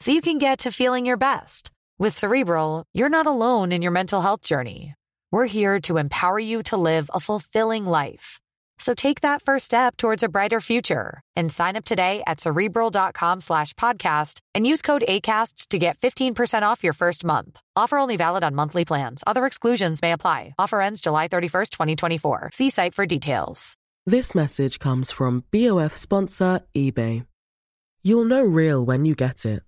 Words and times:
so 0.00 0.12
you 0.12 0.20
can 0.20 0.38
get 0.38 0.60
to 0.60 0.72
feeling 0.72 1.04
your 1.04 1.16
best. 1.16 1.70
With 1.98 2.16
Cerebral, 2.16 2.84
you're 2.94 3.08
not 3.08 3.26
alone 3.26 3.72
in 3.72 3.82
your 3.82 3.92
mental 3.92 4.20
health 4.20 4.42
journey. 4.42 4.94
We're 5.32 5.46
here 5.46 5.80
to 5.82 5.98
empower 5.98 6.38
you 6.38 6.62
to 6.64 6.76
live 6.76 7.10
a 7.12 7.20
fulfilling 7.20 7.84
life. 7.84 8.38
So 8.78 8.94
take 8.94 9.22
that 9.22 9.42
first 9.42 9.64
step 9.64 9.96
towards 9.96 10.22
a 10.22 10.28
brighter 10.28 10.60
future 10.60 11.20
and 11.34 11.52
sign 11.52 11.76
up 11.76 11.84
today 11.84 12.22
at 12.26 12.40
cerebral.com 12.40 13.40
slash 13.40 13.74
podcast 13.74 14.38
and 14.54 14.66
use 14.66 14.82
code 14.82 15.04
ACAST 15.08 15.68
to 15.68 15.78
get 15.78 15.98
15% 15.98 16.62
off 16.62 16.84
your 16.84 16.92
first 16.92 17.24
month. 17.24 17.60
Offer 17.74 17.98
only 17.98 18.16
valid 18.16 18.44
on 18.44 18.54
monthly 18.54 18.84
plans. 18.84 19.24
Other 19.26 19.46
exclusions 19.46 20.00
may 20.00 20.12
apply. 20.12 20.54
Offer 20.58 20.80
ends 20.80 21.00
July 21.00 21.28
31st, 21.28 21.70
2024. 21.70 22.50
See 22.52 22.70
site 22.70 22.94
for 22.94 23.04
details. 23.04 23.76
This 24.06 24.34
message 24.34 24.78
comes 24.78 25.10
from 25.10 25.44
BOF 25.50 25.94
sponsor 25.96 26.60
eBay. 26.74 27.26
You'll 28.02 28.24
know 28.24 28.42
real 28.42 28.86
when 28.86 29.04
you 29.04 29.14
get 29.14 29.44
it. 29.44 29.67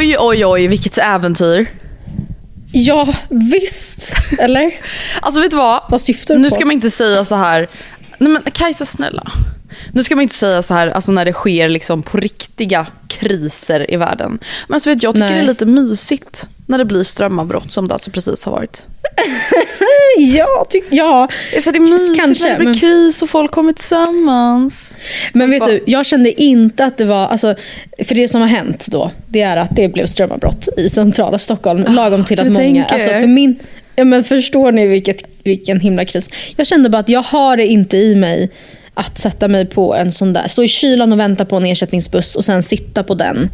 Oj, 0.00 0.16
oj, 0.18 0.44
oj, 0.46 0.66
vilket 0.66 0.98
äventyr. 0.98 1.66
Ja, 2.72 3.14
visst. 3.28 4.14
Eller? 4.38 4.72
Alltså 5.22 5.40
vet 5.40 5.50
du 5.50 5.56
vad? 5.56 5.82
Vad 5.88 6.00
syftar 6.00 6.34
du 6.34 6.40
Nu 6.40 6.48
på? 6.48 6.54
ska 6.54 6.64
man 6.64 6.74
inte 6.74 6.90
säga 6.90 7.24
så 7.24 7.34
här. 7.34 7.68
Nej 8.18 8.28
men 8.32 8.42
Kajsa 8.42 8.86
snälla. 8.86 9.32
Nu 9.92 10.04
ska 10.04 10.14
man 10.16 10.22
inte 10.22 10.34
säga 10.34 10.62
så 10.62 10.74
här 10.74 10.88
alltså 10.88 11.12
när 11.12 11.24
det 11.24 11.32
sker 11.32 11.68
liksom 11.68 12.02
på 12.02 12.16
riktiga 12.16 12.86
kriser 13.20 13.90
i 13.94 13.96
världen. 13.96 14.38
Men 14.68 14.74
alltså 14.74 14.90
vet, 14.90 15.02
jag 15.02 15.14
tycker 15.14 15.26
Nej. 15.28 15.36
det 15.38 15.42
är 15.44 15.46
lite 15.46 15.66
mysigt 15.66 16.48
när 16.66 16.78
det 16.78 16.84
blir 16.84 17.04
strömavbrott 17.04 17.72
som 17.72 17.88
det 17.88 17.94
alltså 17.94 18.10
precis 18.10 18.44
har 18.44 18.52
varit. 18.52 18.86
Ja, 20.18 20.66
ty- 20.70 20.82
ja. 20.90 21.28
Alltså 21.54 21.70
det 21.72 21.78
är 21.78 21.80
mysigt 21.80 22.20
kanske, 22.24 22.44
när 22.44 22.50
det 22.52 22.58
blir 22.58 22.66
men- 22.68 22.78
kris 22.78 23.22
och 23.22 23.30
folk 23.30 23.50
kommer 23.50 23.72
tillsammans. 23.72 24.96
Men 25.32 25.50
vet 25.50 25.64
du, 25.64 25.84
jag 25.86 26.06
kände 26.06 26.42
inte 26.42 26.84
att 26.84 26.96
det 26.98 27.04
var... 27.04 27.26
Alltså, 27.26 27.54
för 28.04 28.14
det 28.14 28.28
som 28.28 28.40
har 28.40 28.48
hänt 28.48 28.86
då, 28.90 29.10
det 29.28 29.40
är 29.40 29.56
att 29.56 29.76
det 29.76 29.88
blev 29.88 30.06
strömavbrott 30.06 30.68
i 30.76 30.88
centrala 30.88 31.38
Stockholm. 31.38 31.84
lagom 31.94 32.24
till 32.24 32.40
att 32.40 32.46
många... 32.46 32.58
tänker. 32.58 32.94
Alltså 32.94 33.10
för 33.10 33.26
min, 33.26 33.58
ja, 33.96 34.04
men 34.04 34.24
förstår 34.24 34.72
ni 34.72 34.86
vilket, 34.86 35.22
vilken 35.44 35.80
himla 35.80 36.04
kris? 36.04 36.30
Jag 36.56 36.66
kände 36.66 36.88
bara 36.88 36.98
att 36.98 37.08
jag 37.08 37.22
har 37.22 37.56
det 37.56 37.66
inte 37.66 37.96
i 37.96 38.14
mig 38.14 38.50
att 38.94 39.18
sätta 39.18 39.48
mig 39.48 39.66
på 39.66 39.94
en 39.94 40.12
sån 40.12 40.32
där... 40.32 40.48
Stå 40.48 40.62
i 40.62 40.68
kylan 40.68 41.12
och 41.12 41.18
vänta 41.18 41.44
på 41.44 41.56
en 41.56 41.66
ersättningsbuss 41.66 42.34
och 42.34 42.44
sen 42.44 42.62
sitta 42.62 43.02
på 43.02 43.14
den. 43.14 43.50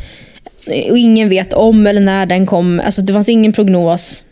Och 0.91 0.98
ingen 0.98 1.28
vet 1.28 1.52
om 1.52 1.86
eller 1.86 2.00
när 2.00 2.26
den 2.26 2.47
kommer. 2.47 2.84
Alltså 2.84 3.02
det 3.02 3.12
fanns 3.12 3.28
ingen 3.28 3.52
prognos. 3.52 4.25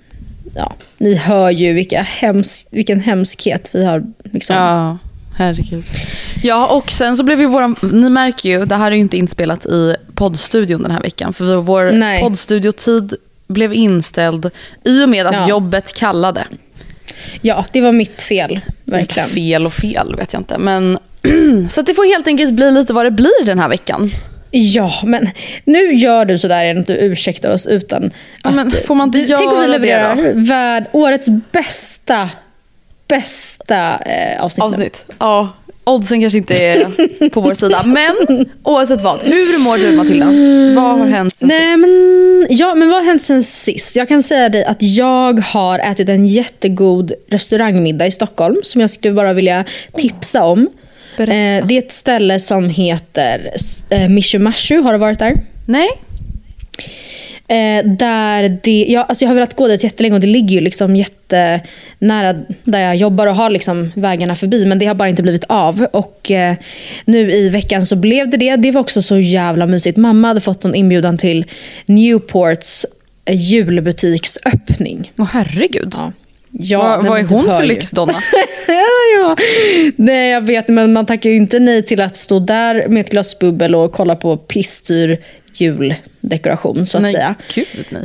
Ja, 0.57 0.75
ni 0.99 1.15
hör 1.15 1.51
ju 1.51 1.73
vilka 1.73 2.03
hems, 2.03 2.67
vilken 2.71 3.01
hemskhet 3.01 3.71
vi 3.73 3.85
har 3.85 4.05
liksom, 4.33 4.57
Ja, 4.57 4.99
herregud. 5.37 5.85
Ja, 6.43 6.67
och 6.67 6.91
sen 6.91 7.17
så 7.17 7.25
blev 7.25 7.41
ju 7.41 7.47
våran, 7.47 7.77
ni 7.93 8.11
märker 8.11 8.49
ju, 8.49 8.65
det 8.65 8.77
här 8.77 8.87
är 8.91 8.95
ju 8.95 9.01
inte 9.01 9.17
inspelat 9.17 9.67
i 9.67 9.97
poddstudion 10.15 10.83
den 10.83 10.91
här 10.91 11.01
veckan. 11.01 11.33
För 11.33 11.57
vår 11.57 11.93
Nej. 11.93 12.21
poddstudiotid 12.21 13.15
blev 13.47 13.75
inställd 13.75 14.51
i 14.85 15.05
och 15.05 15.09
med 15.09 15.27
att 15.27 15.35
Ja. 15.35 15.49
jobbet 15.49 15.95
kallade. 15.95 16.45
Ja, 17.43 17.65
det 17.73 17.81
var 17.81 17.93
mitt 17.93 18.23
fel. 18.23 18.61
Verkligen. 18.85 19.29
Fel 19.29 19.67
och 19.67 19.73
fel 19.73 20.15
vet 20.17 20.33
jag 20.33 20.41
inte. 20.41 20.59
Men, 20.59 20.99
så 21.71 21.81
att 21.81 21.87
det 21.87 21.95
får 21.95 22.05
helt 22.15 22.27
enkelt 22.27 22.53
bli 22.53 22.71
lite 22.71 22.93
vad 22.93 23.07
det 23.07 23.11
blir 23.11 23.45
den 23.45 23.59
här 23.59 23.69
veckan. 23.69 24.11
Ja, 24.51 24.93
men 25.05 25.29
nu 25.65 25.95
gör 25.95 26.25
du 26.25 26.39
sådär 26.39 26.65
igen 26.65 26.79
att 26.81 26.87
du 26.87 26.95
ursäktar 26.97 27.51
oss 27.51 27.67
utan 27.67 28.11
att... 28.43 28.55
men 28.55 28.71
får 28.87 28.95
man 28.95 29.09
inte 29.09 29.19
Du- 29.19 29.27
Tänk 29.37 29.53
om 29.53 29.59
vi 29.59 29.65
göra 29.67 29.67
levererar 29.79 30.33
värld, 30.35 30.85
årets 30.93 31.29
bästa, 31.53 32.31
bästa 33.09 33.99
eh, 33.99 34.45
avsnitt. 34.45 34.65
Avsnitt. 34.65 35.05
Ja, 35.19 35.49
oddsen 35.85 36.21
kanske 36.21 36.39
inte 36.39 36.55
är 36.55 37.29
på 37.29 37.41
vår 37.41 37.55
sida. 37.55 37.83
Men 37.87 38.47
oavsett 38.63 39.01
vad, 39.01 39.23
hur 39.23 39.65
mår 39.65 39.77
du 39.79 39.97
Matilda? 39.97 40.27
Vad 40.81 40.99
har 40.99 41.07
hänt 41.07 41.37
sen 41.37 41.49
Nej, 41.49 41.59
sist? 41.75 41.81
men, 41.81 41.91
ja, 42.55 42.75
men 42.75 42.89
vad 42.89 42.99
har 42.99 43.05
hänt 43.05 43.23
sen 43.23 43.43
sist? 43.43 43.97
Jag 43.97 44.09
kan 44.09 44.23
säga 44.23 44.49
dig 44.49 44.65
att 44.65 44.83
jag 44.83 45.39
har 45.39 45.79
ätit 45.79 46.09
en 46.09 46.27
jättegod 46.27 47.13
restaurangmiddag 47.29 48.07
i 48.07 48.11
Stockholm 48.11 48.57
som 48.63 48.81
jag 48.81 48.91
skulle 48.91 49.15
bara 49.15 49.33
vilja 49.33 49.65
tipsa 49.97 50.45
om. 50.45 50.69
Eh, 51.19 51.67
det 51.67 51.75
är 51.75 51.79
ett 51.79 51.93
ställe 51.93 52.41
som 52.41 52.71
heter 52.71 53.51
eh, 53.91 54.09
Mishu 54.09 54.39
Mashu. 54.39 54.81
Har 54.83 54.93
du 54.93 54.99
varit 54.99 55.19
där? 55.19 55.35
Nej? 55.67 55.89
Eh, 57.49 57.85
där 57.85 58.59
det, 58.63 58.87
ja, 58.89 59.03
alltså 59.03 59.25
jag 59.25 59.31
har 59.31 59.35
velat 59.35 59.57
gå 59.57 59.69
dit 59.69 59.85
jättelänge 59.85 60.15
och 60.15 60.21
det 60.21 60.27
ligger 60.27 60.55
ju 60.55 60.61
liksom 60.61 60.97
jättenära 60.97 62.35
där 62.65 62.81
jag 62.81 62.97
jobbar 62.97 63.27
och 63.27 63.35
har 63.35 63.51
liksom 63.51 63.93
vägarna 63.95 64.37
förbi. 64.37 64.67
Men 64.67 64.79
det 64.79 64.87
har 64.87 64.95
bara 64.95 65.09
inte 65.09 65.23
blivit 65.23 65.45
av. 65.45 65.87
Och 65.93 66.31
eh, 66.31 66.55
nu 67.05 67.33
i 67.33 67.49
veckan 67.49 67.87
så 67.87 67.97
blev 67.97 68.31
det 68.31 68.37
det. 68.37 68.57
Det 68.57 68.71
var 68.71 68.81
också 68.81 69.03
så 69.03 69.19
jävla 69.19 69.67
mysigt. 69.67 69.97
Mamma 69.97 70.29
hade 70.29 70.41
fått 70.41 70.65
en 70.65 70.75
inbjudan 70.75 71.19
till 71.19 71.45
Newports 71.87 72.87
eh, 73.25 73.37
julbutiksöppning. 73.37 75.13
Åh 75.19 75.29
herregud. 75.33 75.93
Ja. 75.97 76.13
Ja, 76.59 76.79
vad 76.79 77.01
nej, 77.01 77.11
vad 77.11 77.19
är 77.19 77.25
hon 77.25 77.49
hör 77.49 77.61
för 77.61 77.67
lyxdonna? 77.67 78.13
ja. 79.19 79.37
Nej, 79.97 80.31
jag 80.31 80.41
vet, 80.41 80.69
men 80.69 80.93
man 80.93 81.07
tackar 81.07 81.31
ju 81.31 81.37
inte 81.37 81.59
nej 81.59 81.83
till 81.83 82.01
att 82.01 82.17
stå 82.17 82.39
där 82.39 82.89
med 82.89 83.01
ett 83.01 83.11
glas 83.11 83.39
bubbel 83.39 83.75
och 83.75 83.93
kolla 83.93 84.17
på 84.17 84.37
pissdyr 84.37 85.19
juldekoration 85.61 86.87
så 86.87 86.97
att 86.97 87.03
nej, 87.03 87.13
säga. 87.13 87.35
gud 87.55 87.87
nej. 87.89 88.03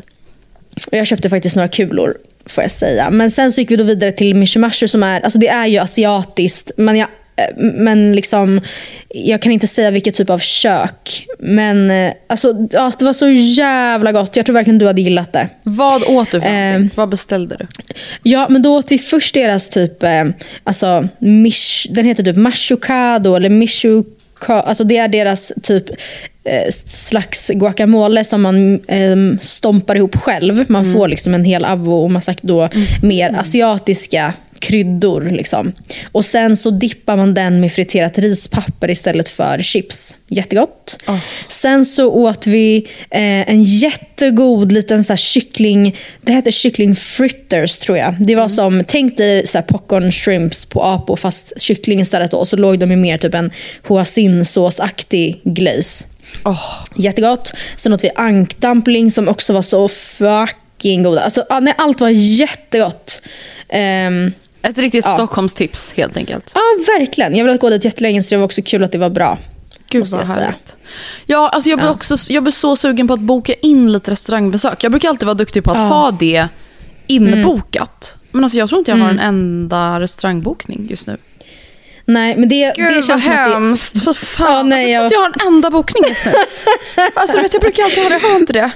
Jag 0.92 1.08
köpte 1.08 1.30
faktiskt 1.30 1.56
några 1.56 1.68
kulor 1.68 2.18
får 2.50 2.64
jag 2.64 2.72
säga. 2.72 3.10
Men 3.10 3.32
sen 3.32 3.52
så 3.52 3.62
gick 3.62 3.72
vi 3.72 3.76
då 3.76 3.84
vidare 3.84 4.12
till 4.12 4.36
Mishimashu 4.36 4.88
som 4.88 5.04
är, 5.04 5.22
alltså 5.22 5.40
det 5.40 5.48
är 5.48 5.68
ju 5.68 5.78
asiatiskt. 5.78 6.72
Men, 6.78 6.98
jag, 6.98 7.08
eh, 7.36 7.56
men 7.58 8.16
liksom, 8.16 8.62
jag 9.10 9.42
kan 9.42 9.52
inte 9.52 9.68
säga 9.68 9.92
vilket 9.92 10.16
typ 10.16 10.30
av 10.30 10.40
kök. 10.40 11.26
Men 11.40 11.92
eh, 11.92 12.14
alltså, 12.28 12.68
ja, 12.72 12.92
det 13.00 13.06
var 13.06 13.14
så 13.14 13.28
jävla 13.30 14.12
gott. 14.12 14.36
Jag 14.36 14.46
tror 14.46 14.54
verkligen 14.54 14.78
du 14.78 14.88
hade 14.88 15.02
gillat 15.02 15.34
det. 15.34 15.50
Vad 15.64 16.04
åt 16.04 16.32
du 16.32 16.42
för 16.42 16.48
Eh? 16.48 16.86
Vad 16.96 17.10
beställde 17.10 17.56
du? 17.56 17.68
Ja, 18.24 18.48
men 18.50 18.62
då 18.62 18.76
åt 18.76 18.92
vi 18.92 18.98
först 18.98 19.34
deras 19.34 19.70
typ, 19.70 20.04
eh, 20.04 20.26
alltså, 20.64 21.08
mish, 21.20 21.88
den 21.90 22.06
heter 22.06 22.24
typ 22.24 22.36
mashukado 22.36 23.36
eller 23.36 23.50
mishuka, 23.50 24.19
alltså 24.48 24.84
det 24.84 24.98
är 24.98 25.08
deras 25.08 25.54
typ 25.64 25.90
eh, 26.44 26.72
slags 26.86 27.52
guacamole 27.54 28.24
som 28.24 28.42
man 28.42 28.80
eh, 28.88 29.16
stompar 29.42 29.96
ihop 29.96 30.16
själv. 30.16 30.66
Man 30.68 30.94
får 30.94 31.08
liksom 31.08 31.34
en 31.34 31.46
hel 31.46 31.66
avo 31.66 32.04
och 32.04 32.12
massa 32.12 32.36
då 32.42 32.70
mer 33.02 33.36
asiatiska 33.40 34.34
kryddor. 34.60 35.22
Liksom. 35.22 35.74
Och 36.12 36.26
sen 36.26 36.58
så 36.58 36.70
dippar 36.70 37.18
man 37.18 37.34
den 37.34 37.60
med 37.60 37.72
friterat 37.72 38.18
rispapper 38.18 38.90
istället 38.90 39.30
för 39.30 39.62
chips. 39.62 40.16
Jättegott. 40.28 41.00
Sen 41.48 41.86
så 41.86 42.12
åt 42.12 42.48
vi 42.48 42.88
eh, 43.10 43.50
en 43.50 43.64
jättegod 43.64 44.72
liten 44.72 45.04
så 45.04 45.14
här 45.14 45.18
kyckling, 45.18 45.96
det 46.22 46.32
heter 46.32 46.52
kyckling 46.52 46.96
fritters 46.96 47.80
tror 47.80 47.98
jag. 47.98 48.16
Det 48.20 48.36
var 48.36 48.48
som, 48.48 48.84
tänk 48.88 49.18
dig 49.18 49.48
så 49.48 49.58
här 49.58 49.66
popcorn 49.66 50.12
shrimps 50.12 50.66
på 50.66 50.84
Apo 50.84 51.16
fast 51.16 51.62
kyckling 51.62 52.00
istället 52.02 52.32
då. 52.32 52.38
Och 52.38 52.48
så 52.48 52.56
låg 52.56 52.80
de 52.80 52.92
i 52.92 52.96
mer 52.96 53.18
typ 53.18 53.36
en 53.36 53.52
hoisinsåsaktig 53.88 55.42
glaze. 55.44 56.06
Åh, 56.44 56.84
Jättegott. 56.96 57.54
Sen 57.76 57.94
åt 57.94 58.04
vi 58.04 58.10
ankdumpling 58.16 59.12
som 59.12 59.28
också 59.28 59.54
var 59.54 59.62
så 59.62 59.88
fucking 59.88 61.04
goda. 61.04 61.22
Alltså, 61.22 61.46
nej, 61.62 61.74
allt 61.78 62.02
var 62.02 62.10
jättegott. 62.10 63.22
Ehm, 63.70 64.34
ett 64.62 64.78
riktigt 64.78 65.06
Ja. 65.06 65.14
Stockholmstips 65.14 65.94
helt 65.94 66.18
enkelt. 66.18 66.52
ja, 66.56 66.62
verkligen. 67.00 67.32
Jag 67.36 67.40
har 67.40 67.46
velat 67.46 67.62
gå 67.62 67.70
dit 67.70 67.86
jättelänge 67.86 68.24
så 68.24 68.30
det 68.36 68.38
var 68.38 68.46
också 68.46 68.62
kul 68.66 68.84
att 68.84 68.92
det 68.92 68.98
var 68.98 69.10
bra. 69.10 69.38
Gud 69.90 70.08
vad 70.08 70.28
härligt. 70.28 70.76
Ja, 71.26 71.50
alltså 71.50 71.70
jag 71.70 71.80
blir, 71.80 71.88
Ja. 71.88 71.94
också, 71.94 72.16
jag 72.34 72.44
blir 72.44 72.52
så 72.52 72.76
sugen 72.76 73.08
på 73.08 73.14
att 73.14 73.20
boka 73.20 73.54
in 73.54 73.92
lite 73.92 74.12
restaurangbesök. 74.12 74.84
Jag 74.84 74.92
brukar 74.92 75.10
alltid 75.10 75.26
vara 75.26 75.34
duktig 75.36 75.64
på 75.64 75.72
att 75.72 75.78
Ja. 75.78 75.84
ha 75.84 76.12
det 76.12 76.48
inbokat. 77.08 78.16
Men 78.32 78.44
alltså 78.44 78.58
jag 78.60 78.70
tror 78.70 78.80
inte 78.80 78.92
jag 78.92 78.98
har 78.98 79.10
en 79.10 79.20
Mm. 79.20 79.28
enda 79.28 80.00
restaurangbokning 80.00 80.88
just 80.90 81.08
nu. 81.08 81.18
Nej, 82.06 82.36
men 82.38 82.50
det, 82.50 82.74
Gud 82.76 82.88
det 82.88 82.94
känns 82.94 83.10
vad 83.10 83.22
som 83.22 83.32
att 83.32 83.48
det, 83.48 83.54
hemskt. 83.54 84.04
För 84.04 84.14
fan. 84.14 84.56
Ja, 84.56 84.64
nej, 84.64 84.96
alltså, 84.96 85.16
jag 85.16 85.24
tror 85.24 85.26
inte 85.28 85.40
jag 85.40 85.46
har 85.46 85.48
en 85.50 85.54
enda 85.56 85.70
bokning 85.70 86.04
just 86.10 86.26
nu. 86.26 86.32
alltså 87.16 87.42
vet, 87.42 87.54
jag 87.54 87.62
brukar 87.62 87.84
alltid 87.84 88.04
ha 88.04 88.10
det, 88.10 88.16
jag 88.24 88.30
har 88.30 88.40
inte 88.40 88.54
det. 88.54 88.72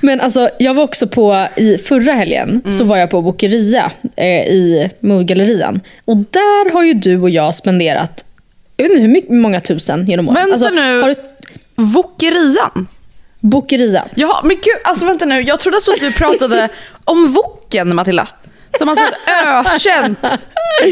Men 0.00 0.20
alltså, 0.20 0.50
jag 0.58 0.74
var 0.74 0.82
också 0.82 1.08
på, 1.08 1.46
i 1.56 1.78
förra 1.78 2.12
helgen, 2.12 2.62
så 2.64 2.70
Mm. 2.70 2.88
var 2.88 2.96
jag 2.96 3.10
på 3.10 3.22
Bokeria 3.22 3.92
eh, 4.16 4.26
i 4.46 4.90
Moodgallerian. 5.00 5.80
Och 6.04 6.16
där 6.16 6.72
har 6.72 6.82
ju 6.82 6.94
du 6.94 7.20
och 7.20 7.30
jag 7.30 7.54
spenderat, 7.54 8.24
jag 8.76 8.84
vet 8.84 8.90
inte 8.92 9.02
hur 9.02 9.08
mycket, 9.12 9.30
många 9.30 9.60
tusen 9.60 10.06
genom 10.06 10.28
åren. 10.28 10.34
Vänta 10.50 10.52
alltså, 10.66 10.80
nu. 10.80 11.00
Har 11.00 11.08
du, 11.08 11.14
Wokerian? 11.74 12.86
Bokeria. 13.40 14.04
Jaha, 14.14 14.40
men 14.42 14.56
gud, 14.56 14.74
alltså 14.84 15.04
vänta 15.04 15.24
nu. 15.24 15.42
Jag 15.42 15.60
trodde 15.60 15.76
alltså 15.76 15.92
att 15.92 16.00
du 16.00 16.12
pratade 16.12 16.68
om 17.04 17.32
Woken, 17.32 17.94
Matilda. 17.94 18.28
Som 18.78 18.88
alltså 18.88 19.04
ett 19.04 19.14
ökänt, 19.66 20.18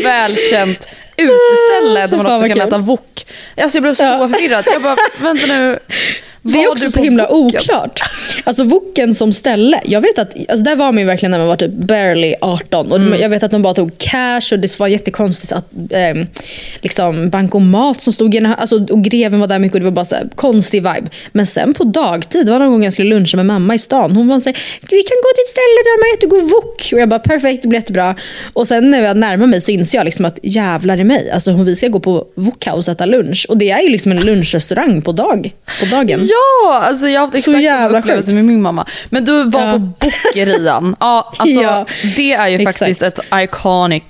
välkänt 0.04 0.88
uteställe 1.16 2.06
där 2.06 2.16
man 2.16 2.26
också 2.42 2.48
kan 2.54 2.68
äta 2.68 2.78
wok. 2.78 3.26
Alltså 3.56 3.76
jag 3.76 3.82
blev 3.82 3.94
så 3.94 4.02
Ja. 4.02 4.18
förvirrad. 4.28 4.64
Jag 4.72 4.82
bara, 4.82 4.96
vänta 5.22 5.46
nu. 5.46 5.78
Det 6.46 6.62
är 6.62 6.70
också 6.70 6.90
så 6.90 7.02
himla 7.02 7.26
Woken? 7.26 7.60
oklart. 7.60 8.00
Alltså 8.44 8.64
Woken 8.64 9.14
som 9.14 9.32
ställe. 9.32 9.80
Jag 9.84 10.00
vet 10.00 10.18
att, 10.18 10.34
alltså 10.36 10.64
där 10.64 10.76
var 10.76 10.92
man 10.92 10.98
ju 10.98 11.04
verkligen 11.04 11.30
när 11.30 11.38
man 11.38 11.48
var 11.48 11.56
typ 11.56 11.70
barely 11.70 12.34
18. 12.40 12.92
Och 12.92 13.04
Mm. 13.04 13.20
Jag 13.20 13.28
vet 13.28 13.42
att 13.42 13.50
de 13.50 13.62
bara 13.62 13.74
tog 13.74 13.98
cash 13.98 14.52
och 14.52 14.58
det 14.58 14.78
var 14.78 14.86
jättekonstigt 14.88 15.52
att 15.52 15.72
eh, 15.90 16.24
liksom 16.82 17.30
bankomat 17.30 18.00
som 18.00 18.12
stod 18.12 18.34
i 18.34 18.54
alltså, 18.58 18.86
och 18.90 19.04
greven 19.04 19.40
var 19.40 19.46
där 19.46 19.58
mycket 19.58 19.74
och 19.74 19.80
det 19.80 19.84
var 19.84 19.92
bara 19.92 20.04
så 20.04 20.14
här, 20.14 20.28
konstig 20.34 20.82
vibe. 20.82 21.06
Men 21.32 21.46
sen 21.46 21.74
på 21.74 21.84
dagtid, 21.84 22.46
det 22.46 22.52
var 22.52 22.58
någon 22.58 22.70
gång 22.70 22.84
jag 22.84 22.92
skulle 22.92 23.10
luncha 23.10 23.36
med 23.36 23.46
mamma 23.46 23.74
i 23.74 23.78
stan. 23.78 24.16
Hon 24.16 24.28
var 24.28 24.40
så 24.40 24.48
här, 24.48 24.58
vi 24.80 25.02
kan 25.02 25.16
gå 25.22 25.30
till 25.34 25.44
ett 25.44 25.48
ställe 25.48 25.78
där 25.84 25.98
de 25.98 26.04
har 26.04 26.14
jättegod 26.14 26.50
wok. 26.50 26.90
Och 26.92 27.00
jag 27.00 27.08
bara 27.08 27.20
perfekt, 27.20 27.62
det 27.62 27.68
blir 27.68 27.80
jättebra. 27.80 28.16
Och 28.52 28.68
sen 28.68 28.90
när 28.90 29.02
jag 29.02 29.16
närmar 29.16 29.46
mig 29.46 29.60
så 29.60 29.70
inser 29.70 29.98
jag 29.98 30.04
liksom 30.04 30.24
att 30.24 30.38
jävlar 30.42 31.00
i 31.00 31.04
mig. 31.04 31.30
Alltså 31.30 31.52
vi 31.52 31.76
ska 31.76 31.88
gå 31.88 32.00
på 32.00 32.26
wokhouse 32.34 32.90
och 32.90 32.94
äta 32.96 33.06
lunch. 33.06 33.46
Och 33.48 33.56
det 33.56 33.70
är 33.70 33.82
ju 33.82 33.88
liksom 33.88 34.12
en 34.12 34.20
lunchrestaurang 34.20 35.02
på, 35.02 35.12
dag, 35.12 35.52
på 35.80 35.86
dagen. 35.86 36.28
Ja, 36.34 36.78
alltså 36.82 37.08
jag 37.08 37.20
har 37.20 37.26
haft 37.26 37.34
exakt 37.34 37.64
samma 37.64 37.98
upplevelse 37.98 38.26
sjukt. 38.26 38.34
med 38.34 38.44
min 38.44 38.62
mamma. 38.62 38.86
Men 39.10 39.24
du 39.24 39.44
var 39.44 39.60
Ja. 39.60 39.72
på 39.72 39.78
Bokerian. 39.78 40.96
Ja, 41.00 41.32
alltså 41.38 41.60
Ja, 41.62 41.86
det 42.16 42.32
är 42.32 42.48
ju 42.48 42.54
exakt. 42.56 42.78
faktiskt 42.78 43.02
ett 43.02 43.18
iconic 43.34 44.02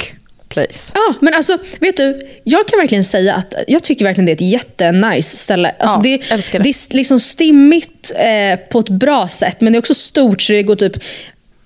place. 0.49 0.93
Ja, 0.95 1.15
men 1.21 1.35
alltså, 1.35 1.59
vet 1.81 1.97
du, 1.97 2.19
jag 2.45 2.69
kan 2.69 2.79
verkligen 2.79 3.05
säga 3.05 3.35
att 3.35 3.55
jag 3.69 3.83
tycker 3.83 4.05
verkligen 4.05 4.27
det 4.27 4.33
är 4.33 4.35
ett 4.35 4.41
jättenice 4.53 5.37
ställe. 5.37 5.75
Alltså, 5.79 5.99
Ja, 5.99 6.03
det, 6.03 6.37
det. 6.53 6.59
det 6.59 6.69
är 6.69 6.97
liksom 6.97 7.21
stimmigt 7.21 8.13
eh, 8.17 8.59
på 8.69 8.79
ett 8.79 8.89
bra 8.89 9.29
sätt, 9.29 9.57
men 9.61 9.73
det 9.73 9.77
är 9.77 9.81
också 9.81 9.95
stort 9.95 10.43
så 10.43 10.53
det 10.53 10.63
går 10.63 10.77
typ 10.77 10.97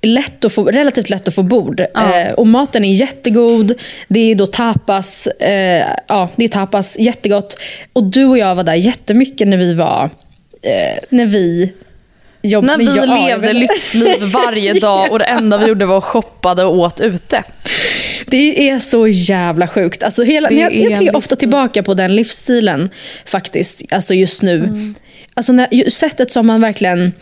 lätt 0.03 0.45
att 0.45 0.53
få, 0.53 0.65
relativt 0.65 1.11
lätt 1.11 1.29
att 1.29 1.35
få 1.35 1.43
bord. 1.43 1.85
Ja. 1.95 2.21
Eh, 2.21 2.33
och 2.33 2.47
maten 2.47 2.85
är 2.85 2.93
jättegod. 2.93 3.75
Det 4.09 4.21
är 4.21 4.35
då 4.35 4.47
tapas. 4.47 5.27
Eh, 5.27 5.85
ja, 6.07 6.29
det 6.37 6.45
är 6.45 6.49
tapas, 6.49 6.99
jättegott. 6.99 7.59
Och 7.93 8.05
du 8.05 8.25
och 8.25 8.39
jag 8.39 8.55
var 8.55 8.65
där 8.65 8.75
jättemycket 8.75 9.49
när 9.49 9.57
vi 9.57 9.75
var, 9.75 10.11
eh, 10.63 10.99
när 11.09 11.27
vi 11.27 11.73
jobb, 12.43 12.65
När 12.65 12.79
vi 12.79 12.85
ja, 12.85 12.95
jag 12.97 13.09
levde 13.09 13.47
vet- 13.47 13.57
lyxliv 13.57 14.23
varje 14.33 14.73
dag 14.81 15.13
och 15.13 15.19
det 15.19 15.25
enda 15.25 15.59
vi 15.59 15.67
gjorde 15.67 15.87
var 15.87 15.99
att 15.99 16.05
shoppade 16.05 16.65
och 16.65 16.79
åt 16.79 17.01
ute. 17.01 17.45
Det 18.27 18.69
är 18.71 18.79
så 18.79 19.09
jävla 19.09 19.69
sjukt. 19.69 20.03
Alltså 20.03 20.23
hela, 20.23 20.51
jag, 20.51 20.75
jag 20.77 20.95
tänker 20.95 21.17
ofta 21.17 21.37
tillbaka 21.37 21.83
på 21.83 21.95
den 21.95 22.17
livsstilen 22.17 22.91
faktiskt. 23.25 23.83
Alltså 23.91 24.15
just 24.15 24.43
nu. 24.43 24.55
Mm. 24.55 24.95
Alltså 25.35 25.53
när, 25.53 25.91
sättet 25.91 26.33
som 26.33 26.47
man 26.47 26.61
verkligen... 26.61 27.13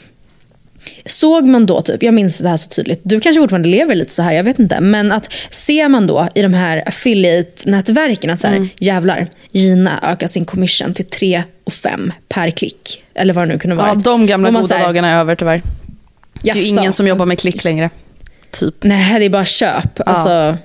Såg 1.06 1.46
man 1.46 1.66
då, 1.66 1.82
typ, 1.82 2.02
jag 2.02 2.14
minns 2.14 2.38
det 2.38 2.48
här 2.48 2.56
så 2.56 2.68
tydligt, 2.68 3.00
du 3.02 3.20
kanske 3.20 3.40
fortfarande 3.40 3.68
lever 3.68 3.94
lite 3.94 4.12
så 4.12 4.22
här, 4.22 4.32
jag 4.32 4.44
vet 4.44 4.58
inte. 4.58 4.80
Men 4.80 5.12
att 5.12 5.32
ser 5.50 5.88
man 5.88 6.06
då 6.06 6.28
i 6.34 6.42
de 6.42 6.54
här 6.54 6.82
affiliate-nätverken 6.86 8.30
att 8.30 8.40
så 8.40 8.46
här, 8.46 8.56
Mm. 8.56 8.68
jävlar, 8.78 9.26
Gina 9.50 10.00
ökar 10.02 10.26
sin 10.28 10.44
commission 10.44 10.94
till 10.94 11.04
3 11.04 11.42
och 11.64 11.72
5 11.72 12.12
per 12.28 12.50
klick. 12.50 13.02
Eller 13.14 13.34
vad 13.34 13.48
det 13.48 13.52
nu 13.52 13.58
kunde 13.58 13.76
vara. 13.76 13.88
Ja, 13.88 13.94
de 13.94 14.26
gamla 14.26 14.50
goda 14.50 14.74
här, 14.74 14.84
dagarna 14.84 15.10
är 15.10 15.18
över 15.20 15.34
tyvärr. 15.34 15.62
Det 16.42 16.50
är 16.50 16.54
"Jaså?" 16.56 16.66
ingen 16.66 16.92
som 16.92 17.06
jobbar 17.08 17.26
med 17.26 17.38
klick 17.38 17.64
längre. 17.64 17.90
Typ. 18.50 18.74
Nej, 18.80 19.18
det 19.18 19.24
är 19.24 19.30
bara 19.30 19.44
köp. 19.44 20.00
Alltså, 20.08 20.56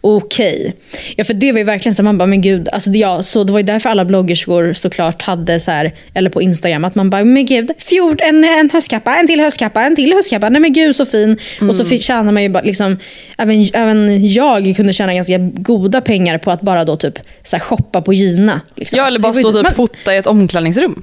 Okej. 0.00 0.74
Ja, 1.16 1.24
för 1.24 1.34
det 1.34 1.52
var 1.52 1.58
ju 1.58 1.64
verkligen 1.64 1.94
så 1.94 2.02
man 2.02 2.18
bara, 2.18 2.26
men 2.26 2.40
gud. 2.40 2.68
Alltså, 2.72 2.90
ja, 2.90 3.22
så 3.22 3.44
det 3.44 3.52
var 3.52 3.58
ju 3.58 3.66
därför 3.66 3.88
alla 3.90 4.04
bloggerskor 4.04 4.72
såklart 4.72 5.22
hade 5.22 5.60
så 5.60 5.70
här, 5.70 5.94
eller 6.14 6.30
på 6.30 6.42
Instagram, 6.42 6.84
att 6.84 6.94
man 6.94 7.10
bara, 7.10 7.24
men 7.24 7.46
gud, 7.46 7.70
fjord, 7.78 8.20
en, 8.24 8.44
en 8.44 8.70
höstkappa, 8.72 9.16
en 9.16 9.26
till 9.26 9.40
höstkappa, 9.40 9.82
en 9.82 9.96
till 9.96 10.12
höstkappa, 10.12 10.48
nej 10.48 10.60
men 10.60 10.72
gud 10.72 10.96
så 10.96 11.06
fin. 11.06 11.38
Och 11.56 11.62
Mm. 11.62 11.74
så 11.76 11.84
fick- 11.84 12.02
tjänar 12.02 12.32
man 12.32 12.42
ju 12.42 12.48
bara, 12.48 12.62
liksom, 12.62 12.96
även, 13.38 13.66
även 13.72 14.28
jag 14.28 14.72
kunde 14.76 14.92
tjäna 14.92 15.14
ganska 15.14 15.38
goda 15.38 16.00
pengar 16.00 16.38
på 16.38 16.50
att 16.50 16.60
bara 16.60 16.84
då 16.84 16.96
typ 16.96 17.18
så 17.44 17.56
här, 17.56 17.60
shoppa 17.64 18.02
på 18.02 18.12
Gina. 18.14 18.60
Liksom. 18.76 18.96
Ja, 18.98 19.06
eller 19.06 19.18
bara 19.18 19.32
stå 19.34 19.48
och 19.48 19.54
typ 19.54 19.62
man- 19.62 19.74
fota 19.74 20.14
i 20.14 20.16
ett 20.16 20.26
omklädningsrum. 20.26 21.02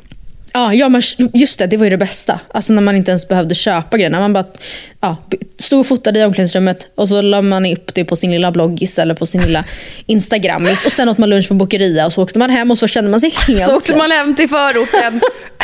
Ja, 0.58 0.74
ja 0.74 0.90
men 0.90 1.02
just 1.34 1.60
det, 1.60 1.68
det 1.68 1.78
var 1.78 1.84
ju 1.84 1.90
det 1.90 1.98
bästa. 1.98 2.40
Alltså 2.52 2.74
när 2.74 2.82
man 2.82 2.96
inte 2.96 3.12
ens 3.12 3.28
behövde 3.28 3.56
köpa 3.56 3.98
grejerna. 3.98 4.20
Man 4.20 4.34
bara 4.34 4.46
ja, 5.02 5.18
stod 5.60 5.80
och 5.80 5.88
fotade 5.88 6.20
i 6.20 6.24
omklädningsrummet 6.24 6.88
och 6.96 7.10
så 7.10 7.22
la 7.22 7.42
man 7.42 7.66
upp 7.66 7.94
det 7.94 8.06
på 8.06 8.16
sin 8.16 8.32
lilla 8.32 8.52
bloggis 8.52 9.00
eller 9.00 9.16
på 9.16 9.26
sin 9.26 9.42
lilla 9.42 9.64
Instagrammis. 10.06 10.86
Och 10.86 10.92
sen 10.92 11.10
åt 11.10 11.18
man 11.18 11.30
lunch 11.30 11.48
på 11.48 11.54
Bokeria 11.54 12.06
och 12.06 12.14
så 12.14 12.24
åkte 12.24 12.40
man 12.40 12.50
hem 12.50 12.72
och 12.72 12.78
så 12.78 12.88
kände 12.88 13.10
man 13.12 13.20
sig 13.20 13.34
helt 13.48 13.64
Så 13.64 13.76
åkte 13.76 13.98
man 13.98 14.12
hem 14.12 14.36
till 14.36 14.50
förorten. 14.50 15.22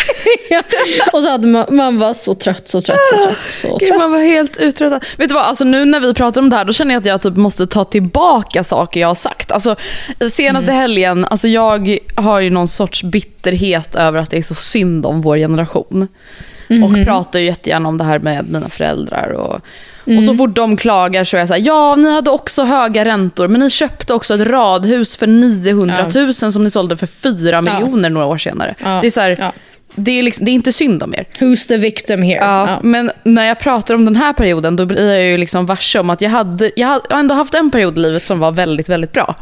Ja. 0.49 0.61
Och 1.13 1.21
så 1.23 1.29
hade 1.29 1.47
man, 1.47 1.65
man 1.69 1.99
var 1.99 2.13
så 2.13 2.35
trött, 2.35 2.67
så 2.67 2.81
trött, 2.81 2.97
så 3.09 3.23
trött, 3.23 3.37
så 3.49 3.77
Gud, 3.77 3.87
trött. 3.89 3.99
man 3.99 4.11
var 4.11 4.23
helt 4.23 4.57
uttröttad. 4.57 5.03
Vet 5.17 5.29
du 5.29 5.35
vad, 5.35 5.43
alltså 5.43 5.63
nu 5.63 5.85
när 5.85 5.99
vi 5.99 6.13
pratar 6.13 6.41
om 6.41 6.49
det 6.49 6.55
här 6.57 6.65
då 6.65 6.73
känner 6.73 6.93
jag 6.93 6.99
att 6.99 7.05
jag 7.05 7.21
typ 7.21 7.35
måste 7.35 7.67
ta 7.67 7.83
tillbaka 7.83 8.63
saker 8.63 8.99
jag 8.99 9.07
har 9.07 9.15
sagt. 9.15 9.51
Alltså, 9.51 9.75
senaste 10.29 10.69
Mm. 10.71 10.81
helgen, 10.81 11.25
alltså 11.25 11.47
jag 11.47 11.97
har 12.15 12.39
ju 12.39 12.49
någon 12.49 12.67
sorts 12.67 13.03
bitterhet 13.03 13.95
över 13.95 14.19
att 14.19 14.31
det 14.31 14.37
är 14.37 14.43
så 14.43 14.55
synd 14.55 15.05
om 15.05 15.21
vår 15.21 15.37
generation. 15.37 16.07
Mhm. 16.67 16.83
Och 16.83 17.05
pratar 17.05 17.39
ju 17.39 17.45
jättegärna 17.45 17.89
om 17.89 17.97
det 17.97 18.03
här 18.03 18.19
med 18.19 18.45
mina 18.51 18.69
föräldrar. 18.69 19.29
Och, 19.33 19.55
och 19.55 20.07
Mm. 20.07 20.25
så 20.27 20.35
fort 20.35 20.55
de 20.55 20.77
klagar 20.77 21.23
så 21.23 21.35
är 21.37 21.39
jag 21.41 21.47
så 21.47 21.53
här, 21.53 21.61
ja 21.61 21.95
ni 21.95 22.11
hade 22.13 22.29
också 22.29 22.63
höga 22.63 23.05
räntor 23.05 23.47
men 23.47 23.59
ni 23.61 23.69
köpte 23.69 24.13
också 24.13 24.33
ett 24.33 24.41
radhus 24.47 25.15
för 25.17 25.27
900 25.27 26.05
000 26.15 26.33
som 26.33 26.63
ni 26.63 26.69
sålde 26.69 26.97
för 26.97 27.07
4 27.07 27.61
miljoner 27.61 28.09
några 28.09 28.27
år 28.27 28.37
senare. 28.37 28.75
Ja. 28.79 28.99
Det, 29.01 29.07
är 29.07 29.11
så 29.11 29.21
här, 29.21 29.37
Ja. 29.39 29.53
Det, 29.95 30.11
är 30.19 30.23
liksom, 30.23 30.45
det 30.45 30.51
är 30.51 30.53
inte 30.53 30.71
synd 30.73 31.03
om 31.03 31.13
er. 31.13 31.25
Who's 31.39 31.67
the 31.67 31.77
victim 31.77 32.21
here? 32.21 32.37
Ja, 32.37 32.67
Ja. 32.69 32.79
Men 32.83 33.11
när 33.23 33.47
jag 33.47 33.59
pratar 33.59 33.95
om 33.95 34.05
den 34.05 34.15
här 34.15 34.33
perioden 34.33 34.75
då 34.75 34.85
blir 34.85 35.13
jag 35.13 35.23
ju 35.25 35.37
liksom 35.37 35.65
varse 35.65 35.99
om 35.99 36.09
att 36.09 36.21
jag, 36.21 36.29
hade, 36.29 36.71
jag 36.75 36.87
har 36.87 37.01
ändå 37.19 37.35
haft 37.35 37.53
en 37.53 37.71
period 37.71 37.97
i 37.97 38.01
livet 38.01 38.25
som 38.25 38.39
var 38.39 38.51
väldigt, 38.51 38.89
väldigt 38.89 39.11
bra. 39.11 39.35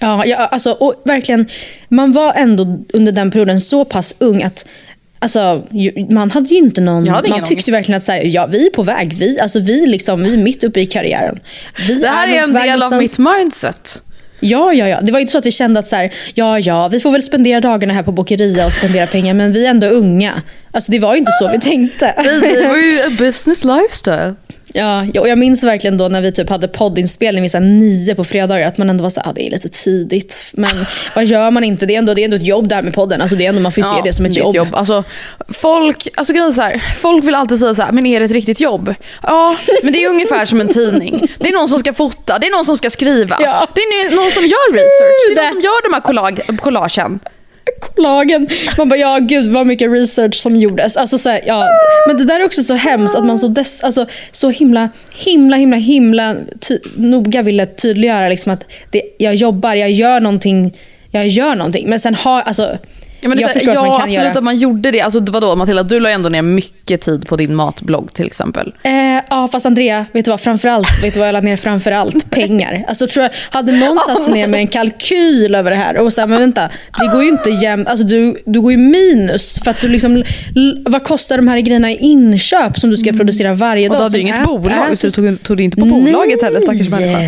Ja, 0.00 0.24
ja 0.26 0.36
alltså, 0.36 0.70
och 0.70 1.02
verkligen, 1.04 1.46
man 1.88 2.12
var 2.12 2.32
ändå 2.34 2.78
under 2.92 3.12
den 3.12 3.30
perioden 3.30 3.60
så 3.60 3.84
pass 3.84 4.14
ung 4.18 4.42
att 4.42 4.66
Alltså, 5.18 5.66
man 6.10 6.30
hade 6.30 6.48
ju 6.48 6.56
inte 6.56 6.80
någon... 6.80 7.06
Jag 7.06 7.12
hade 7.12 7.28
man 7.28 7.38
tyckte 7.38 7.52
ångest. 7.54 7.68
verkligen 7.68 7.96
att 7.96 8.02
så 8.04 8.12
här, 8.12 8.22
ja, 8.24 8.46
vi 8.46 8.66
är 8.66 8.70
på 8.70 8.82
väg. 8.82 9.12
Vi, 9.12 9.40
alltså, 9.40 9.60
vi, 9.60 9.86
liksom, 9.86 10.22
vi 10.24 10.32
är 10.32 10.36
mitt 10.38 10.64
uppe 10.64 10.80
i 10.80 10.86
karriären. 10.86 11.40
Vi 11.88 11.94
Det 11.94 12.08
här 12.08 12.28
är 12.28 12.32
nog 12.32 12.40
en 12.48 12.54
del 12.54 12.82
av 12.82 12.90
någonstans. 12.90 13.18
mitt 13.18 13.36
mindset. 13.38 14.02
Ja, 14.40 14.72
ja, 14.72 14.88
ja. 14.88 15.00
Det 15.00 15.12
var 15.12 15.18
inte 15.20 15.32
så 15.32 15.38
att 15.38 15.46
vi 15.46 15.50
kände 15.50 15.80
att 15.80 15.88
så 15.88 15.96
här, 15.96 16.10
ja, 16.34 16.58
ja, 16.58 16.88
vi 16.88 17.00
får 17.00 17.10
väl 17.10 17.22
spendera 17.22 17.60
dagarna 17.60 17.94
här 17.94 18.02
på 18.02 18.12
Bokeria 18.12 18.66
och 18.66 18.72
spendera 18.72 19.06
pengar, 19.06 19.34
men 19.34 19.52
vi 19.52 19.66
är 19.66 19.70
ändå 19.70 19.86
unga. 19.86 20.42
Alltså, 20.70 20.92
det 20.92 20.98
var 20.98 21.14
ju 21.14 21.18
inte 21.18 21.32
så 21.32 21.48
vi 21.48 21.60
tänkte. 21.60 22.14
Vi 22.42 22.64
var 22.64 22.76
ju 22.76 22.98
a 23.06 23.10
business 23.18 23.64
lifestyle. 23.64 24.34
Ja, 24.76 25.06
ja, 25.14 25.20
och 25.20 25.28
jag 25.28 25.38
minns 25.38 25.64
verkligen 25.64 25.98
då 25.98 26.08
när 26.08 26.20
vi 26.20 26.32
typ 26.32 26.50
hade 26.50 26.68
poddinspelning 26.68 27.42
vid 27.42 27.52
här 27.54 27.60
nio 27.60 28.14
på 28.14 28.24
fredagar 28.24 28.68
att 28.68 28.78
man 28.78 28.90
ändå 28.90 29.02
var 29.02 29.10
så 29.10 29.20
här, 29.20 29.30
ah, 29.30 29.32
det 29.32 29.46
är 29.46 29.50
lite 29.50 29.68
tidigt. 29.68 30.50
Men 30.52 30.70
vad 31.14 31.24
gör 31.24 31.50
man 31.50 31.64
inte? 31.64 31.86
Det 31.86 31.94
är 31.94 31.98
ändå, 31.98 32.14
det 32.14 32.20
är 32.20 32.24
ändå 32.24 32.36
ett 32.36 32.46
jobb 32.46 32.68
där 32.68 32.82
med 32.82 32.94
podden. 32.94 33.20
Alltså 33.20 33.36
det 33.36 33.44
är 33.44 33.48
ändå, 33.48 33.60
man 33.60 33.72
får 33.72 33.84
ju 33.84 33.90
se 33.90 33.96
det 34.04 34.12
som 34.12 34.26
ett 34.26 34.36
jobb. 34.36 34.68
Alltså, 34.72 35.04
folk, 35.48 36.08
alltså, 36.14 36.52
så 36.52 36.62
här, 36.62 36.82
folk 36.96 37.24
vill 37.24 37.34
alltid 37.34 37.58
säga 37.58 37.74
så 37.74 37.82
här, 37.82 37.92
men 37.92 38.06
är 38.06 38.20
det 38.20 38.24
ett 38.24 38.32
riktigt 38.32 38.60
jobb? 38.60 38.94
Ja, 39.22 39.56
men 39.82 39.92
det 39.92 40.04
är 40.04 40.08
ungefär 40.08 40.44
som 40.44 40.60
en 40.60 40.68
tidning. 40.68 41.28
Det 41.38 41.48
är 41.48 41.52
någon 41.52 41.68
som 41.68 41.78
ska 41.78 41.92
fota, 41.92 42.38
det 42.38 42.46
är 42.46 42.50
någon 42.50 42.64
som 42.64 42.76
ska 42.76 42.90
skriva. 42.90 43.36
Ja. 43.40 43.66
Det 43.74 43.80
är 43.80 44.16
någon 44.16 44.30
som 44.30 44.42
gör 44.42 44.72
research, 44.72 45.34
det 45.34 45.40
är 45.40 45.44
någon 45.44 45.52
som 45.52 45.60
gör 45.60 45.88
de 45.88 45.94
här 45.94 46.00
collage, 46.00 46.60
collagen 46.60 47.20
kollagen. 47.80 48.48
Man 48.78 48.88
bara, 48.88 48.98
ja 48.98 49.18
gud 49.18 49.52
vad 49.52 49.66
mycket 49.66 49.92
research 49.92 50.34
som 50.34 50.56
gjordes. 50.56 50.96
Alltså, 50.96 51.18
så 51.18 51.28
här, 51.28 51.40
ja. 51.46 51.68
Men 52.06 52.18
det 52.18 52.24
där 52.24 52.40
är 52.40 52.44
också 52.44 52.62
så 52.62 52.74
hemskt 52.74 53.16
att 53.16 53.24
man 53.24 53.38
så, 53.38 53.48
dess, 53.48 53.82
alltså, 53.82 54.06
så 54.32 54.50
himla, 54.50 54.88
himla, 55.16 55.56
himla, 55.56 55.76
himla 55.76 56.34
ty, 56.60 56.78
noga 56.96 57.42
ville 57.42 57.66
tydliggöra 57.66 58.28
liksom 58.28 58.52
att 58.52 58.68
det, 58.90 59.02
jag 59.18 59.34
jobbar, 59.34 59.74
jag 59.74 59.90
gör 59.90 60.20
någonting, 60.20 60.78
jag 61.10 61.28
gör 61.28 61.56
någonting. 61.56 61.88
Men 61.88 62.00
sen 62.00 62.14
har, 62.14 62.42
alltså 62.42 62.78
Ja, 63.26 63.28
men 63.28 63.36
det 63.38 63.42
jag 63.42 63.52
förstår 63.52 63.74
ja 63.74 63.80
att 63.80 63.86
man 63.86 63.94
kan 63.96 64.02
absolut 64.08 64.24
göra... 64.24 64.38
att 64.38 64.44
man 64.44 64.56
gjorde 64.56 64.90
det. 64.90 65.00
Alltså, 65.00 65.20
vadå 65.20 65.56
Matilda, 65.56 65.82
du 65.82 66.00
la 66.00 66.10
ändå 66.10 66.28
ner 66.28 66.42
mycket 66.42 67.00
tid 67.00 67.26
på 67.26 67.36
din 67.36 67.54
matblogg 67.54 68.12
till 68.14 68.26
exempel. 68.26 68.74
Eh, 68.84 68.92
ja 69.30 69.48
fast 69.52 69.66
Andrea, 69.66 70.06
vet 70.12 70.24
du 70.24 70.30
vad? 70.30 70.40
Framförallt, 70.40 71.02
vet 71.02 71.12
du 71.14 71.18
vad 71.18 71.28
jag 71.28 71.32
lade 71.32 71.46
ner 71.46 71.56
framförallt? 71.56 72.30
Pengar. 72.30 72.84
Alltså 72.88 73.06
tror 73.06 73.22
jag, 73.22 73.30
hade 73.50 73.72
någon 73.72 73.98
satt 73.98 74.22
sig 74.22 74.32
ner 74.32 74.46
med 74.46 74.60
en 74.60 74.66
kalkyl 74.66 75.54
över 75.54 75.70
det 75.70 75.76
här 75.76 75.98
och 75.98 76.12
sagt 76.12 76.28
men 76.28 76.38
vänta, 76.38 76.70
det 77.00 77.06
går 77.12 77.22
ju 77.22 77.28
inte 77.28 77.50
jämnt, 77.50 77.88
alltså 77.88 78.04
du, 78.06 78.42
du 78.46 78.60
går 78.60 78.72
ju 78.72 78.78
minus 78.78 79.60
för 79.64 79.70
att 79.70 79.80
du 79.80 79.88
liksom, 79.88 80.24
vad 80.86 81.04
kostar 81.04 81.36
de 81.36 81.48
här 81.48 81.60
grejerna 81.60 81.90
i 81.92 81.96
inköp 81.96 82.78
som 82.78 82.90
du 82.90 82.96
ska 82.96 83.12
producera 83.12 83.54
varje 83.54 83.88
Och 83.88 83.94
dag? 83.94 84.00
du 84.00 84.02
hade 84.04 84.18
ju 84.18 84.22
som 84.28 84.34
inget 84.36 84.46
bolag 84.46 84.90
är- 84.92 84.94
så 84.94 85.06
du 85.06 85.10
tog, 85.10 85.42
tog 85.42 85.56
det 85.56 85.62
inte 85.62 85.76
på 85.76 85.86
bolaget 85.86 86.42
heller 86.42 86.60
stackars 86.60 86.90
människa. 86.90 87.18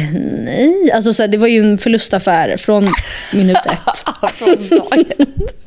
Nej, 0.45 0.93
alltså 0.95 1.13
så 1.15 1.23
här, 1.23 1.29
det 1.29 1.39
var 1.39 1.47
ju 1.49 1.61
en 1.61 1.79
förlustaffär 1.79 2.57
från 2.57 2.89
minut 3.33 3.57
ett. 3.57 4.05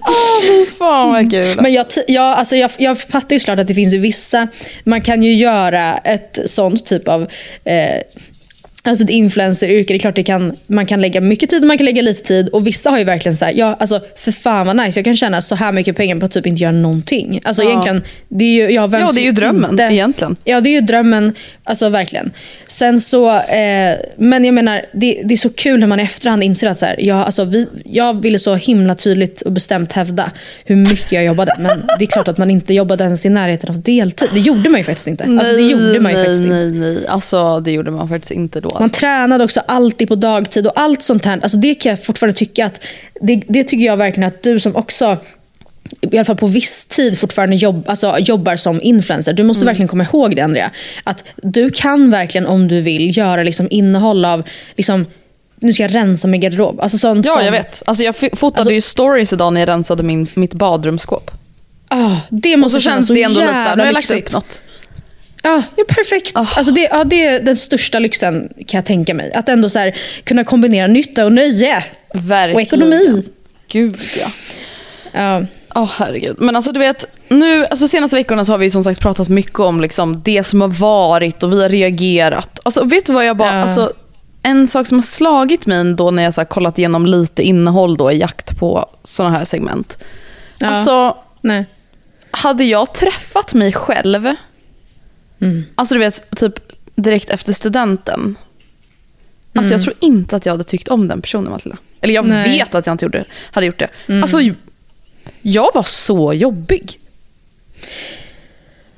oh, 0.00 0.66
Fan 0.78 1.12
vad 1.12 1.30
kul. 1.30 1.60
Men 1.60 1.72
jag, 1.72 1.86
jag, 2.08 2.38
alltså 2.38 2.56
jag, 2.56 2.70
jag 2.78 3.00
fattar 3.00 3.36
ju 3.36 3.40
såklart 3.40 3.58
att 3.58 3.68
det 3.68 3.74
finns 3.74 3.94
ju 3.94 3.98
vissa, 3.98 4.48
man 4.84 5.00
kan 5.00 5.22
ju 5.22 5.34
göra 5.34 5.96
ett 5.96 6.38
sånt 6.46 6.86
typ 6.86 7.08
av 7.08 7.22
eh, 7.64 8.00
Alltså 8.86 9.04
ett 9.04 9.10
influenceryrke, 9.10 9.92
det 9.92 9.96
är 9.96 9.98
klart 9.98 10.16
det 10.16 10.22
kan, 10.22 10.56
man 10.66 10.86
kan 10.86 11.00
lägga 11.00 11.20
mycket 11.20 11.50
tid 11.50 11.62
och 11.62 11.66
man 11.68 11.78
kan 11.78 11.84
lägga 11.84 12.02
lite 12.02 12.22
tid. 12.22 12.48
Och 12.48 12.66
vissa 12.66 12.90
har 12.90 12.98
ju 12.98 13.04
verkligen 13.04 13.36
så 13.36 13.44
här, 13.44 13.52
ja 13.56 13.76
alltså 13.80 14.00
för 14.16 14.32
fan 14.32 14.66
vad 14.66 14.76
nice, 14.76 14.98
jag 14.98 15.04
kan 15.04 15.16
tjäna 15.16 15.42
så 15.42 15.54
här 15.54 15.72
mycket 15.72 15.96
pengar 15.96 16.16
på 16.20 16.26
att 16.26 16.32
typ 16.32 16.46
inte 16.46 16.62
göra 16.62 16.72
någonting. 16.72 17.40
Alltså 17.44 17.62
Ja. 17.62 17.68
egentligen, 17.68 18.02
det 18.28 18.44
är 18.44 18.70
ju, 18.70 18.88
vem 18.88 19.00
Ja, 19.00 19.10
det 19.14 19.20
är 19.20 19.24
ju 19.24 19.32
drömmen 19.32 19.70
inte- 19.70 19.82
egentligen. 19.82 20.36
Ja 20.44 20.60
det 20.60 20.68
är 20.68 20.72
ju 20.72 20.80
drömmen, 20.80 21.32
alltså 21.64 21.88
verkligen. 21.88 22.30
Sen 22.68 23.00
så, 23.00 23.30
eh, 23.36 23.96
men 24.16 24.44
jag 24.44 24.54
menar 24.54 24.80
det, 24.92 25.20
det 25.24 25.34
är 25.34 25.36
så 25.38 25.50
kul 25.50 25.80
hur 25.80 25.86
man 25.88 26.00
i 26.00 26.02
efterhand 26.02 26.42
inser 26.42 26.68
att 26.68 26.78
så 26.78 26.86
här, 26.86 26.96
jag, 27.04 27.16
alltså 27.18 27.44
vi, 27.44 27.66
jag 27.84 28.22
ville 28.22 28.38
så 28.38 28.54
himla 28.54 28.94
tydligt 28.94 29.42
och 29.42 29.52
bestämt 29.52 29.92
hävda 29.92 30.30
hur 30.64 30.76
mycket 30.76 31.12
jag 31.12 31.24
jobbade. 31.24 31.52
Men 31.58 31.82
det 31.98 32.04
är 32.04 32.06
klart 32.06 32.28
att 32.28 32.38
man 32.38 32.50
inte 32.50 32.74
jobbade 32.74 33.04
ens 33.04 33.26
i 33.26 33.28
närheten 33.28 33.70
av 33.70 33.82
deltid. 33.82 34.28
Det 34.34 34.40
gjorde 34.40 34.68
man 34.70 34.80
ju 34.80 34.84
faktiskt 34.84 35.06
inte. 35.06 35.24
Alltså 35.24 35.52
det 35.56 35.62
gjorde 35.62 36.00
man 36.00 36.12
ju 36.12 36.16
nej, 36.18 36.24
faktiskt 36.24 36.42
inte. 36.42 36.54
nej, 36.54 36.70
nej. 36.94 37.06
Alltså 37.06 37.60
det 37.60 37.72
gjorde 37.72 37.90
man 37.90 38.08
faktiskt 38.08 38.30
inte 38.30 38.60
då. 38.60 38.73
Man 38.80 38.90
tränade 38.90 39.44
också 39.44 39.60
alltid 39.66 40.08
på 40.08 40.14
dagtid 40.14 40.66
och 40.66 40.72
allt 40.80 41.02
sånt 41.02 41.24
här. 41.24 41.40
Alltså 41.42 41.56
det 41.58 41.74
kan 41.74 41.90
jag 41.90 42.04
fortfarande 42.04 42.36
tycka 42.38 42.66
att, 42.66 42.80
det, 43.20 43.42
det 43.48 43.64
tycker 43.64 43.84
jag 43.84 43.96
verkligen 43.96 44.28
att 44.28 44.42
du 44.42 44.60
som 44.60 44.76
också 44.76 45.18
i 46.00 46.16
alla 46.18 46.24
fall 46.24 46.36
på 46.36 46.46
viss 46.46 46.86
tid 46.86 47.18
fortfarande 47.18 47.56
jobb, 47.56 47.84
alltså 47.88 48.16
jobbar 48.18 48.56
som 48.56 48.82
influencer. 48.82 49.32
Du 49.32 49.42
måste 49.42 49.66
verkligen 49.66 49.88
komma 49.88 50.04
ihåg 50.04 50.36
det 50.36 50.42
Andrea. 50.42 50.70
Att 51.04 51.24
du 51.36 51.70
kan 51.70 52.10
verkligen 52.10 52.46
om 52.46 52.68
du 52.68 52.80
vill 52.80 53.16
göra 53.16 53.42
liksom 53.42 53.68
innehåll 53.70 54.24
av, 54.24 54.42
liksom, 54.76 55.06
nu 55.56 55.72
ska 55.72 55.82
jag 55.82 55.94
rensa 55.94 56.28
min 56.28 56.40
garderob. 56.40 56.80
Alltså 56.80 56.98
sånt 56.98 57.26
Ja, 57.26 57.36
som, 57.36 57.44
jag 57.44 57.52
vet. 57.52 57.82
Alltså, 57.86 58.04
jag 58.04 58.16
fotade 58.16 58.60
Alltså- 58.60 58.72
ju 58.74 58.80
stories 58.80 59.32
idag 59.32 59.52
när 59.52 59.60
jag 59.60 59.68
rensade 59.68 60.02
min, 60.02 60.26
mitt 60.34 60.54
badrumsskåp. 60.54 61.30
Ah, 61.88 62.16
det 62.30 62.54
Och 62.54 62.60
måste 62.60 62.80
så 62.80 62.84
kännas 62.84 62.96
känns 62.96 63.06
så 63.06 63.14
det 63.14 63.22
ändå 63.22 63.40
lite 63.40 63.52
såhär, 63.52 63.76
nu 63.76 63.82
har 63.82 63.86
jag 63.86 63.94
lagt 63.94 64.10
upp 64.10 64.32
något. 64.32 64.62
Ja, 65.44 65.62
ja 65.76 65.84
perfekt. 65.88 66.36
Ah. 66.36 66.46
Alltså 66.56 66.72
det, 66.72 66.80
ja, 66.80 67.04
det 67.04 67.26
är 67.26 67.40
den 67.40 67.56
största 67.56 67.98
lyxen 67.98 68.48
kan 68.66 68.78
jag 68.78 68.84
tänka 68.84 69.14
mig. 69.14 69.32
Att 69.32 69.48
ändå 69.48 69.68
så 69.68 69.78
här, 69.78 69.96
kunna 70.24 70.44
kombinera 70.44 70.86
nytta 70.86 71.24
och 71.24 71.32
nöje. 71.32 71.84
Verkligen. 72.14 72.54
Och 72.54 72.60
ekonomi. 72.60 73.22
Gud 73.68 74.00
ja. 74.20 74.28
Ja. 75.12 75.46
Åh 75.74 75.90
herregud. 75.96 76.36
Men 76.38 76.56
alltså 76.56 76.72
du 76.72 76.78
vet, 76.78 77.04
nu, 77.28 77.66
alltså 77.66 77.88
senaste 77.88 78.16
veckorna 78.16 78.44
så 78.44 78.52
har 78.52 78.58
vi 78.58 78.70
som 78.70 78.84
sagt 78.84 79.00
pratat 79.00 79.28
mycket 79.28 79.58
om 79.60 79.80
liksom 79.80 80.22
det 80.22 80.44
som 80.44 80.60
har 80.60 80.68
varit 80.68 81.42
och 81.42 81.52
vi 81.52 81.62
har 81.62 81.68
reagerat. 81.68 82.60
Alltså 82.62 82.84
vet 82.84 83.06
du 83.06 83.12
vad 83.12 83.26
jag 83.26 83.36
bara, 83.36 83.48
Ja. 83.54 83.62
alltså, 83.62 83.92
en 84.42 84.66
sak 84.66 84.86
som 84.86 84.98
har 84.98 85.02
slagit 85.02 85.66
mig 85.66 85.94
då 85.94 86.10
när 86.10 86.22
jag 86.22 86.34
så 86.34 86.44
kollat 86.44 86.78
igenom 86.78 87.06
lite 87.06 87.42
innehåll 87.42 87.96
då 87.96 88.12
i 88.12 88.18
jakt 88.18 88.58
på 88.58 88.90
sådana 89.02 89.38
här 89.38 89.44
segment. 89.44 89.98
Ja. 90.58 90.66
Alltså 90.66 91.16
Nej. 91.40 91.64
hade 92.30 92.64
jag 92.64 92.94
träffat 92.94 93.54
mig 93.54 93.72
själv, 93.72 94.34
Mm. 95.44 95.64
alltså 95.74 95.94
du 95.94 95.98
vet 96.00 96.36
typ 96.36 96.54
direkt 96.94 97.30
efter 97.30 97.52
studenten. 97.52 98.36
Alltså 99.56 99.72
jag 99.72 99.82
tror 99.82 99.94
inte 100.00 100.36
att 100.36 100.46
jag 100.46 100.52
hade 100.52 100.64
tyckt 100.64 100.88
om 100.88 101.08
den 101.08 101.22
personen 101.22 101.50
Matilda. 101.52 101.78
Eller 102.00 102.14
jag 102.14 102.24
Mm. 102.24 102.36
Nej. 102.36 102.46
Mm. 102.46 102.58
vet 102.58 102.74
att 102.74 102.86
jag 102.86 102.94
inte 102.94 103.04
gjorde, 103.04 103.24
hade 103.52 103.66
gjort 103.66 103.78
det. 103.78 103.88
Alltså 104.22 104.38
jag 105.42 105.70
var 105.74 105.82
så 105.82 106.32
jobbig. 106.32 106.98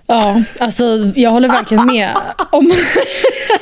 Ja, 0.07 0.43
alltså 0.61 0.85
jag 1.17 1.31
håller 1.31 1.49
verkligen 1.49 1.87
med. 1.87 2.11
Om... 2.51 2.73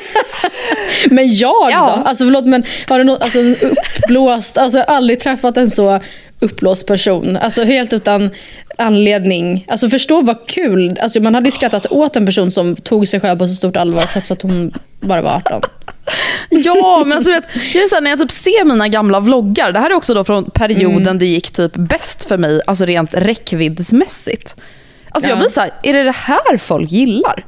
men 1.10 1.34
jag 1.34 1.70
Ja. 1.70 1.94
då? 1.96 2.02
Alltså 2.08 2.24
förlåt 2.24 2.44
men 2.46 2.64
har 2.88 2.98
du 2.98 3.04
något, 3.04 3.22
alltså 3.22 3.38
uppblåst, 3.40 4.58
alltså 4.58 4.80
aldrig 4.80 5.20
träffat 5.20 5.56
en 5.56 5.70
så 5.70 6.00
uppblåst 6.40 6.86
person. 6.86 7.36
Alltså 7.36 7.62
helt 7.64 7.92
utan 7.92 8.30
anledning. 8.78 9.64
Alltså 9.68 9.88
förstå 9.88 10.20
vad 10.20 10.46
kul. 10.46 10.96
Alltså 11.02 11.20
man 11.20 11.34
hade 11.34 11.46
ju 11.46 11.50
skrattat 11.52 11.86
åt 11.90 12.16
en 12.16 12.26
person 12.26 12.50
som 12.50 12.76
tog 12.76 13.08
sig 13.08 13.20
själv 13.20 13.38
på 13.38 13.48
så 13.48 13.54
stort 13.54 13.76
allvar 13.76 14.02
trots 14.12 14.30
att 14.30 14.42
hon 14.42 14.72
bara 15.00 15.22
var 15.22 15.30
18. 15.36 15.60
Ja, 16.50 17.02
men 17.06 17.16
alltså, 17.16 17.30
vet, 17.32 17.44
jag 17.74 17.84
är 17.84 17.88
så 17.88 17.94
här, 17.94 18.02
när 18.02 18.10
jag 18.10 18.18
typ 18.18 18.32
ser 18.32 18.64
mina 18.64 18.88
gamla 18.88 19.20
vloggar, 19.20 19.72
det 19.72 19.78
här 19.80 19.90
är 19.90 19.94
också 19.94 20.14
då 20.14 20.24
från 20.24 20.50
perioden 20.50 21.02
Mm. 21.02 21.18
det 21.18 21.26
gick 21.26 21.50
typ 21.50 21.72
bäst 21.74 22.24
för 22.24 22.38
mig, 22.38 22.60
alltså 22.66 22.84
rent 22.84 23.14
räckviddsmässigt. 23.14 24.56
Alltså 25.10 25.30
jag 25.30 25.36
Ja. 25.36 25.40
blir 25.40 25.50
så 25.50 25.60
här, 25.60 25.70
är 25.82 25.92
det 25.92 26.04
det 26.04 26.14
här 26.16 26.56
folk 26.58 26.90
gillar? 26.92 27.46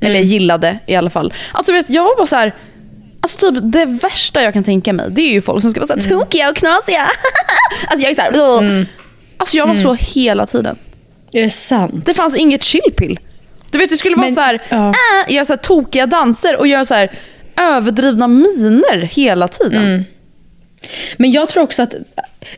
Eller 0.00 0.14
Mm. 0.16 0.28
gillade 0.28 0.78
i 0.86 0.94
alla 0.94 1.10
fall. 1.10 1.32
Alltså 1.52 1.72
vet, 1.72 1.90
jag 1.90 2.02
var 2.04 2.16
bara 2.16 2.26
så 2.26 2.36
här, 2.36 2.54
alltså 3.20 3.38
typ 3.52 3.62
det 3.62 3.84
värsta 3.86 4.42
jag 4.42 4.52
kan 4.52 4.64
tänka 4.64 4.92
mig, 4.92 5.06
det 5.10 5.22
är 5.22 5.32
ju 5.32 5.42
folk 5.42 5.62
som 5.62 5.70
ska 5.70 5.80
vara 5.80 5.86
så 6.00 6.08
Mm. 6.08 6.20
tokiga 6.20 6.50
och 6.50 6.56
knasiga. 6.56 7.10
alltså 7.88 8.02
jag 8.06 8.10
är 8.10 8.14
så 8.14 8.20
här, 8.22 8.36
"Ugh." 8.36 8.86
Alltså 9.36 9.56
jag 9.56 9.66
var 9.66 9.74
Mm. 9.74 9.84
så 9.84 9.94
hela 9.94 10.46
tiden. 10.46 10.76
Är 11.32 11.42
det 11.42 11.50
sant? 11.50 12.06
Det 12.06 12.14
fanns 12.14 12.36
inget 12.36 12.64
chillpill. 12.64 13.18
Du 13.70 13.78
vet 13.78 13.90
det 13.90 13.96
skulle 13.96 14.16
vara 14.16 14.26
Men- 14.26 14.34
så 14.34 14.40
här, 14.40 14.62
ja. 14.68 14.88
äh, 15.28 15.34
göra 15.34 15.44
så 15.44 15.52
här 15.52 15.58
tokiga 15.58 16.06
danser 16.06 16.56
och 16.56 16.66
göra 16.66 16.84
så 16.84 16.94
här 16.94 17.10
överdrivna 17.56 18.28
miner 18.28 18.98
hela 19.12 19.48
tiden. 19.48 19.84
Mm. 19.86 20.04
Men 21.16 21.32
jag 21.32 21.48
tror 21.48 21.62
också 21.62 21.82
att 21.82 21.94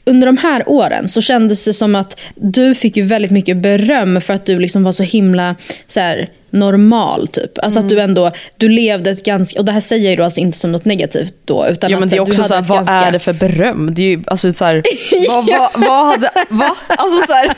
under 0.05 0.27
de 0.27 0.37
här 0.37 0.63
åren 0.69 1.09
så 1.09 1.21
kändes 1.21 1.65
det 1.65 1.73
som 1.75 1.95
att 1.95 2.21
du 2.35 2.75
fick 2.75 2.97
ju 2.97 3.03
väldigt 3.03 3.31
mycket 3.31 3.57
beröm 3.57 4.21
för 4.21 4.35
att 4.35 4.47
du 4.47 4.59
liksom 4.59 4.85
var 4.85 4.93
så 4.93 5.03
himla 5.03 5.57
så 5.87 6.01
här, 6.01 6.29
normal. 6.51 7.29
typ. 7.29 7.59
Alltså 7.59 7.81
att 7.81 7.89
du 7.89 7.95
Mm. 7.95 8.05
ändå, 8.11 8.31
du 8.57 8.69
levde 8.69 9.11
ett 9.11 9.25
ganska, 9.25 9.59
och 9.59 9.65
det 9.65 9.73
här 9.73 9.81
säger 9.81 10.09
jag 10.11 10.19
då 10.19 10.25
alltså 10.25 10.41
inte 10.41 10.59
som 10.59 10.73
något 10.73 10.85
negativt 10.85 11.35
då. 11.45 11.67
Utan 11.71 11.91
Ja 11.91 12.01
men 12.01 12.09
det 12.09 12.17
är 12.17 12.21
också 12.21 12.45
såhär, 12.45 12.63
vad 12.63 12.79
ganska- 12.79 12.93
är 12.95 13.11
det 13.11 13.19
för 13.19 13.33
beröm? 13.33 13.95
Det 13.95 14.03
är 14.03 14.07
ju, 14.07 14.23
alltså 14.27 14.53
såhär, 14.53 14.83
vad, 15.29 15.47
vad, 15.47 15.87
vad 15.89 16.07
hade, 16.07 16.31
va? 16.49 16.77
Alltså 16.89 17.27
såhär, 17.27 17.53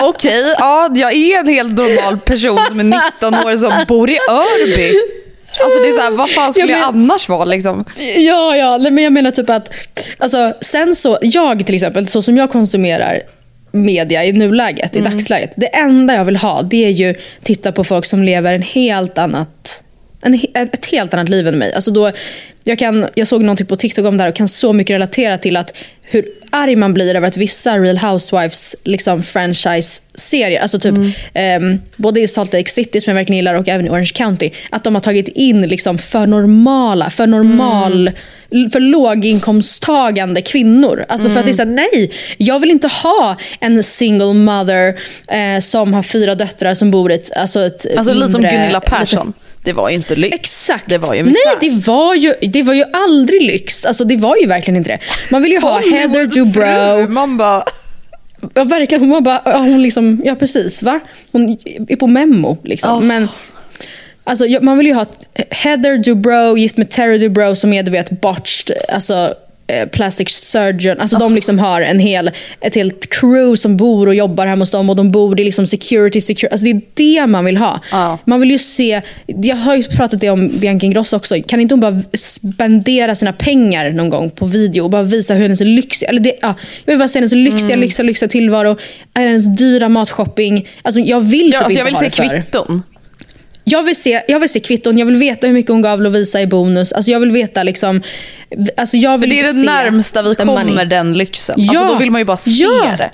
okej, 0.00 0.54
ja 0.58 0.90
jag 0.94 1.12
är 1.14 1.38
en 1.40 1.48
helt 1.48 1.72
normal 1.72 2.18
person 2.18 2.58
som 2.68 2.80
är 2.80 2.84
19 2.84 3.34
år 3.34 3.56
som 3.58 3.72
bor 3.88 4.10
i 4.10 4.18
Örby. 4.30 4.92
Alltså 5.64 5.78
det 5.82 5.88
är 5.88 5.92
såhär, 5.96 6.10
vad 6.10 6.30
fan 6.30 6.52
skulle 6.52 6.72
Ja, 6.72 6.78
men- 6.78 6.80
jag 6.80 6.88
annars 7.12 7.28
vara 7.28 7.44
liksom? 7.44 7.84
Ja, 8.16 8.56
ja. 8.56 8.78
Men 8.78 8.98
jag 9.04 9.12
menar 9.12 9.30
typ 9.30 9.50
att, 9.50 9.70
alltså, 10.18 10.54
sen 10.60 10.94
så, 10.94 11.18
jag 11.22 11.66
till 11.66 11.74
exempel, 11.74 12.06
så 12.06 12.22
som 12.22 12.36
jag 12.36 12.50
konsumerar 12.50 13.20
media 13.72 14.24
i 14.24 14.32
nuläget, 14.32 14.96
Mm. 14.96 15.06
i 15.06 15.10
dagsläget. 15.10 15.52
Det 15.56 15.66
enda 15.76 16.14
jag 16.14 16.24
vill 16.24 16.36
ha 16.36 16.62
det 16.62 16.84
är 16.84 16.90
ju 16.90 17.14
titta 17.42 17.72
på 17.72 17.84
folk 17.84 18.04
som 18.04 18.22
lever 18.22 18.52
en 18.54 18.62
helt 18.62 19.18
annat, 19.18 19.82
en, 20.22 20.40
ett 20.54 20.86
helt 20.86 21.14
annat 21.14 21.28
liv 21.28 21.48
än 21.48 21.58
mig. 21.58 21.72
Alltså 21.72 21.90
då, 21.90 22.10
jag, 22.64 22.78
kan, 22.78 23.06
jag 23.14 23.28
såg 23.28 23.42
någonting 23.42 23.66
på 23.66 23.76
TikTok 23.76 24.06
om 24.06 24.16
det 24.16 24.22
här 24.22 24.30
och 24.30 24.36
kan 24.36 24.48
så 24.48 24.72
mycket 24.72 24.94
relatera 24.94 25.38
till 25.38 25.56
att 25.56 25.74
hur 26.02 26.24
arg 26.50 26.76
man 26.76 26.94
blir 26.94 27.14
över 27.14 27.28
att 27.28 27.36
vissa 27.36 27.78
Real 27.78 27.98
Housewives 27.98 28.76
liksom, 28.84 29.22
franchise-serier, 29.22 30.60
alltså 30.60 30.78
typ 30.78 30.94
ehm, 31.34 31.78
både 31.96 32.20
i 32.20 32.28
Salt 32.28 32.52
Lake 32.52 32.70
City 32.70 33.00
som 33.00 33.10
jag 33.10 33.14
verkligen 33.14 33.36
gillar 33.36 33.54
och 33.54 33.68
även 33.68 33.86
i 33.86 33.90
Orange 33.90 34.10
County, 34.14 34.50
att 34.70 34.84
de 34.84 34.94
har 34.94 35.02
tagit 35.02 35.28
in 35.28 35.62
liksom 35.62 35.98
för 35.98 36.26
normala, 36.26 37.10
för 37.10 37.26
normal 37.26 38.10
för 38.72 38.80
låginkomsttagande 38.80 40.42
kvinnor. 40.42 41.04
Alltså 41.08 41.28
för 41.30 41.38
att 41.38 41.44
det 41.44 41.50
är 41.50 41.54
så 41.54 41.62
här, 41.62 41.70
nej, 41.70 42.10
jag 42.38 42.60
vill 42.60 42.70
inte 42.70 42.88
ha 42.88 43.36
en 43.60 43.82
single 43.82 44.34
mother 44.34 44.88
eh, 45.28 45.60
som 45.60 45.94
har 45.94 46.02
fyra 46.02 46.34
döttrar 46.34 46.74
som 46.74 46.90
bor 46.90 47.12
i 47.12 47.14
ett, 47.14 47.36
alltså 47.36 47.60
ett 47.60 47.86
Alltså 47.96 48.14
lite 48.14 48.32
som 48.32 48.42
mindre- 48.42 48.58
Gunilla 48.58 48.80
Persson. 48.80 49.32
Det 49.62 49.72
var 49.72 49.88
ju 49.88 49.94
inte 49.94 50.16
lyx. 50.16 50.34
Exakt. 50.36 50.84
Det 50.88 50.98
var 50.98 51.14
ju 51.14 51.22
Nej, 51.22 51.32
misär. 51.32 51.56
det 51.60 51.86
var 51.86 52.14
ju, 52.14 52.34
det 52.40 52.62
var 52.62 52.74
ju 52.74 52.84
aldrig 52.92 53.42
lyx. 53.42 53.84
Alltså 53.84 54.04
det 54.04 54.16
var 54.16 54.36
ju 54.36 54.46
verkligen 54.46 54.76
inte 54.76 54.90
det. 54.90 54.98
Man 55.30 55.42
vill 55.42 55.52
ju 55.52 55.60
ha 55.60 55.78
Heather 55.92 56.26
Dubrow. 56.26 57.10
Man 57.10 57.36
bara... 57.36 57.64
Ja, 58.54 58.64
verkligen. 58.64 59.10
Hon 59.10 59.22
bara, 59.22 59.42
ja, 59.44 59.58
hon 59.58 59.82
liksom, 59.82 60.20
ja 60.24 60.34
precis 60.34 60.82
va? 60.82 61.00
Hon 61.32 61.58
är 61.88 61.96
på 61.96 62.06
memo 62.06 62.58
liksom. 62.64 62.90
Ja. 62.90 63.00
Men 63.00 63.28
alltså, 64.24 64.44
man 64.62 64.78
vill 64.78 64.86
ju 64.86 64.94
ha 64.94 65.06
Heather 65.50 65.96
Dubrow 65.98 66.58
gift 66.58 66.76
med 66.76 66.90
Terry 66.90 67.18
Dubrow 67.18 67.54
som 67.54 67.72
är 67.72 67.82
du 67.82 67.90
vet 67.90 68.20
botched, 68.20 68.76
alltså 68.88 69.34
plastic 69.92 70.28
surgeon. 70.28 71.00
Alltså 71.00 71.18
de 71.18 71.34
liksom 71.34 71.58
har 71.58 71.80
en 71.80 71.98
hel, 71.98 72.30
ett 72.60 72.74
helt 72.74 73.10
crew 73.10 73.56
som 73.56 73.76
bor 73.76 74.06
och 74.06 74.14
jobbar 74.14 74.46
hemma 74.46 74.62
hos 74.62 74.70
dem 74.70 74.90
och 74.90 74.96
de 74.96 75.10
bor 75.10 75.40
i 75.40 75.44
liksom 75.44 75.66
security, 75.66 76.20
security. 76.20 76.52
Alltså 76.52 76.64
det 76.64 76.70
är 76.70 76.80
det 76.94 77.26
man 77.26 77.44
vill 77.44 77.56
ha. 77.56 77.80
Ja. 77.92 78.18
Man 78.26 78.40
vill 78.40 78.50
ju 78.50 78.58
se, 78.58 79.00
jag 79.26 79.56
har 79.56 79.76
ju 79.76 79.82
pratat 79.82 80.20
det 80.20 80.30
om 80.30 80.48
Bianca 80.48 80.86
Ingrosso 80.86 81.16
också. 81.16 81.34
Kan 81.46 81.60
inte 81.60 81.74
hon 81.74 81.80
bara 81.80 82.02
spendera 82.14 83.14
sina 83.14 83.32
pengar 83.32 83.90
någon 83.90 84.08
gång 84.10 84.30
på 84.30 84.46
video 84.46 84.84
och 84.84 84.90
bara 84.90 85.02
visa 85.02 85.34
hur 85.34 85.42
hennes 85.42 85.60
lyxiga, 85.60 86.08
eller 86.08 86.20
det, 86.20 86.34
ja, 86.42 86.54
jag 86.84 86.92
vill 86.92 86.98
bara 86.98 87.08
se 87.08 87.18
hennes 87.18 87.32
lyxiga, 87.32 87.66
Mm. 87.74 87.80
lyxiga, 87.80 88.06
lyxiga 88.06 88.28
tillvaro. 88.28 88.76
Hennes 89.14 89.56
dyra 89.56 89.88
matshopping. 89.88 90.68
Alltså 90.82 91.00
jag 91.00 91.20
vill 91.20 91.52
Ja, 91.52 91.58
typ 91.58 91.64
alltså 91.64 91.78
jag 91.78 91.88
inte 91.88 92.00
vill 92.02 92.10
se 92.12 92.22
ha 92.22 92.28
det 92.28 92.30
för. 92.30 92.42
kvitton. 92.42 92.82
Jag 93.64 93.82
vill, 93.82 93.96
se, 93.96 94.22
jag 94.28 94.40
vill 94.40 94.48
se 94.48 94.60
kvitton, 94.60 94.98
jag 94.98 95.06
vill 95.06 95.16
veta 95.16 95.46
hur 95.46 95.54
mycket 95.54 95.70
hon 95.70 95.82
gav 95.82 96.02
Lovisa 96.02 96.40
i 96.40 96.46
bonus. 96.46 96.92
Alltså 96.92 97.10
jag 97.10 97.20
vill 97.20 97.30
veta 97.30 97.62
liksom... 97.62 98.02
Alltså 98.76 98.96
jag 98.96 99.12
För 99.12 99.18
vill 99.20 99.30
det 99.30 99.40
är 99.40 99.52
det 99.52 99.62
närmsta 99.62 100.22
vi 100.22 100.34
kommer 100.34 100.64
money. 100.64 100.84
den 100.84 101.14
lyxen. 101.18 101.54
Ja. 101.58 101.70
Alltså 101.70 101.92
då 101.92 101.98
vill 101.98 102.10
man 102.10 102.20
ju 102.20 102.24
bara 102.24 102.36
se 102.36 102.50
Ja. 102.50 102.94
det. 102.98 103.10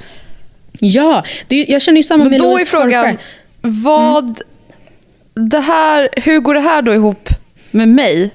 Ja, 0.81 1.25
det, 1.49 1.65
jag 1.69 1.83
känner 1.83 1.97
ju 1.97 2.03
samma 2.03 2.25
Men 2.25 2.31
med 2.31 2.41
då 2.41 2.59
är 2.59 2.65
frågan, 2.65 3.05
Jorge. 3.05 3.17
vad... 3.63 4.41
Det 5.51 5.61
här, 5.61 6.09
hur 6.17 6.41
går 6.41 6.55
det 6.55 6.61
här 6.61 6.83
då 6.83 6.95
ihop 6.95 7.29
med 7.71 7.89
mig? 7.89 8.31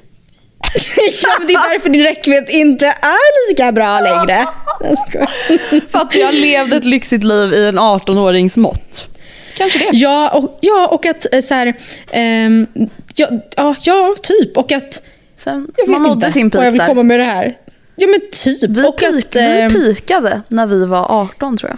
ja, 1.23 1.29
men 1.39 1.47
det 1.47 1.53
är 1.53 1.69
därför 1.73 1.89
din 1.89 2.03
räckvidd 2.03 2.45
inte 2.49 2.85
är 2.87 3.49
lika 3.49 3.71
bra 3.71 3.99
längre. 3.99 4.45
För 5.91 5.99
att 5.99 6.15
jag 6.15 6.33
levde 6.33 6.75
ett 6.75 6.83
lyxigt 6.85 7.23
liv 7.23 7.53
i 7.53 7.67
en 7.67 7.79
18-årings 7.79 8.57
mått. 8.59 9.07
Kanske 9.53 9.79
det. 9.79 9.89
Ja, 9.97 10.29
och, 10.37 10.57
ja, 10.61 10.87
och 10.87 11.05
att 11.05 11.33
eh, 11.33 11.41
så 11.41 11.53
här, 11.53 11.73
ehm, 12.11 12.67
ja, 13.15 13.29
ja, 13.55 13.75
ja, 13.81 14.15
typ. 14.23 14.57
Och 14.57 14.71
att... 14.71 15.01
Sen, 15.37 15.67
Jag 15.77 15.87
vet 15.99 16.11
inte 16.11 16.31
sin 16.31 16.45
vad 16.45 16.51
peak 16.51 16.65
jag 16.65 16.71
vill 16.71 16.79
där. 16.79 16.87
komma 16.87 17.03
med 17.03 17.19
det 17.19 17.23
här. 17.25 17.57
Ja 17.95 18.07
men 18.07 18.19
typ. 18.31 18.69
Vi, 18.69 18.87
och 18.87 18.97
peak, 18.97 19.13
att, 19.25 19.35
ehm, 19.35 19.73
vi 19.73 19.95
peakade 19.95 20.41
när 20.47 20.65
vi 20.67 20.85
var 20.85 21.05
18 21.21 21.57
tror 21.57 21.69
jag. 21.69 21.77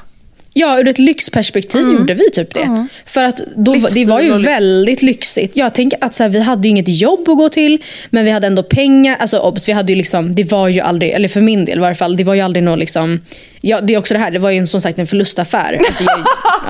Ja, 0.55 0.79
ur 0.79 0.87
ett 0.87 0.99
lyxperspektiv 0.99 1.81
gjorde 1.81 2.13
vi 2.13 2.29
typ 2.29 2.53
det. 2.53 2.87
För 3.05 3.23
att 3.23 3.41
då, 3.55 3.73
det 3.75 4.05
var 4.05 4.21
ju 4.21 4.37
väldigt 4.37 5.01
lyxigt. 5.01 5.55
Jag 5.55 5.73
tänker 5.75 5.99
att 6.01 6.13
så 6.13 6.23
här, 6.23 6.29
vi 6.29 6.39
hade 6.39 6.67
ju 6.67 6.69
inget 6.69 6.87
jobb 7.01 7.29
att 7.29 7.37
gå 7.37 7.49
till, 7.49 7.83
men 8.09 8.25
vi 8.25 8.31
hade 8.31 8.47
ändå 8.47 8.63
pengar. 8.63 9.17
Alltså 9.19 9.37
obs, 9.39 9.69
vi 9.69 9.73
hade 9.73 9.91
ju 9.91 9.97
liksom, 9.97 10.35
det 10.35 10.43
var 10.43 10.67
ju 10.67 10.79
aldrig, 10.79 11.11
eller 11.11 11.27
för 11.27 11.41
min 11.41 11.65
del 11.65 11.77
i 11.77 11.81
varje 11.81 11.95
fall, 11.95 12.17
det 12.17 12.23
var 12.23 12.33
ju 12.33 12.41
aldrig 12.41 12.63
någon 12.63 12.79
liksom, 12.79 13.21
ja 13.65 13.81
det 13.81 13.93
är 13.93 13.97
också 13.97 14.13
det 14.13 14.19
här, 14.19 14.31
det 14.31 14.39
var 14.39 14.49
ju 14.49 14.57
en, 14.57 14.67
som 14.67 14.81
sagt 14.81 14.99
en 14.99 15.07
förlustaffär. 15.07 15.79
Alltså, 15.87 16.03
jag, 16.03 16.19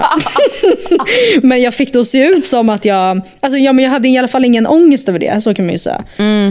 ja. 0.01 0.19
men 1.43 1.61
jag 1.61 1.73
fick 1.73 1.93
det 1.93 1.99
att 1.99 2.07
se 2.07 2.25
ut 2.25 2.47
som 2.47 2.69
att 2.69 2.85
jag, 2.85 3.21
alltså 3.39 3.57
ja 3.59 3.73
men 3.73 3.83
jag 3.85 3.91
hade 3.91 4.07
i 4.07 4.17
alla 4.17 4.27
fall 4.27 4.45
ingen 4.45 4.67
ångest 4.67 5.09
över 5.09 5.19
det, 5.19 5.41
så 5.43 5.53
kan 5.53 5.65
man 5.65 5.71
ju 5.73 5.77
säga. 5.79 6.03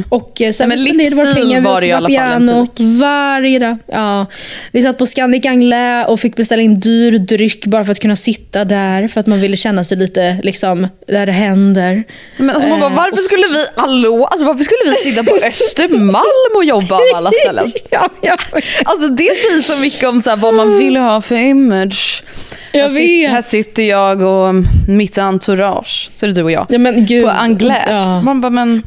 Och 0.09 0.43
eh, 0.43 0.53
sen 0.53 0.73
Mm. 0.73 0.85
Nej, 0.85 0.95
men 0.95 1.07
spenderade 1.07 1.17
våra 1.17 1.35
pengar, 1.45 1.61
var 1.61 1.81
det 1.81 1.87
i 1.87 1.93
alla 1.93 2.09
en 2.09 2.15
piano 2.15 2.67
varje 3.01 3.59
dag. 3.59 3.77
Ja. 3.87 4.27
Vi 4.73 4.83
satt 4.83 4.99
på 4.99 5.07
Scandic 5.07 5.47
Anglais 5.47 6.07
och 6.09 6.21
fick 6.21 6.37
beställa 6.37 6.63
in 6.63 6.81
dyr 6.81 7.19
dryck 7.19 7.67
bara 7.67 7.85
för 7.85 7.93
att 7.93 8.01
kunna 8.01 8.17
sitta 8.17 8.65
där. 8.65 9.09
För 9.09 9.21
att 9.21 9.27
man 9.27 9.41
ville 9.41 9.57
känna 9.57 9.85
sig 9.85 9.97
lite 9.99 10.39
liksom, 10.43 10.89
där 11.09 11.27
det 11.27 11.33
händer. 11.33 12.05
Men 12.37 12.51
alltså 12.51 12.69
man 12.69 12.81
bara, 12.81 12.91
Eh, 12.91 12.97
varför 12.97 13.13
och- 13.13 13.19
skulle 13.19 13.47
vi, 13.49 13.65
hallå, 13.77 14.25
alltså 14.31 14.47
varför 14.47 14.65
skulle 14.65 14.79
vi 14.85 15.11
sitta 15.11 15.23
på 15.25 15.37
Östermalm 15.47 16.57
och 16.57 16.65
jobba 16.65 16.95
av 16.97 17.01
alla 17.15 17.31
ställen? 17.45 17.67
ja, 17.91 18.09
ja. 18.23 18.37
Alltså 18.85 19.09
det 19.09 19.23
säger 19.43 19.63
så 19.63 19.81
mycket 19.83 20.09
om 20.09 20.23
så 20.23 20.32
här, 20.33 20.43
vad 20.43 20.55
man 20.55 20.79
vill 20.79 20.97
ha 20.97 21.21
för 21.21 21.35
image. 21.37 22.25
Jag 22.73 22.89
här, 22.89 22.97
sit- 22.99 23.29
här 23.29 23.43
sitter 23.43 23.83
jag 23.83 24.23
och 24.23 24.55
mitt 24.89 25.19
entourage, 25.19 26.11
så 26.15 26.27
är 26.27 26.29
det 26.29 26.35
du 26.35 26.43
och 26.43 26.51
jag. 26.51 26.67
ja 26.69 26.79
men 26.79 27.07
gud. 27.07 27.25
på 27.25 27.31
Anglais. 27.31 27.83
Ja. 27.89 28.21
Man 28.21 28.41
bara, 28.41 28.51
men 28.51 28.83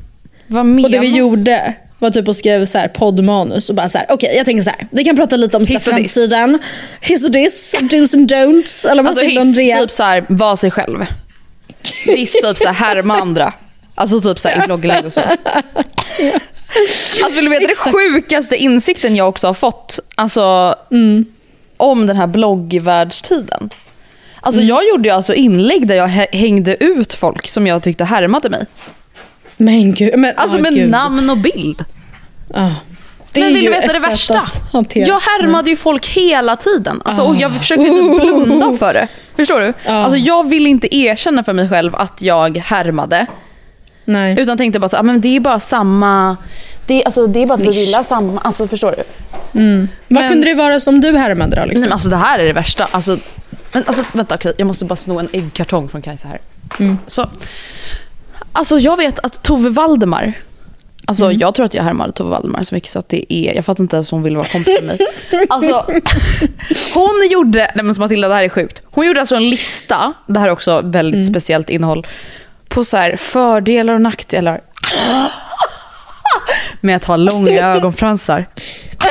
vad 0.48 0.66
menas? 0.66 0.86
Och 0.86 0.92
det 0.92 1.00
vi 1.00 1.10
gjorde 1.10 1.74
var 2.00 2.10
typ 2.10 2.28
att 2.28 2.38
skriva 2.38 2.66
så 2.66 2.78
här 2.78 2.88
poddmanus 2.88 3.70
och 3.70 3.76
bara 3.76 3.90
så 3.90 3.98
här, 3.98 4.08
okej 4.10 4.34
jag 4.38 4.46
tänker 4.46 4.64
så 4.64 4.70
här, 4.70 4.88
vi 4.92 5.04
kan 5.04 5.16
prata 5.16 5.36
lite 5.36 5.58
om 5.58 5.66
så 5.66 5.74
här 5.74 5.80
Hiss 5.80 6.18
och 6.18 6.24
framtiden. 6.24 6.60
Hiss 7.02 7.26
och 7.26 7.32
diss, 7.32 7.76
do's 7.76 8.16
and 8.16 8.32
don'ts. 8.32 8.88
Eller 8.90 9.04
vad 9.04 9.10
Alltså 9.10 9.26
hiss, 9.26 9.58
typ 9.80 9.92
såhär, 9.92 10.26
var 10.30 10.56
sig 10.56 10.72
själv. 10.72 11.06
Diss, 12.06 12.34
typ 12.34 12.58
såhär, 12.58 12.74
härma 12.74 13.22
andra. 13.22 13.54
Alltså 13.96 14.22
typ 14.22 14.40
såhär, 14.40 14.64
i 14.64 14.66
blogginlägg 14.66 15.06
och 15.06 15.14
så. 15.14 15.22
Alltså 17.24 17.36
vill 17.36 17.46
du 17.46 17.52
veta 17.52 17.68
det 17.68 17.92
sjukaste 17.92 18.56
insikten 18.56 19.16
jag 19.16 19.30
också 19.30 19.48
har 19.48 19.54
fått? 19.54 20.00
Alltså 20.16 20.76
om 21.78 22.08
den 22.08 22.18
här 22.18 22.28
bloggvärldstiden. 22.28 23.70
Alltså 24.42 24.62
jag 24.62 24.88
gjorde 24.88 25.10
ju 25.10 25.16
alltså 25.16 25.34
inlägg 25.34 25.88
där 25.88 25.96
jag 25.96 26.08
hä- 26.08 26.28
hängde 26.32 26.84
ut 26.84 27.14
folk 27.14 27.48
som 27.48 27.68
jag 27.68 27.84
tyckte 27.84 28.04
härmade 28.04 28.50
mig. 28.50 28.66
Men 29.58 29.94
gud. 29.94 30.20
Men, 30.20 30.34
Alltså 30.38 30.58
ah, 30.58 30.62
med 30.62 30.74
gud. 30.74 30.90
namn 30.90 31.30
och 31.30 31.38
bild. 31.38 31.86
Det 33.34 33.42
Men 33.42 33.54
vill 33.54 33.66
du 33.66 33.72
veta 33.72 33.94
det 33.94 34.00
värsta? 34.00 34.40
att. 34.74 34.96
Jag 34.96 35.20
härmade 35.20 35.70
ju 35.70 35.78
folk 35.78 36.08
hela 36.08 36.56
tiden. 36.56 37.02
Alltså, 37.06 37.22
och 37.22 37.36
jag 37.36 37.58
försökte 37.58 37.88
inte 37.88 38.20
blunda 38.26 38.78
för 38.78 38.94
det. 38.94 39.08
Förstår 39.36 39.60
du? 39.60 39.74
Alltså, 39.92 40.18
jag 40.18 40.50
vill 40.50 40.68
inte 40.68 40.96
erkänna 40.96 41.44
för 41.44 41.54
mig 41.54 41.70
själv 41.70 41.96
att 41.96 42.22
jag 42.22 42.58
härmade. 42.58 43.26
Nej. 44.06 44.36
Utan 44.40 44.58
tänkte 44.58 44.80
bara 44.80 44.90
så, 44.90 44.98
ah, 44.98 45.02
men 45.04 45.22
det 45.22 45.36
är 45.36 45.40
bara 45.40 45.60
samma... 45.60 46.38
Det 46.88 47.02
är, 47.02 47.06
alltså, 47.06 47.28
det 47.28 47.42
är 47.42 47.46
bara 47.46 47.54
att 47.54 47.62
vi 47.66 47.72
gillar 47.72 48.04
samma... 48.04 48.42
Alltså, 48.42 48.68
förstår 48.68 48.92
du? 48.98 49.04
Vad 49.56 49.88
men- 50.08 50.30
kunde 50.32 50.48
det 50.48 50.54
vara 50.54 50.80
som 50.80 51.02
du 51.02 51.18
härmade 51.18 51.56
då? 51.56 51.60
Nej, 51.60 51.68
Liksom? 51.70 51.82
men 51.82 51.92
alltså, 51.94 52.10
det 52.10 52.16
här 52.16 52.40
är 52.40 52.46
det 52.46 52.54
värsta. 52.54 52.88
Alltså, 52.92 53.18
men 53.72 53.84
alltså, 53.88 54.04
vänta, 54.14 54.36
okej, 54.36 54.54
jag 54.58 54.68
måste 54.68 54.86
bara 54.86 54.96
sno 54.96 55.20
en 55.20 55.30
äggkartong 55.32 55.90
från 55.90 56.02
Kajsa 56.02 56.28
här. 56.28 56.40
Så, 57.08 57.30
alltså, 58.52 58.78
jag 58.80 58.98
vet 58.98 59.20
att 59.20 59.44
Tove 59.44 59.70
Valdemar, 59.70 60.34
Alltså 61.08 61.32
jag 61.32 61.56
tror 61.56 61.66
att 61.66 61.74
jag 61.74 61.84
härmade 61.84 62.12
Tove 62.12 62.30
Valdemar 62.30 62.64
så 62.64 62.76
mycket 62.76 62.90
så 62.90 63.00
att 63.00 63.10
det 63.10 63.34
är, 63.34 63.54
jag 63.56 63.66
fattar 63.66 63.84
inte 63.84 63.96
ens 63.96 64.12
om 64.12 64.16
hon 64.16 64.24
ville 64.24 64.36
vara 64.36 64.48
kompis 64.48 64.82
med 64.82 64.84
mig. 64.84 65.00
Alltså, 65.50 65.86
hon 66.94 67.28
gjorde, 67.32 67.72
nej 67.76 67.86
men 67.86 67.96
Matilda 67.98 68.28
det 68.28 68.34
här 68.34 68.44
är 68.44 68.50
sjukt. 68.50 68.82
Hon 68.86 69.08
gjorde 69.08 69.20
alltså 69.20 69.36
en 69.36 69.50
lista, 69.50 70.14
det 70.28 70.40
här 70.40 70.48
är 70.48 70.52
också 70.52 70.82
väldigt 70.84 71.28
speciellt 71.28 71.70
innehåll, 71.70 72.08
på 72.68 72.84
så 72.84 72.98
här 72.98 73.16
fördelar 73.18 73.94
och 73.94 74.02
nackdelar 74.02 74.62
med 76.86 76.96
att 76.96 77.06
ha 77.06 77.16
långa 77.18 77.68
ögonfransar. 77.76 78.46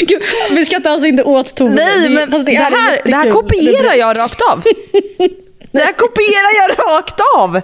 Gud, 0.00 0.22
vi 0.50 0.64
inte 0.64 0.90
alltså 0.90 1.06
inte 1.06 1.22
åt 1.22 1.54
Tove. 1.56 1.74
Nej 1.74 2.00
Det- 2.02 2.08
men 2.10 2.44
det, 2.44 2.56
är 2.56 2.60
här, 2.60 3.00
det 3.04 3.16
här 3.16 3.30
kopierar 3.30 3.94
jag 3.94 4.18
rakt 4.18 4.40
av. 4.52 4.62
Det 5.72 5.78
här 5.80 5.92
kopierar 5.92 6.68
jag 6.68 6.78
rakt 6.96 7.20
av. 7.36 7.60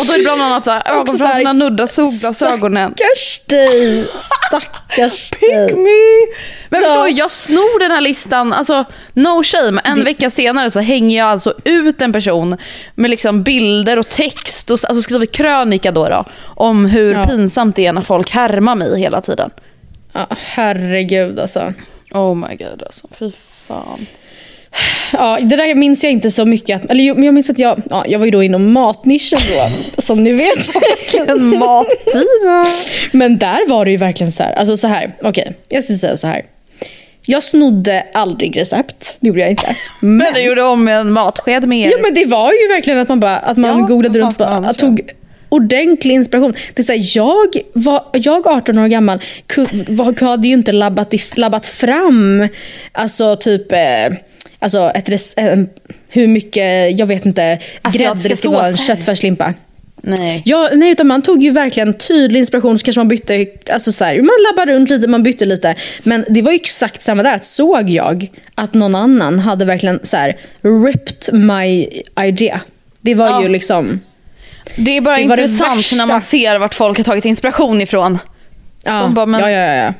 Och 0.00 0.06
då 0.06 0.12
är 0.12 0.18
det 0.18 0.24
bland 0.24 0.42
annat 0.42 0.64
så 0.64 0.70
här, 0.70 0.82
ögonfransarna 0.92 1.52
nuddar 1.52 1.86
solglasögonen. 1.86 2.94
Stackars 2.96 3.40
dig. 3.46 4.04
Stackars 4.14 5.30
Pick 5.40 5.40
dig. 5.40 5.74
me! 5.74 6.34
Men 6.68 6.82
Ja. 6.82 6.88
förstår 6.88 7.08
jag 7.18 7.30
snor 7.30 7.78
den 7.80 7.90
här 7.90 8.00
listan, 8.00 8.52
alltså 8.52 8.84
no 9.12 9.42
shame. 9.44 9.80
En 9.84 10.04
vecka 10.04 10.30
senare 10.30 10.70
så 10.70 10.80
hänger 10.80 11.18
jag 11.18 11.28
alltså 11.28 11.54
ut 11.64 12.00
en 12.00 12.12
person 12.12 12.56
med 12.94 13.10
liksom 13.10 13.42
bilder 13.42 13.98
och 13.98 14.08
text 14.08 14.70
och 14.70 14.78
alltså 14.88 15.02
skriver 15.02 15.26
krönika 15.26 15.90
då, 15.92 16.08
då 16.08 16.24
om 16.44 16.86
hur 16.86 17.14
Ja. 17.14 17.26
pinsamt 17.26 17.76
det 17.76 17.86
är 17.86 17.92
när 17.92 18.02
folk 18.02 18.30
härmar 18.30 18.74
mig 18.74 19.00
hela 19.00 19.20
tiden. 19.20 19.50
Ja, 20.12 20.26
herregud 20.30 21.38
alltså. 21.38 21.72
Oh 22.10 22.34
my 22.34 22.56
god 22.56 22.82
alltså, 22.82 23.08
fy 23.18 23.30
fan. 23.68 24.06
Ja, 25.12 25.38
det 25.42 25.56
där 25.56 25.74
minns 25.74 26.02
jag 26.04 26.12
inte 26.12 26.30
så 26.30 26.44
mycket. 26.44 26.90
Eller 26.90 27.04
jag 27.04 27.34
minns 27.34 27.50
att 27.50 27.58
jag, 27.58 27.82
ja, 27.90 28.04
jag 28.08 28.18
var 28.18 28.26
ju 28.26 28.30
då 28.30 28.42
inom 28.42 28.72
matnischen 28.72 29.38
då, 29.48 29.68
som 30.02 30.24
ni 30.24 30.32
vet. 30.32 30.70
En 31.28 31.58
mattid? 31.58 32.26
Men 33.12 33.38
där 33.38 33.68
var 33.68 33.84
det 33.84 33.90
ju 33.90 33.96
verkligen 33.96 34.32
så 34.32 34.42
här. 34.42 34.52
Alltså 34.52 34.76
så 34.76 34.86
här, 34.86 35.14
okej, 35.22 35.52
jag 35.68 35.84
ska 35.84 35.94
säga 35.94 36.16
så 36.16 36.26
här. 36.26 36.44
Jag 37.26 37.42
snodde 37.42 38.06
aldrig 38.14 38.56
recept, 38.56 39.16
det 39.20 39.28
gjorde 39.28 39.40
jag 39.40 39.50
inte. 39.50 39.76
Men, 40.00 40.16
Men 40.16 40.34
du 40.34 40.40
gjorde 40.40 40.62
om 40.62 40.88
en 40.88 41.12
matsked 41.12 41.68
med 41.68 41.78
er. 41.78 41.90
ja, 41.90 41.98
men 42.02 42.14
det 42.14 42.24
var 42.24 42.52
ju 42.52 42.68
verkligen 42.68 42.98
att 42.98 43.08
man 43.08 43.20
bara 43.20 43.36
att 43.36 43.56
man 43.56 43.78
Ja, 43.78 43.86
googlade 43.86 44.18
runt 44.18 44.40
och 44.40 44.52
annars 44.52 44.76
tog 44.76 45.00
ordentlig 45.48 46.14
inspiration. 46.14 46.54
Det 46.74 46.82
är 46.82 46.84
så 46.84 46.92
här, 46.92 47.16
jag, 47.16 47.62
var, 47.72 48.02
jag 48.12 48.46
18 48.46 48.78
år 48.78 48.88
gammal 48.88 49.20
hade 50.20 50.48
ju 50.48 50.54
inte 50.54 50.72
labbat, 50.72 51.14
labbat 51.36 51.66
fram 51.66 52.48
alltså 52.92 53.36
typ 53.36 53.72
eh, 53.72 53.78
alltså 54.64 54.90
ett 54.94 55.08
res, 55.08 55.34
en, 55.36 55.68
hur 56.08 56.28
mycket, 56.28 56.98
jag 56.98 57.06
vet 57.06 57.26
inte, 57.26 57.58
Asiatiska 57.82 57.98
grädde 58.14 58.28
det 58.28 58.36
ska 58.36 58.50
vara 58.50 58.66
en 58.66 58.76
köttfärslimpa. 58.76 59.54
Nej. 60.02 60.42
Ja, 60.44 60.70
nej, 60.74 60.90
utan 60.90 61.06
man 61.06 61.22
tog 61.22 61.42
ju 61.42 61.50
verkligen 61.50 61.94
tydlig 61.94 62.38
inspiration 62.40 62.78
så 62.78 62.84
kanske 62.84 63.00
man 63.00 63.08
bytte, 63.08 63.46
alltså 63.72 63.92
så 63.92 64.04
här, 64.04 64.16
man 64.16 64.34
labbade 64.50 64.72
runt 64.72 64.90
lite, 64.90 65.08
man 65.08 65.22
bytte 65.22 65.44
lite. 65.44 65.74
Men 66.02 66.24
det 66.28 66.42
var 66.42 66.50
ju 66.50 66.56
exakt 66.56 67.02
samma 67.02 67.22
där, 67.22 67.32
att 67.34 67.44
såg 67.44 67.90
jag 67.90 68.30
att 68.54 68.74
någon 68.74 68.94
annan 68.94 69.38
hade 69.38 69.64
verkligen 69.64 70.00
så 70.02 70.16
här 70.16 70.36
ripped 70.62 71.34
my 71.40 71.88
idea. 72.26 72.60
Det 73.00 73.14
var 73.14 73.28
Ja. 73.28 73.42
ju 73.42 73.48
liksom, 73.48 74.00
Det 74.76 74.96
är 74.96 75.00
bara 75.00 75.16
Det 75.16 75.22
intressant 75.22 75.92
när 75.96 76.06
man 76.06 76.20
ser 76.20 76.58
vart 76.58 76.74
folk 76.74 76.96
har 76.96 77.04
tagit 77.04 77.24
inspiration 77.24 77.80
ifrån. 77.80 78.18
Ja, 78.84 79.00
De 79.02 79.14
bara, 79.14 79.26
men- 79.26 79.40
ja, 79.40 79.50
ja, 79.50 79.74
ja. 79.74 79.94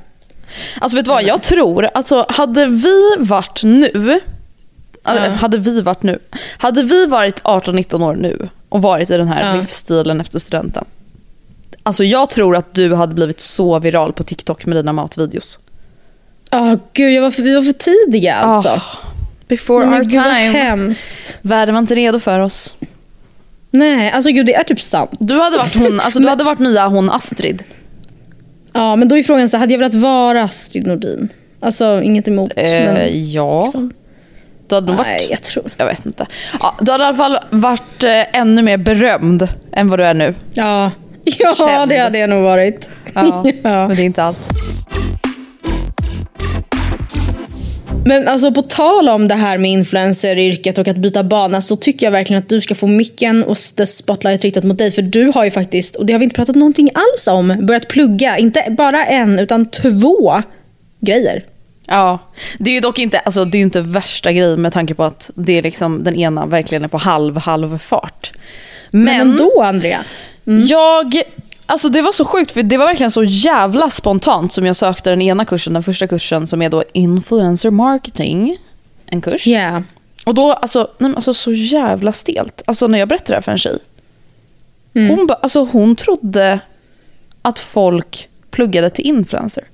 Alltså 0.81 0.97
vet 0.97 1.05
du 1.05 1.11
vad, 1.11 1.23
jag 1.25 1.43
tror, 1.43 1.89
alltså 1.95 2.27
hade 2.29 2.67
vi 2.67 3.15
varit 3.19 3.63
nu, 3.63 4.21
Ja. 5.05 5.13
hade 5.29 5.59
vi 5.59 5.81
varit 5.83 6.03
nu, 6.03 6.19
hade 6.59 6.83
vi 6.83 7.07
varit 7.07 7.43
18-19 7.43 8.03
år 8.05 8.15
nu 8.15 8.49
och 8.69 8.83
varit 8.83 9.11
i 9.11 9.17
den 9.17 9.29
här 9.29 9.55
Ja. 9.55 9.61
livsstilen 9.61 10.21
efter 10.21 10.39
studenten. 10.39 10.85
Alltså 11.83 12.05
jag 12.05 12.31
tror 12.31 12.57
att 12.57 12.75
du 12.75 12.95
hade 12.95 13.15
blivit 13.15 13.41
så 13.41 13.79
viral 13.79 14.13
på 14.13 14.23
TikTok 14.25 14.67
med 14.67 14.77
dina 14.77 14.93
matvideos. 14.93 15.59
Ja, 16.51 16.77
gud, 16.93 17.13
jag 17.13 17.23
var 17.23 17.31
för, 17.31 17.43
vi 17.43 17.55
var 17.55 17.63
för 17.63 17.73
tidiga 17.73 18.35
alltså. 18.35 18.69
Ah, 18.69 18.83
Before 19.49 19.87
men 19.87 19.95
our 19.95 20.05
gud 20.05 20.15
vad 20.15 20.25
time. 20.25 20.37
hemskt. 20.59 21.39
Världen 21.43 21.75
var 21.75 21.81
inte 21.81 21.95
redo 21.95 22.21
för 22.21 22.41
oss. 22.41 22.75
Nej, 23.71 24.11
alltså 24.11 24.31
gud 24.31 24.47
det 24.47 24.55
är 24.55 24.63
typ 24.65 24.81
sant. 24.81 25.11
Du 25.19 25.35
hade 25.41 25.57
varit, 25.57 25.75
hon, 25.75 26.01
alltså, 26.01 26.19
du 26.21 26.29
hade 26.29 26.45
varit 26.45 26.59
nya 26.59 26.87
hon 26.89 27.11
Astrid. 27.11 27.63
Ja, 28.73 28.97
men 28.97 29.09
då 29.09 29.17
är 29.19 29.23
frågan 29.23 29.49
så 29.49 29.57
hade 29.57 29.73
jag 29.73 29.79
velat 29.79 29.95
vara 29.95 30.43
Astrid 30.43 30.87
Nordin? 30.87 31.29
Alltså 31.61 32.03
inget 32.03 32.29
emot. 32.29 32.53
Eh, 32.57 32.65
men, 32.71 33.31
ja, 33.33 33.65
liksom, 33.65 33.93
du 34.67 34.75
hade 34.75 34.93
varit... 34.93 35.07
nej, 35.07 35.27
jag 35.31 35.43
tror. 35.43 35.71
Jag 35.77 35.87
vet 35.87 36.07
inte. 36.07 36.27
Ja, 36.61 36.75
du 36.81 36.93
hade 36.93 37.05
i 37.05 37.07
alla 37.07 37.17
fall 37.17 37.39
varit 37.51 38.05
eh, 38.05 38.41
ännu 38.41 38.63
mer 38.63 38.77
berömd 38.77 39.49
än 39.73 39.89
vad 39.89 39.99
du 39.99 40.05
är 40.05 40.15
nu. 40.15 40.35
Ja, 40.53 40.91
ja 41.25 41.55
Känd. 41.55 41.91
det 41.91 41.99
hade 41.99 42.19
jag 42.19 42.31
nog 42.31 42.43
varit. 42.43 42.91
Ja, 43.15 43.45
Ja. 43.63 43.89
Men 43.89 43.97
det 43.97 44.03
är 44.03 44.05
inte 44.05 44.23
allt. 44.23 44.49
Men 48.07 48.29
alltså 48.29 48.53
på 48.53 48.63
tal 48.63 49.09
om 49.09 49.29
det 49.29 49.35
här 49.35 49.59
med 49.59 49.71
influenceryrket 49.71 50.79
och 50.79 50.89
att 50.89 50.97
byta 50.97 51.25
bana 51.25 51.61
så 51.61 51.77
tycker 51.77 52.07
jag 52.07 52.11
verkligen 52.11 52.43
att 52.43 52.49
du 52.49 52.61
ska 52.61 52.75
få 52.75 52.87
micken 52.87 53.45
och 53.45 53.57
the 53.77 53.87
spotlight 53.87 54.45
riktat 54.45 54.65
mot 54.65 54.79
dig. 54.79 54.91
För 54.91 55.03
du 55.03 55.33
har 55.35 55.45
ju 55.45 55.51
faktiskt, 55.51 55.97
och 55.97 56.07
det 56.07 56.13
har 56.13 56.21
vi 56.21 56.25
inte 56.25 56.37
pratat 56.37 56.57
någonting 56.57 56.91
alls 56.95 57.27
om, 57.27 57.67
börjat 57.67 57.89
plugga. 57.89 58.39
Inte 58.39 58.65
bara 58.71 59.07
en, 59.07 59.39
utan 59.39 59.71
två 59.71 60.35
grejer. 61.01 61.45
Ja, 61.87 62.19
det 62.59 62.71
är 62.71 62.75
ju 62.75 62.81
dock 62.81 62.99
inte, 62.99 63.19
alltså, 63.19 63.45
det 63.45 63.59
är 63.59 63.63
inte 63.63 63.81
värsta 63.81 64.33
grejen 64.33 64.63
med 64.63 64.73
tanke 64.73 64.95
på 64.95 65.05
att 65.05 65.31
det 65.35 65.59
är 65.59 65.63
liksom, 65.63 66.05
den 66.05 66.17
ena 66.17 66.47
verkligen 66.47 66.85
är 66.85 66.89
på 66.89 66.99
halv, 66.99 67.37
halv 67.37 67.79
fart. 67.79 68.33
Men, 68.91 69.05
Men, 69.05 69.21
ändå 69.21 69.63
Andrea. 69.63 70.05
jag, 70.45 71.23
alltså 71.67 71.89
det 71.89 72.03
var 72.03 72.13
så 72.13 72.25
sjukt 72.25 72.51
för 72.51 72.63
det 72.63 72.77
var 72.77 72.87
verkligen 72.87 73.11
så 73.11 73.25
jävla 73.25 73.91
spontant 73.91 74.53
som 74.53 74.67
jag 74.67 74.77
sökte 74.77 75.11
den 75.11 75.23
ena 75.23 75.45
kursen, 75.45 75.73
den 75.73 75.83
första 75.83 76.07
kursen 76.07 76.47
som 76.47 76.63
är 76.63 76.71
då 76.71 76.85
influencer 76.93 77.71
marketing. 77.71 78.57
En 79.07 79.21
kurs. 79.21 79.47
Ja. 79.47 79.83
Och 80.25 80.35
då, 80.35 80.53
alltså, 80.53 80.89
nej, 80.99 81.13
alltså 81.15 81.35
så 81.35 81.53
jävla 81.53 82.13
stelt. 82.13 82.63
Alltså 82.67 82.87
när 82.87 82.99
jag 82.99 83.09
berättade 83.09 83.33
det 83.33 83.37
här 83.37 83.43
för 83.43 83.53
en 83.53 83.59
tjej. 83.59 83.79
Hon, 84.93 85.27
ba, 85.27 85.35
alltså, 85.35 85.65
hon 85.65 85.97
trodde 85.97 86.61
att 87.43 87.59
folk 87.59 88.29
pluggade 88.51 88.91
till 88.91 89.07
influencer. 89.07 89.65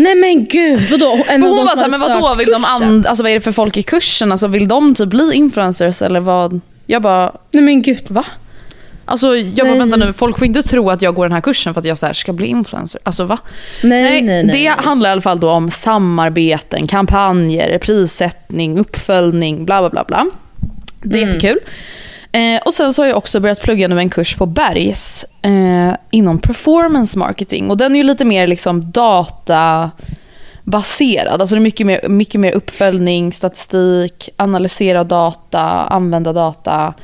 Nej 0.00 0.14
men 0.14 0.44
gud, 0.44 0.90
vadå? 0.90 1.24
En 1.28 1.40
För 1.40 1.48
hon 1.48 1.56
var 1.66 1.76
såhär, 1.76 1.90
men 1.90 2.00
vadå, 2.00 2.34
vill 2.38 2.50
de 2.50 2.64
and, 2.64 3.06
alltså, 3.06 3.22
vad 3.22 3.30
är 3.30 3.34
det 3.34 3.40
för 3.40 3.52
folk 3.52 3.76
i 3.76 3.82
kursen? 3.82 4.32
Alltså, 4.32 4.46
vill 4.46 4.68
de 4.68 4.94
typ 4.94 5.08
bli 5.08 5.34
influencers 5.34 6.02
eller 6.02 6.20
vad? 6.20 6.60
Jag 6.86 7.02
bara, 7.02 7.32
Nej 7.50 7.62
men 7.64 7.82
gud. 7.82 8.04
va? 8.08 8.24
Alltså 9.06 9.36
jag 9.36 9.56
bara, 9.66 9.68
Nej. 9.70 9.78
vänta 9.78 9.96
nu, 9.96 10.12
folk 10.12 10.38
får 10.38 10.46
inte 10.46 10.62
tro 10.62 10.90
att 10.90 11.02
jag 11.02 11.14
går 11.14 11.24
den 11.24 11.32
här 11.32 11.40
kursen 11.40 11.74
för 11.74 11.80
att 11.80 11.84
jag 11.84 11.98
så 11.98 12.06
här, 12.06 12.12
ska 12.12 12.32
bli 12.32 12.46
influencer. 12.46 13.00
Alltså 13.04 13.24
va? 13.24 13.38
Nej, 13.82 14.22
nej, 14.22 14.44
nej. 14.44 14.64
det 14.64 14.82
handlar 14.84 15.08
i 15.08 15.12
alla 15.12 15.20
fall 15.20 15.44
om 15.44 15.70
samarbeten, 15.70 16.86
kampanjer, 16.86 17.78
prissättning, 17.78 18.78
uppföljning, 18.78 19.64
bla 19.64 19.80
bla 19.80 19.90
bla. 19.90 20.04
bla. 20.04 20.26
Det 21.02 21.18
är 21.18 21.22
Mm. 21.22 21.34
jättekul. 21.34 21.58
Eh, 22.34 22.60
och 22.64 22.74
sen 22.74 22.94
så 22.94 23.02
har 23.02 23.06
jag 23.06 23.16
också 23.16 23.40
börjat 23.40 23.60
plugga 23.60 23.88
nu 23.88 23.98
en 23.98 24.10
kurs 24.10 24.36
på 24.36 24.46
Bergs 24.46 25.24
eh, 25.42 25.94
inom 26.10 26.38
performance 26.38 27.18
marketing. 27.18 27.70
Och 27.70 27.76
den 27.76 27.92
är 27.92 27.96
ju 27.96 28.02
lite 28.02 28.24
mer 28.24 28.46
liksom 28.46 28.90
databaserad. 28.90 30.00
Alltså 31.40 31.54
det 31.54 31.58
är 31.58 31.60
mycket 31.60 31.86
mer, 31.86 32.08
mycket 32.08 32.40
mer 32.40 32.52
uppföljning, 32.52 33.32
statistik, 33.32 34.28
analysera 34.36 35.04
data, 35.04 35.60
använda 35.68 36.32
data, 36.32 36.94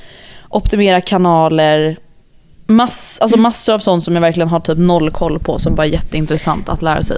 optimera 0.48 1.00
kanaler. 1.00 1.96
Mass, 2.66 3.18
alltså 3.20 3.38
massor 3.38 3.74
av 3.74 3.78
sånt 3.78 4.04
som 4.04 4.14
jag 4.14 4.20
verkligen 4.20 4.48
har 4.48 4.60
typ 4.60 4.78
noll 4.78 5.10
koll 5.10 5.38
på 5.38 5.58
som 5.58 5.74
bara 5.74 5.86
är 5.86 5.90
jätteintressant 5.90 6.68
att 6.68 6.82
lära 6.82 7.02
sig. 7.02 7.16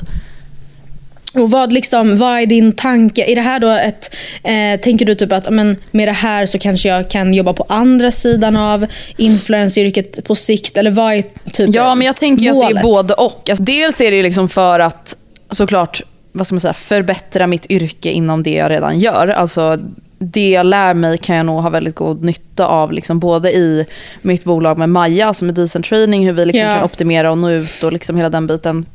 Och 1.34 1.50
vad, 1.50 1.72
liksom, 1.72 2.18
vad 2.18 2.38
är 2.40 2.46
din 2.46 2.72
tanke? 2.72 3.24
Är 3.24 3.34
det 3.34 3.40
här 3.42 3.60
då 3.60 3.68
ett, 3.68 4.14
eh, 4.44 4.80
tänker 4.80 5.06
du 5.06 5.14
typ 5.14 5.32
att 5.32 5.50
men, 5.50 5.76
med 5.90 6.08
det 6.08 6.12
här 6.12 6.46
så 6.46 6.58
kanske 6.58 6.88
jag 6.88 7.10
kan 7.10 7.34
jobba 7.34 7.52
på 7.52 7.64
andra 7.68 8.10
sidan 8.12 8.56
av 8.56 8.86
influenceryrket 9.16 10.24
på 10.24 10.34
sikt? 10.34 10.76
Eller 10.76 10.90
vad 10.90 11.14
är 11.14 11.22
typ 11.52 11.74
Ja, 11.74 11.94
men 11.94 12.06
jag 12.06 12.16
tänker 12.16 12.44
ju 12.44 12.50
att 12.50 12.56
det 12.60 12.64
är 12.66 12.68
målet? 12.68 12.82
både 12.82 13.14
och. 13.14 13.50
Alltså, 13.50 13.64
dels 13.64 14.00
är 14.00 14.10
det 14.10 14.22
liksom 14.22 14.48
för 14.48 14.80
att 14.80 15.16
såklart 15.50 16.02
vad 16.32 16.46
ska 16.46 16.54
man 16.54 16.60
säga, 16.60 16.74
förbättra 16.74 17.46
mitt 17.46 17.66
yrke 17.70 18.10
inom 18.10 18.42
det 18.42 18.50
jag 18.54 18.70
redan 18.70 18.98
gör. 19.00 19.28
Alltså, 19.28 19.78
det 20.18 20.50
jag 20.50 20.66
lär 20.66 20.94
mig 20.94 21.18
kan 21.18 21.36
jag 21.36 21.46
nog 21.46 21.62
ha 21.62 21.70
väldigt 21.70 21.94
god 21.94 22.24
nytta 22.24 22.66
av. 22.66 22.92
Liksom, 22.92 23.18
både 23.20 23.52
i 23.52 23.86
mitt 24.22 24.44
bolag 24.44 24.78
med 24.78 24.88
Maja, 24.88 25.26
alltså 25.26 25.44
med 25.44 25.54
Decent 25.54 25.84
Training, 25.86 26.26
hur 26.26 26.32
vi 26.32 26.46
liksom 26.46 26.66
Ja. 26.68 26.74
kan 26.74 26.84
optimera 26.84 27.30
och 27.30 27.38
nå 27.38 27.50
ut 27.50 27.82
och 27.82 27.92
liksom 27.92 28.16
hela 28.16 28.28
den 28.30 28.46
biten. 28.46 28.86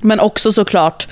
Men 0.00 0.20
också 0.20 0.52
såklart 0.52 1.08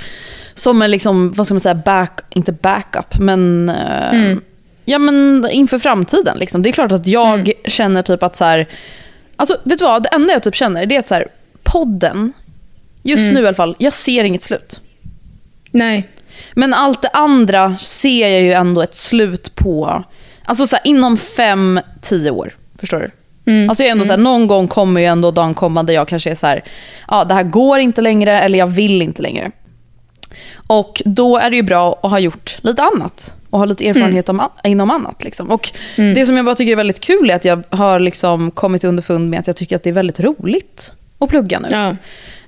som 0.55 0.83
en 0.83 0.91
liksom, 0.91 1.33
vad 1.33 1.47
ska 1.47 1.55
man 1.55 1.61
säga, 1.61 1.75
back, 1.75 2.21
inte 2.31 2.53
backup, 2.53 3.19
men, 3.19 3.69
eh, 3.69 4.37
ja, 4.85 4.99
men 4.99 5.49
inför 5.51 5.79
framtiden. 5.79 6.39
Liksom. 6.39 6.63
Det 6.63 6.69
är 6.69 6.73
klart 6.73 6.93
att 6.93 7.07
jag 7.07 7.53
känner 7.65 8.03
typ 8.03 8.23
att 8.23 8.37
så 8.37 8.45
här, 8.45 8.67
alltså 9.37 9.57
vet 9.65 9.79
du 9.79 9.85
vad, 9.85 10.03
det 10.03 10.09
enda 10.09 10.33
jag 10.33 10.43
typ 10.43 10.55
känner 10.55 10.87
det 10.87 10.95
är 10.95 10.99
att 10.99 11.07
så 11.07 11.15
här, 11.15 11.27
podden, 11.63 12.33
just 13.03 13.33
nu 13.33 13.43
i 13.43 13.47
alla 13.47 13.55
fall, 13.55 13.77
jag 13.79 13.93
ser 13.93 14.25
inget 14.25 14.43
slut. 14.43 14.81
Nej. 15.71 16.09
Men 16.55 16.75
allt 16.75 17.03
det 17.03 17.09
andra 17.09 17.77
ser 17.77 18.29
jag 18.29 18.43
ju 18.43 18.53
ändå 18.53 18.83
ett 18.83 18.95
slut 18.95 19.55
på. 19.55 20.05
Alltså 20.45 20.67
så 20.67 20.77
här, 20.77 20.87
inom 20.87 21.19
fem, 21.19 21.81
tio 22.01 22.31
år. 22.31 22.55
Förstår 22.79 22.99
du? 22.99 23.11
Alltså 23.69 23.83
jag 23.83 23.89
är 23.89 23.93
ändå 23.93 24.05
så 24.05 24.13
här, 24.13 24.19
någon 24.19 24.47
gång 24.47 24.69
kommer 24.69 25.01
ju 25.01 25.07
ändå 25.07 25.31
dagen 25.31 25.55
komma 25.55 25.83
där 25.83 25.95
jag 25.95 26.09
kanske 26.09 26.31
är 26.31 26.35
så 26.35 26.47
här, 26.47 26.65
ja 27.09 27.25
det 27.25 27.35
här 27.35 27.43
går 27.43 27.79
inte 27.79 28.01
längre 28.01 28.41
eller 28.41 28.59
jag 28.59 28.67
vill 28.67 29.03
inte 29.03 29.23
längre. 29.23 29.51
Och 30.67 31.03
då 31.05 31.39
är 31.39 31.51
det 31.51 31.57
ju 31.57 31.63
bra 31.63 32.01
att 32.03 32.11
ha 32.11 32.19
gjort 32.19 32.59
lite 32.63 32.83
annat 32.83 33.35
och 33.51 33.59
ha 33.59 33.67
lite 33.67 33.89
erfarenhet 33.89 34.29
om, 34.29 34.49
inom 34.65 34.91
annat. 34.91 35.25
Liksom. 35.25 35.51
Och 35.51 35.71
Det 35.97 36.27
som 36.27 36.37
jag 36.37 36.45
bara 36.45 36.55
tycker 36.55 36.73
är 36.73 36.77
väldigt 36.77 37.01
kul 37.01 37.31
är 37.31 37.37
att 37.37 37.45
jag 37.45 37.63
har 37.71 38.01
liksom 38.01 38.51
kommit 38.51 38.85
underfund 38.85 39.31
med 39.31 39.41
att 39.41 39.47
jag 39.47 39.57
tycker 39.57 39.77
att 39.77 39.83
det 39.83 39.91
är 39.91 39.95
väldigt 39.95 40.21
roligt 40.21 40.93
att 41.19 41.29
plugga 41.29 41.61
nu. 41.61 41.69
Ja, 41.71 41.97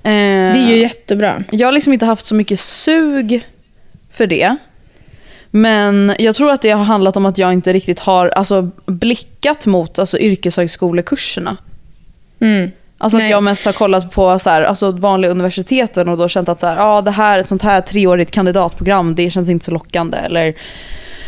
Eh, 0.05 0.11
det 0.53 0.59
är 0.59 0.69
ju 0.69 0.77
jättebra. 0.77 1.43
jag 1.51 1.67
har 1.67 1.71
liksom 1.71 1.93
inte 1.93 2.05
haft 2.05 2.25
så 2.25 2.35
mycket 2.35 2.59
sug 2.59 3.47
för 4.11 4.27
det. 4.27 4.55
Men 5.51 6.15
jag 6.19 6.35
tror 6.35 6.51
att 6.51 6.61
det 6.61 6.69
har 6.69 6.83
handlat 6.83 7.17
om 7.17 7.25
att 7.25 7.37
jag 7.37 7.53
inte 7.53 7.73
riktigt 7.73 7.99
har 7.99 8.27
alltså, 8.27 8.69
blickat 8.85 9.65
mot 9.65 9.99
alltså, 9.99 10.19
yrkeshögskolekurserna. 10.19 11.57
Mm. 12.39 12.71
Alltså 12.97 13.17
att 13.17 13.29
jag 13.29 13.43
mest 13.43 13.65
har 13.65 13.73
kollat 13.73 14.11
på 14.11 14.39
så 14.39 14.49
här, 14.49 14.61
alltså, 14.61 14.91
vanliga 14.91 15.31
universiteten 15.31 16.09
och 16.09 16.17
då 16.17 16.27
känt 16.27 16.49
att 16.49 16.59
så 16.59 16.67
här, 16.67 16.77
ah, 16.79 17.01
det 17.01 17.11
här, 17.11 17.39
ett 17.39 17.47
sånt 17.47 17.61
här 17.61 17.81
treårigt 17.81 18.31
kandidatprogram, 18.31 19.15
det 19.15 19.29
känns 19.29 19.49
inte 19.49 19.65
så 19.65 19.71
lockande. 19.71 20.17
Eller 20.17 20.55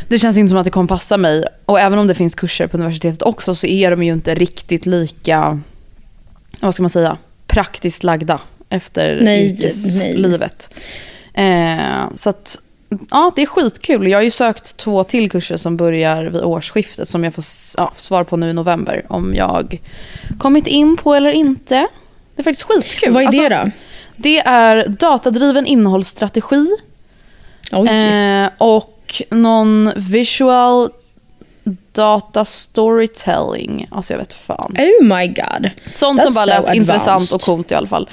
det 0.08 0.19
känns 0.19 0.38
inte 0.38 0.49
som 0.49 0.58
att 0.58 0.65
det 0.65 0.71
kommer 0.71 0.88
passa 0.88 1.17
mig. 1.17 1.45
Och 1.65 1.80
även 1.80 1.99
om 1.99 2.08
det 2.08 2.15
finns 2.15 2.36
kurser 2.36 2.67
på 2.67 2.77
universitetet 2.77 3.21
också 3.21 3.56
så 3.56 3.67
är 3.67 3.91
de 3.91 4.03
ju 4.03 4.13
inte 4.13 4.36
riktigt 4.36 4.86
lika, 4.86 5.62
vad 6.62 6.73
ska 6.73 6.84
man 6.84 6.89
säga, 6.89 7.17
praktiskt 7.47 8.03
lagda 8.03 8.39
efter 8.69 9.19
Nej, 9.21 9.51
yrkeslivet. 9.51 10.69
Eh, 11.34 12.06
så 12.15 12.30
att, 12.30 12.62
ja 13.12 13.32
det 13.36 13.41
är 13.41 13.45
skitkul. 13.45 14.08
Jag 14.08 14.17
har 14.17 14.23
ju 14.23 14.32
sökt 14.32 14.78
två 14.78 15.04
till 15.04 15.30
kurser 15.32 15.58
som 15.58 15.78
börjar 15.78 16.23
vid 16.26 16.41
årsskiftet 16.41 17.08
som 17.08 17.23
jag 17.23 17.34
får 17.34 17.43
ja, 17.78 17.91
svar 17.97 18.23
på 18.23 18.38
nu 18.38 18.50
i 18.50 18.54
november 18.54 19.06
om 19.10 19.36
jag 19.36 19.82
kommit 20.39 20.67
in 20.67 20.97
på 20.97 21.13
eller 21.13 21.30
inte. 21.32 21.88
Det 22.36 22.41
är 22.41 22.43
faktiskt 22.43 22.67
skitkul. 22.67 23.13
Vad 23.13 23.23
är 23.23 23.28
Alltså, 23.28 23.41
det 23.41 23.50
då? 23.50 23.71
Det 24.15 24.39
är 24.39 24.88
datadriven 24.88 25.65
innehållsstrategi 25.65 26.67
eh, 27.71 28.50
och 28.58 29.21
någon 29.30 29.91
visual 29.95 30.89
data 31.91 32.45
storytelling. 32.45 33.88
Alltså 33.91 34.13
jag 34.13 34.17
vet 34.17 34.34
fan. 34.34 34.76
oh 34.78 35.17
my 35.17 35.28
god. 35.28 35.69
Sånt 35.93 36.19
That's 36.21 36.23
som 36.23 36.34
bara 36.34 36.43
so 36.43 36.50
lät 36.50 36.58
advanced. 36.58 36.76
intressant 36.76 37.32
och 37.32 37.41
coolt 37.41 37.71
i 37.71 37.76
alla 37.76 37.88
fall. 37.88 38.10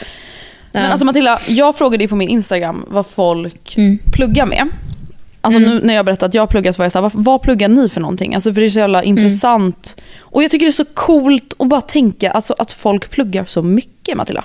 Men 0.82 0.90
alltså 0.90 1.04
Matilda, 1.06 1.38
jag 1.48 1.76
frågade 1.76 2.04
ju 2.04 2.08
på 2.08 2.16
min 2.16 2.28
Instagram 2.28 2.84
vad 2.88 3.06
folk 3.06 3.76
Mm. 3.76 3.98
pluggar 4.12 4.46
med. 4.46 4.68
Alltså 5.40 5.58
nu 5.60 5.80
när 5.82 5.94
jag 5.94 6.06
berättade 6.06 6.26
att 6.28 6.34
jag 6.34 6.48
pluggar 6.48 6.72
så 6.72 6.78
var 6.78 6.84
jag 6.84 6.92
såhär, 6.92 7.02
vad, 7.02 7.24
vad 7.24 7.42
pluggar 7.42 7.68
ni 7.68 7.88
för 7.88 8.00
någonting? 8.00 8.34
Alltså 8.34 8.54
för 8.54 8.60
det 8.60 8.66
är 8.66 8.70
så 8.70 8.78
jävla 8.78 9.02
Mm. 9.02 9.18
intressant. 9.18 9.96
Och 10.20 10.42
jag 10.42 10.50
tycker 10.50 10.66
det 10.66 10.70
är 10.70 10.72
så 10.72 10.84
coolt 10.84 11.54
att 11.58 11.68
bara 11.68 11.80
tänka 11.80 12.30
alltså, 12.30 12.54
att 12.58 12.72
folk 12.72 13.10
pluggar 13.10 13.44
så 13.44 13.62
mycket 13.62 14.16
Matilda. 14.16 14.44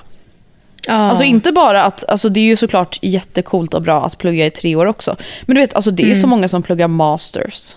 Ja. 0.86 0.94
Alltså 0.94 1.24
inte 1.24 1.52
bara 1.52 1.82
att, 1.84 2.08
alltså 2.08 2.28
det 2.28 2.40
är 2.40 2.44
ju 2.44 2.56
såklart 2.56 2.98
jättekult 3.02 3.74
och 3.74 3.82
bra 3.82 4.04
att 4.04 4.18
plugga 4.18 4.46
i 4.46 4.50
tre 4.50 4.76
år 4.76 4.86
också. 4.86 5.16
Men 5.46 5.54
du 5.54 5.60
vet, 5.60 5.74
alltså 5.74 5.90
det 5.90 6.02
är 6.02 6.06
ju 6.06 6.20
så 6.20 6.26
många 6.26 6.48
som 6.48 6.62
pluggar 6.62 6.88
masters. 6.88 7.76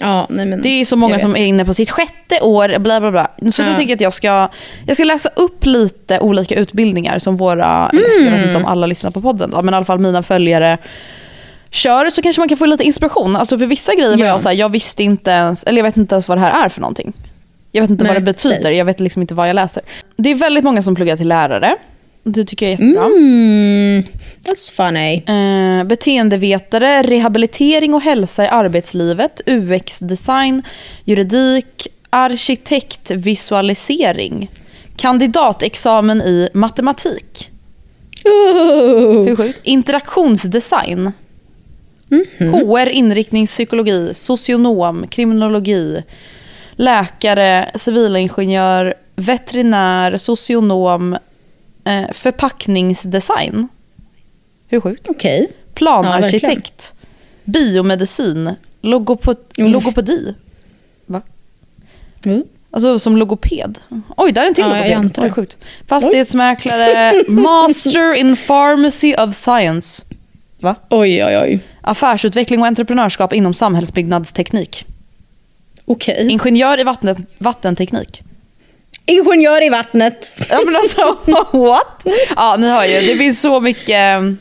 Ja, 0.00 0.26
nej 0.30 0.46
men, 0.46 0.62
Det 0.62 0.68
är 0.68 0.84
så 0.84 0.96
många 0.96 1.18
som 1.18 1.36
är 1.36 1.46
inne 1.46 1.64
på 1.64 1.74
sitt 1.74 1.90
sjätte 1.90 2.40
år, 2.40 2.78
bla 2.78 3.00
bla 3.00 3.10
bla. 3.10 3.30
Så 3.52 3.62
Ja. 3.62 3.66
då 3.68 3.74
tänker 3.76 3.90
jag 3.90 3.96
att 3.96 4.00
jag 4.00 4.14
ska, 4.14 4.48
jag 4.86 4.96
ska 4.96 5.04
läsa 5.04 5.28
upp 5.36 5.64
lite 5.66 6.20
olika 6.20 6.54
utbildningar 6.54 7.18
som 7.18 7.36
våra, 7.36 7.90
eller 7.92 8.24
jag 8.24 8.30
vet 8.32 8.46
inte 8.46 8.56
om 8.58 8.64
alla 8.66 8.86
lyssnar 8.86 9.10
på 9.10 9.20
podden 9.20 9.50
då, 9.50 9.62
men 9.62 9.74
i 9.74 9.76
alla 9.76 9.86
fall 9.86 9.98
mina 9.98 10.22
följare 10.22 10.78
kör 11.70 12.10
så 12.10 12.22
kanske 12.22 12.40
man 12.40 12.48
kan 12.48 12.58
få 12.58 12.66
lite 12.66 12.84
inspiration. 12.84 13.36
Alltså 13.36 13.58
för 13.58 13.66
vissa 13.66 13.94
grejer 13.94 14.10
var 14.10 14.18
Ja. 14.18 14.26
jag 14.26 14.40
så 14.40 14.48
här, 14.48 14.56
jag 14.56 14.68
visste 14.68 15.02
inte 15.02 15.30
ens, 15.30 15.64
eller 15.64 15.78
jag 15.78 15.84
vet 15.84 15.96
inte 15.96 16.14
ens 16.14 16.28
vad 16.28 16.38
det 16.38 16.42
här 16.42 16.64
är 16.64 16.68
för 16.68 16.80
någonting. 16.80 17.12
Jag 17.72 17.82
vet 17.82 17.90
inte 17.90 18.04
Nej, 18.04 18.12
vad 18.14 18.22
det 18.22 18.24
betyder, 18.32 18.62
säg. 18.62 18.74
jag 18.76 18.84
vet 18.84 19.00
liksom 19.00 19.22
inte 19.22 19.34
vad 19.34 19.48
jag 19.48 19.54
läser. 19.54 19.82
Det 20.16 20.30
är 20.30 20.34
väldigt 20.34 20.64
många 20.64 20.82
som 20.82 20.94
pluggar 20.94 21.16
till 21.16 21.28
lärare. 21.28 21.76
Det 22.28 22.44
tycker 22.44 22.66
jag 22.66 22.72
är 22.80 22.84
jättebra. 22.84 23.04
Mm, 23.04 24.02
that's 24.42 24.74
funny. 24.76 25.22
Eh, 25.26 25.84
beteendevetare, 25.84 27.02
rehabilitering 27.02 27.94
och 27.94 28.02
hälsa 28.02 28.44
i 28.44 28.48
arbetslivet, 28.48 29.40
UX-design, 29.46 30.62
juridik, 31.04 31.86
arkitektvisualisering, 32.10 34.50
kandidatexamen 34.96 36.20
i 36.20 36.48
matematik. 36.54 37.50
Ooh. 38.24 39.24
Hur 39.24 39.36
sjukt? 39.36 39.60
Interaktionsdesign. 39.62 41.12
HR, 42.38 42.88
inriktningspsykologi, 42.88 44.14
socionom, 44.14 45.06
kriminologi, 45.08 46.02
läkare, 46.76 47.70
civilingenjör, 47.74 48.94
veterinär, 49.16 50.16
socionom, 50.16 51.16
eh, 51.86 52.04
förpackningsdesign. 52.12 53.68
Hur 54.68 54.80
sjukt? 54.80 55.06
Okej. 55.08 55.52
Planarkitekt, 55.74 56.94
biomedicin, 57.44 58.54
logopo- 58.82 59.36
Mm. 59.58 59.72
logopedi. 59.72 60.34
Va? 61.06 61.22
Mm. 62.24 62.44
Alltså 62.70 62.98
som 62.98 63.16
logoped. 63.16 63.78
Oj, 64.16 64.32
där 64.32 64.42
är 64.42 64.46
en 64.46 64.54
till 64.54 64.64
Ja, 64.64 64.68
jag 64.70 64.78
logoped. 64.84 64.98
antar 64.98 65.24
Oj, 65.24 65.30
sjukt. 65.30 65.56
Fastighetsmäklare, 65.86 67.24
master 67.28 68.14
in 68.14 68.36
pharmacy 68.36 69.14
of 69.14 69.34
science. 69.34 70.04
Va? 70.60 70.74
Oj, 70.90 71.24
oj, 71.24 71.38
oj. 71.42 71.60
Affärsutveckling 71.80 72.60
och 72.60 72.66
entreprenörskap 72.66 73.32
inom 73.32 73.54
samhällsbyggnadsteknik. 73.54 74.84
Okej. 75.84 76.30
Ingenjör 76.30 76.80
i 76.80 76.82
vatten, 76.82 77.26
vattenteknik. 77.38 78.22
Ingenjör 79.06 79.64
i 79.64 79.68
vattnet. 79.68 80.46
Ja 80.50 80.60
men 80.66 80.76
alltså, 80.76 81.16
what? 81.58 82.06
Ja 82.36 82.56
ni 82.58 82.68
hör 82.68 82.84
ju, 82.84 83.12
det 83.12 83.18
finns 83.18 83.40
så 83.40 83.60
mycket 83.60 84.20
eh, 84.20 84.32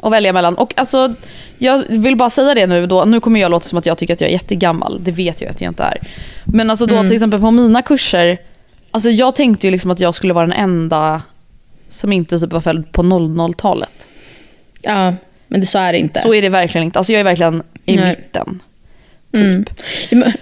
att 0.00 0.12
välja 0.12 0.32
mellan. 0.32 0.54
Och 0.54 0.72
alltså, 0.76 1.14
jag 1.58 1.84
vill 1.88 2.16
bara 2.16 2.30
säga 2.30 2.54
det 2.54 2.66
nu 2.66 2.86
då, 2.86 3.04
nu 3.04 3.20
kommer 3.20 3.40
jag 3.40 3.50
låta 3.50 3.68
som 3.68 3.78
att 3.78 3.86
jag 3.86 3.98
tycker 3.98 4.14
att 4.14 4.20
jag 4.20 4.28
är 4.28 4.34
jättegammal, 4.34 4.98
det 5.04 5.10
vet 5.10 5.40
jag 5.40 5.50
att 5.50 5.60
jag 5.60 5.70
inte 5.70 5.82
är. 5.82 5.98
Men 6.44 6.70
alltså 6.70 6.86
då 6.86 7.02
till 7.02 7.12
exempel 7.12 7.40
på 7.40 7.50
mina 7.50 7.82
kurser, 7.82 8.38
alltså 8.90 9.10
jag 9.10 9.34
tänkte 9.34 9.66
ju 9.66 9.70
liksom 9.70 9.90
att 9.90 10.00
jag 10.00 10.14
skulle 10.14 10.32
vara 10.32 10.46
den 10.46 10.56
enda 10.56 11.22
som 11.88 12.12
inte 12.12 12.40
typ 12.40 12.52
var 12.52 12.60
född 12.60 12.92
på 12.92 13.02
00-talet. 13.02 14.08
Ja, 14.82 15.14
men 15.48 15.60
det, 15.60 15.66
så 15.66 15.78
är 15.78 15.92
det 15.92 15.98
inte. 15.98 16.20
Så 16.20 16.34
är 16.34 16.42
det 16.42 16.48
verkligen 16.48 16.84
inte, 16.84 16.98
alltså 16.98 17.12
jag 17.12 17.20
är 17.20 17.24
verkligen 17.24 17.62
i 17.84 17.96
Nej. 17.96 18.08
mitten. 18.08 18.62
Mm. 19.36 19.64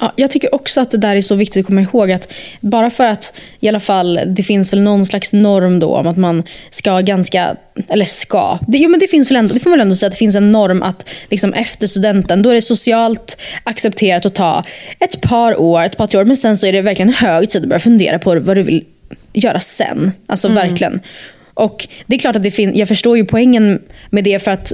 Ja, 0.01 0.13
Jag 0.17 0.31
tycker 0.31 0.55
också 0.55 0.81
att 0.81 0.91
det 0.91 0.99
där 0.99 1.17
är 1.17 1.21
så 1.21 1.35
viktigt 1.35 1.61
att 1.61 1.67
komma 1.67 1.81
ihåg 1.81 2.11
att 2.11 2.33
bara 2.61 2.91
för 2.91 3.07
att 3.07 3.35
i 3.61 3.69
alla 3.69 3.81
fall 3.81 4.21
det 4.27 4.43
finns 4.43 4.73
väl 4.73 4.81
någon 4.81 5.07
slags 5.07 5.33
norm 5.33 5.79
då 5.79 5.95
om 5.97 6.07
att 6.07 6.17
man 6.17 6.43
ska 6.71 7.01
ganska, 7.01 7.57
eller 7.89 8.05
ska, 8.05 8.59
det, 8.69 8.79
jo, 8.79 8.91
men 8.91 9.01
det 9.01 9.09
finns 9.09 9.31
väl 9.31 9.37
ändå, 9.37 9.55
det 9.55 9.61
får 9.61 9.71
man 9.71 9.79
väl 9.79 9.87
ändå 9.87 9.97
säga 9.97 10.07
att 10.07 10.13
det 10.13 10.19
finns 10.19 10.35
en 10.35 10.53
norm 10.53 10.83
att 10.83 11.09
liksom 11.31 11.53
efter 11.53 11.87
studenten 11.87 12.43
då 12.43 12.51
är 12.51 12.55
det 12.55 12.63
socialt 12.63 13.39
accepterat 13.65 14.27
att 14.27 14.35
ta 14.35 14.65
ett 15.01 15.21
par 15.21 15.61
år, 15.61 15.83
ett 15.83 15.97
par 15.97 16.07
tre 16.07 16.21
år 16.21 16.25
men 16.25 16.37
sen 16.37 16.57
så 16.57 16.67
är 16.67 16.73
det 16.73 16.83
verkligen 16.83 17.13
hög 17.13 17.49
tid 17.49 17.63
att 17.63 17.69
börja 17.69 17.81
fundera 17.81 18.19
på 18.19 18.41
vad 18.41 18.57
du 18.57 18.63
vill 18.63 18.85
göra 19.33 19.61
sen. 19.61 20.13
Alltså 20.27 20.49
verkligen. 20.49 21.01
Och 21.59 21.89
det 22.07 22.15
är 22.15 22.19
klart 22.19 22.37
att 22.37 22.43
det 22.43 22.51
finns, 22.51 22.77
jag 22.77 22.89
förstår 22.89 23.17
ju 23.17 23.25
poängen 23.25 23.83
med 24.11 24.25
det 24.25 24.43
för 24.43 24.51
att, 24.51 24.73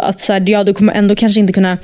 att 0.00 0.20
så 0.20 0.32
här, 0.32 0.44
ja, 0.46 0.64
du 0.64 0.74
kommer 0.74 0.92
ändå 0.92 1.14
kanske 1.14 1.40
inte 1.40 1.52
kunna 1.52 1.78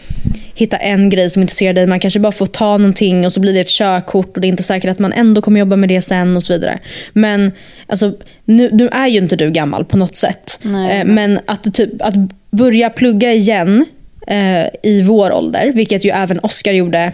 hitta 0.54 0.76
en 0.76 1.10
grej 1.10 1.30
som 1.30 1.42
intresserar 1.42 1.72
dig. 1.72 1.86
Man 1.86 2.00
kanske 2.00 2.20
bara 2.20 2.32
får 2.32 2.46
ta 2.46 2.78
någonting 2.78 3.26
och 3.26 3.32
så 3.32 3.40
blir 3.40 3.52
det 3.52 3.60
ett 3.60 3.68
körkort 3.68 4.34
och 4.34 4.40
det 4.40 4.46
är 4.46 4.48
inte 4.48 4.62
säkert 4.62 4.90
att 4.90 4.98
man 4.98 5.12
ändå 5.12 5.42
kommer 5.42 5.60
jobba 5.60 5.76
med 5.76 5.88
det 5.88 6.00
sen 6.00 6.36
och 6.36 6.42
så 6.42 6.52
vidare. 6.52 6.78
Men 7.12 7.52
alltså, 7.86 8.12
nu, 8.44 8.70
nu 8.72 8.88
är 8.88 9.06
ju 9.06 9.18
inte 9.18 9.36
du 9.36 9.50
gammal 9.50 9.84
på 9.84 9.96
något 9.96 10.16
sätt. 10.16 10.58
Nej. 10.62 11.00
Eh, 11.00 11.06
men 11.06 11.40
att, 11.46 11.74
typ, 11.74 11.90
att 12.02 12.14
börja 12.50 12.90
plugga 12.90 13.32
igen 13.32 13.86
eh, 14.26 14.66
i 14.82 15.02
vår 15.02 15.32
ålder, 15.32 15.72
vilket 15.74 16.04
ju 16.04 16.10
även 16.10 16.38
Oscar 16.38 16.72
gjorde. 16.72 17.12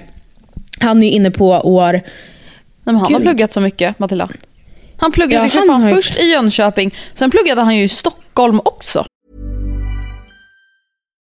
Han 0.81 1.03
är 1.03 1.07
ju 1.07 1.13
inne 1.13 1.31
på 1.31 1.47
år 1.49 1.93
Nej, 1.93 2.03
men 2.85 2.95
han 2.95 3.13
har 3.13 3.19
Gud. 3.21 3.29
pluggat 3.29 3.53
så 3.53 3.61
mycket, 3.61 3.99
Matilda. 3.99 4.29
Han 5.01 5.13
pluggade 5.13 5.45
Ja, 5.45 5.51
för 5.51 5.59
han 5.59 5.67
fan 5.67 5.83
har 5.83 5.91
först 5.91 6.17
i 6.17 6.31
Jönköping, 6.31 6.95
sen 7.15 7.31
pluggade 7.31 7.63
han 7.63 7.77
ju 7.77 7.83
i 7.83 7.89
Stockholm 7.89 8.61
också. 8.65 9.05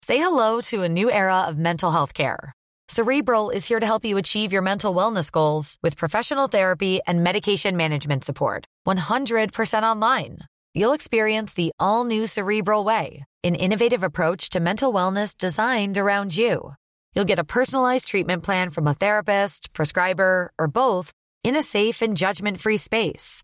Say 0.06 0.18
hello 0.18 0.62
to 0.62 0.84
a 0.84 0.88
new 0.88 1.10
era 1.10 1.50
of 1.50 1.56
mental 1.58 1.92
health 1.92 2.14
care. 2.14 2.54
Cerebral 2.88 3.50
is 3.50 3.68
here 3.70 3.80
to 3.80 3.86
help 3.86 4.06
you 4.06 4.18
achieve 4.18 4.54
your 4.54 4.62
mental 4.64 4.96
wellness 4.96 5.30
goals 5.32 5.76
with 5.84 5.98
professional 5.98 6.48
therapy 6.48 7.00
and 7.06 7.24
medication 7.24 7.76
management 7.76 8.24
support. 8.24 8.66
100% 8.88 9.84
online. 9.84 10.38
You'll 10.74 10.96
experience 10.96 11.54
the 11.54 11.72
all 11.80 12.06
new 12.06 12.28
Cerebral 12.28 12.86
Way, 12.86 13.26
an 13.44 13.56
innovative 13.56 14.04
approach 14.04 14.50
to 14.52 14.60
mental 14.62 14.94
wellness 14.94 15.36
designed 15.38 15.98
around 15.98 16.38
you. 16.38 16.74
You'll 17.14 17.26
get 17.26 17.40
a 17.40 17.44
personalized 17.44 18.08
treatment 18.08 18.44
plan 18.44 18.70
from 18.70 18.88
a 18.88 18.94
therapist, 18.94 19.74
prescriber, 19.74 20.52
or 20.58 20.68
both 20.68 21.12
in 21.44 21.56
a 21.58 21.64
safe 21.64 22.02
and 22.02 22.16
judgment 22.16 22.60
free 22.60 22.78
space. 22.78 23.44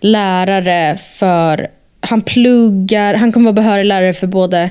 lärare 0.00 0.96
för... 0.96 1.68
Han 2.00 2.20
pluggar, 2.22 3.14
han 3.14 3.32
kommer 3.32 3.44
vara 3.44 3.52
behörig 3.52 3.84
lärare 3.84 4.12
för 4.12 4.26
både 4.26 4.70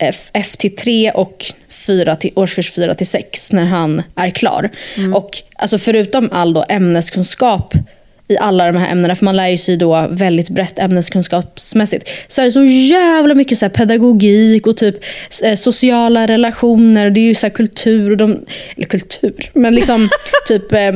F, 0.00 0.56
till 0.58 0.76
3 0.76 1.10
och 1.10 1.44
4 1.68 2.16
till, 2.16 2.30
årskurs 2.34 2.72
4 2.72 2.94
till 2.94 3.06
6 3.06 3.52
när 3.52 3.64
han 3.64 4.02
är 4.16 4.30
klar. 4.30 4.70
Och 5.14 5.30
alltså 5.56 5.78
förutom 5.78 6.28
all 6.32 6.52
då 6.52 6.64
ämneskunskap 6.68 7.74
i 8.30 8.38
alla 8.38 8.66
de 8.66 8.76
här 8.76 8.92
ämnena, 8.92 9.14
för 9.14 9.24
man 9.24 9.36
lär 9.36 9.48
ju 9.48 9.58
sig 9.58 9.76
då 9.76 10.08
väldigt 10.10 10.50
brett 10.50 10.78
ämneskunskapsmässigt, 10.78 12.08
så 12.28 12.40
är 12.40 12.44
det 12.44 12.52
så 12.52 12.64
jävla 12.64 13.34
mycket 13.34 13.58
så 13.58 13.64
här 13.64 13.70
pedagogik 13.70 14.66
och 14.66 14.76
typ 14.76 14.96
eh, 15.42 15.54
sociala 15.54 16.26
relationer. 16.26 17.10
Det 17.10 17.20
är 17.20 17.24
ju 17.24 17.34
så 17.34 17.46
här 17.46 17.54
kultur, 17.54 18.10
och 18.10 18.16
de, 18.16 18.44
eller 18.76 18.86
kultur, 18.86 19.50
men 19.52 19.74
liksom 19.74 20.08
typ... 20.48 20.72
Eh, 20.72 20.94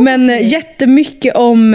men 0.00 0.30
eh, 0.30 0.52
jättemycket 0.52 1.36
om 1.36 1.74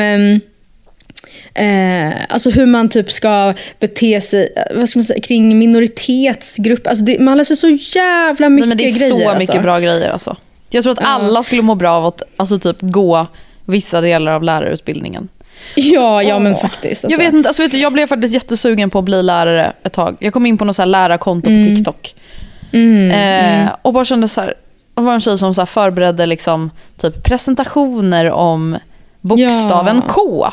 eh, 1.56 2.14
alltså 2.30 2.50
hur 2.50 2.66
man 2.66 2.90
typ 2.90 3.12
ska 3.12 3.54
bete 3.80 4.22
sig 4.22 4.54
eh, 4.56 4.78
vad 4.78 4.90
ska 4.90 5.00
man 5.00 5.04
säga, 5.04 5.22
kring 5.22 5.60
minoritetsgrupper. 5.60 6.90
Alltså 6.90 7.06
det, 7.06 7.20
man 7.20 7.38
lär 7.38 7.44
sig 7.44 7.56
så 7.56 7.70
jävla 7.70 8.50
mycket 8.50 8.68
men 8.70 8.78
det 8.78 8.84
är 8.84 9.00
grejer. 9.00 9.10
så 9.10 9.18
mycket 9.18 9.40
alltså. 9.40 9.64
bra 9.64 9.80
grejer 9.80 10.10
alltså. 10.10 10.36
Jag 10.70 10.84
tror 10.84 10.94
att 10.94 11.04
alla 11.04 11.44
skulle 11.44 11.62
må 11.62 11.76
bra 11.76 11.92
av 11.92 12.06
att 12.06 12.24
alltså, 12.38 12.60
typ, 12.60 12.78
gå 12.80 13.28
vissa 13.66 14.02
delar 14.02 14.32
av 14.32 14.44
lärarutbildningen. 14.44 15.28
Ja, 15.76 16.24
ja 16.24 16.40
men 16.40 16.54
Åh. 16.54 16.62
faktiskt. 16.62 17.06
Alltså. 17.06 17.20
Jag 17.20 17.26
vet 17.26 17.34
inte, 17.34 17.50
alltså, 17.50 17.62
vet 17.62 17.72
du, 17.72 17.78
jag 17.78 17.94
blev 17.94 18.08
faktiskt 18.08 18.34
jättesugen 18.34 18.90
på 18.90 19.00
att 19.00 19.06
bli 19.06 19.24
lärare 19.24 19.74
ett 19.84 19.94
tag. 19.94 20.18
Jag 20.20 20.34
kom 20.34 20.46
in 20.46 20.58
på 20.58 20.66
något 20.66 20.76
så 20.76 20.82
här 20.82 20.88
lärarkonto 20.88 21.50
på 21.50 21.64
TikTok. 21.76 22.16
Mm, 22.72 23.12
eh, 23.66 23.72
Och 23.82 23.94
bara 23.94 24.06
kände 24.06 24.28
så 24.28 24.42
här, 24.42 24.54
det 24.96 25.02
var 25.02 25.14
en 25.14 25.22
tjej 25.22 25.38
som 25.38 25.54
så 25.54 25.62
här 25.62 25.66
förberedde 25.66 26.26
liksom, 26.26 26.72
typ 26.98 27.24
presentationer 27.24 28.32
om 28.32 28.78
bokstaven 29.22 30.02
Ja. 30.08 30.14
K. 30.14 30.48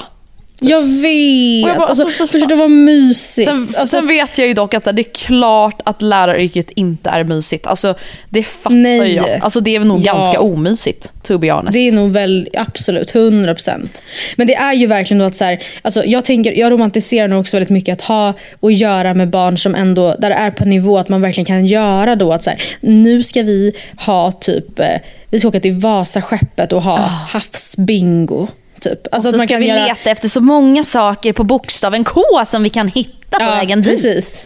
Jag 0.63 0.83
vet. 0.83 1.65
Och 1.65 1.71
jag 1.71 1.77
bara, 1.77 1.87
alltså, 1.87 2.05
alltså, 2.05 2.27
för 2.27 2.27
först 2.27 2.43
fan. 2.43 2.49
det 2.49 2.55
var 2.55 2.69
mysigt. 2.69 3.49
Sen, 3.49 3.63
alltså, 3.63 3.87
sen 3.87 4.07
vet 4.07 4.39
jag 4.39 4.49
ju 4.49 4.55
dock 4.55 4.75
att 4.75 4.85
det 4.85 4.91
är 5.03 5.15
klart 5.15 5.83
att 5.85 6.03
läraryrket 6.03 6.71
inte 6.71 7.11
är 7.11 7.25
mysigt. 7.25 7.67
Alltså, 7.67 7.95
det 8.29 8.43
fattar 8.43 8.77
Nej. 8.77 9.15
jag. 9.15 9.27
Alltså, 9.41 9.61
det 9.61 9.77
är 9.77 9.81
nog 9.81 10.01
Ja. 10.01 10.13
ganska 10.13 10.41
omysigt, 10.41 11.11
to 11.23 11.39
be 11.39 11.53
honest. 11.53 11.73
Det 11.73 11.89
är 11.89 11.93
nog 11.93 12.13
väl 12.13 12.49
absolut 12.59 13.13
100%. 13.15 14.03
Men 14.37 14.47
det 14.47 14.55
är 14.55 14.73
ju 14.73 14.87
verkligen 14.87 15.19
då 15.19 15.25
att 15.25 15.37
så 15.37 15.45
här, 15.45 15.59
alltså 15.83 16.05
jag, 16.05 16.25
tänker, 16.25 16.53
jag 16.53 16.73
romantiserar 16.73 17.29
nog 17.29 17.41
också 17.41 17.57
väldigt 17.57 17.71
mycket 17.71 17.93
att 17.93 18.03
ha 18.03 18.29
att 18.63 18.75
göra 18.75 19.15
med 19.15 19.31
barn 19.31 19.59
som 19.59 19.75
ändå, 19.75 20.15
där 20.19 20.29
det 20.31 20.37
är 20.37 20.51
på 20.51 20.65
nivå 20.65 20.99
att 20.99 21.09
man 21.09 21.23
verkligen 21.23 21.45
kan 21.47 21.67
göra 21.67 22.17
då 22.17 22.33
att 22.33 22.43
så 22.43 22.51
här, 22.51 22.63
nu 22.81 23.23
ska 23.23 23.43
vi 23.43 23.73
ha 24.07 24.33
typ, 24.33 24.79
eh, 24.79 24.87
vi 25.31 25.39
ska 25.39 25.49
åka 25.49 25.61
till 25.61 25.75
Vasaskeppet 25.75 26.73
och 26.73 26.83
ha 26.83 26.97
havsbingo. 27.29 28.49
Typ. 28.83 29.07
Alltså 29.15 29.29
så 29.31 29.35
att 29.35 29.39
man 29.39 29.47
ska 29.47 29.57
vi 29.59 29.69
göra, 29.69 29.85
leta 29.87 30.11
efter 30.11 30.29
så 30.29 30.41
många 30.41 30.85
saker 30.85 31.33
på 31.33 31.45
bokstaven 31.45 32.05
K 32.05 32.23
som 32.47 32.63
vi 32.63 32.69
kan 32.69 32.89
hitta 32.89 33.39
på 33.39 33.43
ja, 33.45 33.51
vägen 33.51 33.83
dit. 33.83 33.91
precis. 33.91 34.39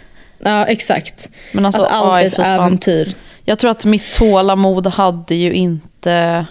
Ja, 0.44 0.64
exakt. 0.66 1.30
Men 1.52 1.66
alltså, 1.66 1.82
att 1.82 1.92
allt 1.92 2.22
är 2.22 2.26
ett 2.26 2.38
äventyr. 2.38 3.08
Jag 3.44 3.58
tror 3.58 3.70
att 3.70 3.84
mitt 3.84 4.14
tålamod 4.14 4.86
hade 4.86 5.34
ju 5.34 5.52
inte... 5.52 6.46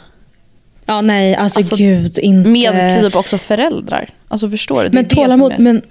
Ja, 0.86 1.02
nej, 1.02 1.36
alltså, 1.36 1.60
Alltså, 1.60 1.76
gud, 1.76 2.19
inte... 2.19 2.50
Med 2.50 3.02
typ 3.04 3.15
också 3.15 3.38
föräldrar. 3.38 4.10
Alltså 4.28 4.50
förstår 4.50 4.84
du? 4.84 4.89
Men 4.93 5.06
tålamod, 5.06 5.52
är- 5.54 5.58
men, 5.58 5.82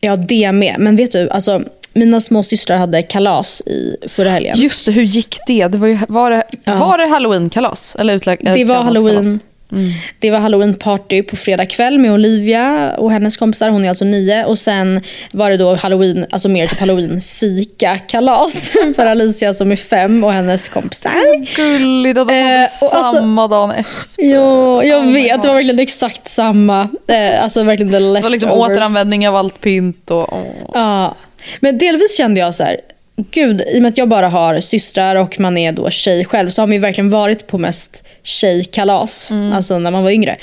ja 0.00 0.16
det 0.16 0.52
med. 0.52 0.76
Men 0.78 0.96
vet 0.96 1.12
du, 1.12 1.30
alltså, 1.30 1.62
mina 1.92 2.20
små 2.20 2.42
systrar 2.42 2.76
hade 2.78 3.02
kalas 3.02 3.60
i 3.66 3.96
förra 4.08 4.30
helgen. 4.30 4.54
Just 4.58 4.86
det, 4.86 4.92
hur 4.92 5.02
gick 5.02 5.36
det? 5.46 5.66
det, 5.68 5.78
var, 5.78 5.86
ju, 5.88 5.98
var, 6.08 6.30
det 6.30 6.44
Ja. 6.64 6.74
var 6.74 6.98
det 6.98 7.06
halloween-kalas? 7.06 7.96
Eller 7.98 8.18
utlä- 8.18 8.36
det 8.54 8.64
var 8.64 8.76
utklädnadskalas? 8.90 9.40
Halloween. 9.74 9.92
Det 10.18 10.30
var 10.30 10.38
halloween 10.38 10.74
party 10.74 11.22
på 11.22 11.36
fredag 11.36 11.66
kväll 11.66 11.98
med 11.98 12.12
Olivia 12.12 12.94
och 12.98 13.12
hennes 13.12 13.36
kompisar. 13.36 13.68
Hon 13.68 13.84
är 13.84 13.88
alltså 13.88 14.04
nio. 14.04 14.44
Och 14.44 14.58
sen 14.58 15.00
var 15.32 15.50
det 15.50 15.56
då 15.56 15.74
halloween, 15.76 16.26
alltså 16.30 16.48
mer 16.48 16.66
typ 16.66 16.78
halloween 16.80 17.20
fika 17.20 17.98
kalas 17.98 18.70
för 18.96 19.06
Alicia 19.06 19.54
som 19.54 19.72
är 19.72 19.76
fem 19.76 20.24
och 20.24 20.32
hennes 20.32 20.68
kompisar. 20.68 21.12
Gulligt 21.56 22.18
att 22.18 22.28
de 22.28 22.34
hade 22.34 22.54
Eh, 22.54 22.60
och 22.60 22.94
alltså- 22.96 23.12
samma 23.16 23.48
dagen 23.48 23.70
efter. 23.70 24.24
Ja, 24.24 24.84
jag 24.84 25.04
Oh 25.06 25.12
vet. 25.12 25.42
Det 25.42 25.48
var 25.48 25.54
verkligen 25.54 25.78
exakt 25.78 26.28
samma. 26.28 26.88
Eh, 27.08 27.42
alltså 27.44 27.62
verkligen 27.62 27.92
the 27.92 27.98
Det 27.98 28.04
var 28.04 28.12
leftovers. 28.14 28.32
liksom 28.32 28.50
återanvändning 28.50 29.28
av 29.28 29.36
allt 29.36 29.60
pynt 29.60 30.10
och... 30.10 30.32
åh. 30.32 30.44
Ja, 30.74 31.16
men 31.60 31.78
delvis 31.78 32.16
kände 32.16 32.40
jag 32.40 32.54
så 32.54 32.62
här, 32.62 32.76
gud, 33.16 33.60
i 33.60 33.78
och 33.78 33.82
med 33.82 33.88
att 33.88 33.98
jag 33.98 34.08
bara 34.08 34.28
har 34.28 34.60
systrar 34.60 35.16
och 35.16 35.40
man 35.40 35.56
är 35.56 35.72
då 35.72 35.90
tjej 35.90 36.24
själv 36.24 36.50
så 36.50 36.62
har 36.62 36.66
man 36.66 36.72
ju 36.72 36.80
verkligen 36.80 37.10
varit 37.10 37.46
på 37.46 37.58
mest 37.58 38.04
tjejkalas, 38.22 39.32
alltså 39.52 39.78
när 39.78 39.90
man 39.90 40.02
var 40.02 40.10
yngre. 40.10 40.36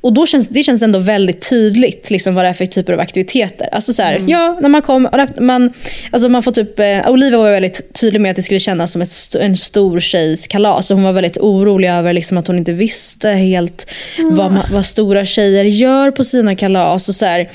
Och 0.00 0.12
då 0.12 0.26
känns, 0.26 0.48
det 0.48 0.62
känns 0.62 0.82
ändå 0.82 0.98
väldigt 0.98 1.48
tydligt 1.48 2.10
liksom, 2.10 2.34
vad 2.34 2.44
det 2.44 2.48
är 2.48 2.54
för 2.54 2.66
typer 2.66 2.92
av 2.92 3.00
aktiviteter. 3.00 3.68
Alltså 3.72 3.92
så 3.92 4.02
här, 4.02 4.24
ja, 4.26 4.58
när 4.60 4.68
man 4.68 4.82
kom, 4.82 5.08
man, 5.40 5.72
alltså 6.10 6.28
man 6.28 6.42
får 6.42 6.52
typ, 6.52 6.78
eh, 6.78 7.10
Olivia 7.10 7.38
var 7.38 7.50
väldigt 7.50 7.94
tydlig 8.00 8.20
med 8.20 8.30
att 8.30 8.36
det 8.36 8.42
skulle 8.42 8.60
kännas 8.60 8.92
som 8.92 9.02
ett, 9.02 9.34
en 9.34 9.56
stor 9.56 10.00
tjejs 10.00 10.46
kalas. 10.46 10.90
Och 10.90 10.96
hon 10.96 11.04
var 11.04 11.12
väldigt 11.12 11.38
orolig 11.38 11.88
över 11.88 12.12
liksom, 12.12 12.38
att 12.38 12.46
hon 12.46 12.58
inte 12.58 12.72
visste 12.72 13.28
helt 13.28 13.86
vad, 14.18 14.52
man, 14.52 14.64
vad 14.72 14.86
stora 14.86 15.24
tjejer 15.24 15.64
gör 15.64 16.10
på 16.10 16.24
sina 16.24 16.54
kalas. 16.54 17.08
Och 17.08 17.14
så 17.14 17.24
här, 17.24 17.50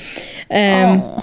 ehm, 0.48 1.00
och 1.00 1.22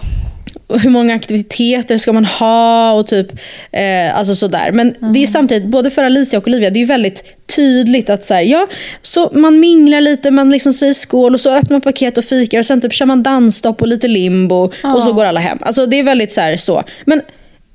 hur 0.70 0.90
många 0.90 1.16
aktiviteter 1.16 1.98
ska 1.98 2.14
man 2.14 2.26
ha 2.26 2.94
och 2.94 3.08
typ 3.08 3.32
eh, 3.72 4.18
alltså 4.18 4.36
sådär. 4.36 4.72
Men 4.72 4.96
det 5.14 5.24
är 5.24 5.28
samtidigt, 5.28 5.70
både 5.70 5.90
för 5.90 6.04
Alicia 6.04 6.40
och 6.40 6.48
Olivia, 6.48 6.70
det 6.70 6.78
är 6.78 6.82
ju 6.82 6.86
väldigt 6.86 7.24
tydligt 7.56 8.10
att 8.10 8.26
så 8.26 8.34
här, 8.34 8.42
ja, 8.42 8.68
så 9.02 9.32
man 9.34 9.60
minglar 9.60 10.02
lite, 10.02 10.32
man 10.32 10.50
liksom 10.50 10.74
säger 10.74 10.94
skål 10.94 11.34
och 11.34 11.40
så 11.40 11.52
öppnar 11.52 11.76
man 11.76 11.82
paket 11.82 12.18
och 12.18 12.24
fikar 12.24 12.60
och 12.60 12.66
sen 12.66 12.82
typ 12.82 12.94
kör 12.94 13.06
man 13.06 13.24
dansstopp 13.24 13.82
och 13.82 13.88
lite 13.88 14.08
limbo 14.08 14.72
och 14.84 15.04
så 15.04 15.14
går 15.14 15.26
alla 15.26 15.40
hem. 15.40 15.58
Alltså 15.62 15.86
det 15.86 16.00
är 16.00 16.04
väldigt 16.04 16.32
så 16.32 16.42
här, 16.42 16.58
så. 16.58 16.84
Men 17.06 17.22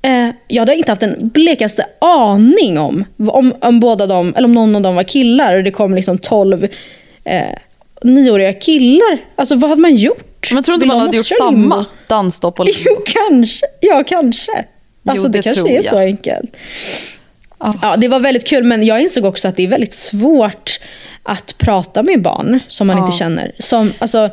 eh, 0.01 0.35
jag 0.47 0.61
hade 0.61 0.75
inte 0.75 0.91
haft 0.91 1.03
en 1.03 1.29
blekaste 1.29 1.85
aning 1.99 2.79
om, 2.79 3.05
om, 3.27 3.53
om 3.61 3.79
båda 3.79 4.07
dem, 4.07 4.33
eller 4.37 4.47
om 4.47 4.53
någon 4.53 4.75
av 4.75 4.81
dem 4.81 4.95
var 4.95 5.03
killar 5.03 5.57
och 5.57 5.63
det 5.63 5.71
kom 5.71 5.95
liksom 5.95 6.17
12 6.17 6.67
eh, 7.23 7.41
nioåriga 8.03 8.53
killar. 8.53 9.17
Alltså 9.35 9.55
vad 9.55 9.69
hade 9.69 9.81
man 9.81 9.95
gjort? 9.95 10.34
Men 10.53 10.63
tror 10.63 10.73
inte 10.75 10.83
Vill 10.83 10.87
man 10.87 10.99
hade 10.99 11.17
gjort 11.17 11.29
limbo? 11.29 11.45
samma 11.69 11.85
dansstopp 12.07 12.59
och 12.59 12.67
Jo, 12.85 13.01
kanske. 13.05 13.65
Ja, 13.79 14.03
kanske. 14.07 14.65
Alltså, 15.07 15.27
det, 15.27 15.39
det 15.39 15.43
kanske 15.43 15.69
är 15.71 15.75
jag. 15.75 15.85
så 15.85 15.97
enkelt. 15.97 16.57
Ja. 17.59 17.73
Ja, 17.81 17.95
det 17.97 18.07
var 18.07 18.19
väldigt 18.19 18.47
kul, 18.47 18.63
men 18.63 18.83
jag 18.83 19.01
insåg 19.01 19.25
också 19.25 19.47
att 19.47 19.55
det 19.55 19.63
är 19.63 19.67
väldigt 19.67 19.93
svårt 19.93 20.79
att 21.23 21.55
prata 21.57 22.03
med 22.03 22.21
barn 22.21 22.59
som 22.67 22.87
man 22.87 22.97
Ja. 22.97 23.05
inte 23.05 23.17
känner. 23.17 23.51
Som, 23.59 23.93
alltså, 23.99 24.29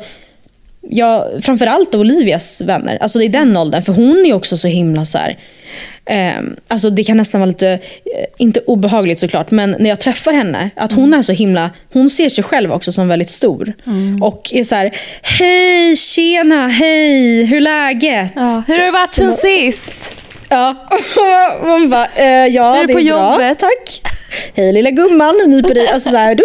ja, 0.89 1.27
framförallt 1.41 1.95
Olivias 1.95 2.61
vänner. 2.61 2.97
Alltså 3.01 3.19
det 3.19 3.25
är 3.25 3.29
den 3.29 3.57
åldern, 3.57 3.81
för 3.81 3.93
hon 3.93 4.25
är 4.25 4.33
också 4.33 4.57
så 4.57 4.67
himla 4.67 5.05
så 5.05 5.17
här. 5.17 5.37
ehm, 6.05 6.55
alltså 6.67 6.89
det 6.89 7.03
kan 7.03 7.17
nästan 7.17 7.41
vara 7.41 7.47
lite, 7.47 7.69
eh, 7.69 7.79
inte 8.37 8.59
obehagligt 8.67 9.19
såklart, 9.19 9.51
men 9.51 9.75
när 9.79 9.89
jag 9.89 9.99
träffar 9.99 10.33
henne, 10.33 10.69
att 10.75 10.91
hon 10.91 11.03
Mm. 11.05 11.19
är 11.19 11.23
så 11.23 11.33
himla, 11.33 11.69
hon 11.93 12.09
ser 12.09 12.29
sig 12.29 12.43
själv 12.43 12.71
också 12.71 12.91
som 12.91 13.07
väldigt 13.07 13.29
stor. 13.29 13.73
Och 14.21 14.49
är 14.53 14.63
så 14.63 14.75
här, 14.75 14.91
hej, 15.39 15.95
tjena, 15.95 16.67
hej, 16.67 17.43
hur 17.45 17.57
är 17.57 17.61
läget? 17.61 18.31
Ja. 18.35 18.63
Hur 18.67 18.77
har 18.79 18.85
det 18.85 18.91
varit 18.91 19.13
sen 19.13 19.33
sist? 19.33 20.15
Ja, 20.49 20.75
man 21.63 21.89
bara, 21.89 22.07
eh, 22.15 22.25
ja 22.47 22.75
är 22.77 22.87
det 22.87 22.93
är 22.93 22.95
bra, 22.95 23.31
jobbet? 23.31 23.59
tack. 23.59 24.01
Hej 24.55 24.73
lilla 24.73 24.89
gumman, 24.91 25.35
ny 25.47 25.61
på 25.63 25.73
dig. 25.73 25.87
Alltså 25.87 26.09
så 26.09 26.17
här, 26.17 26.35
du. 26.35 26.43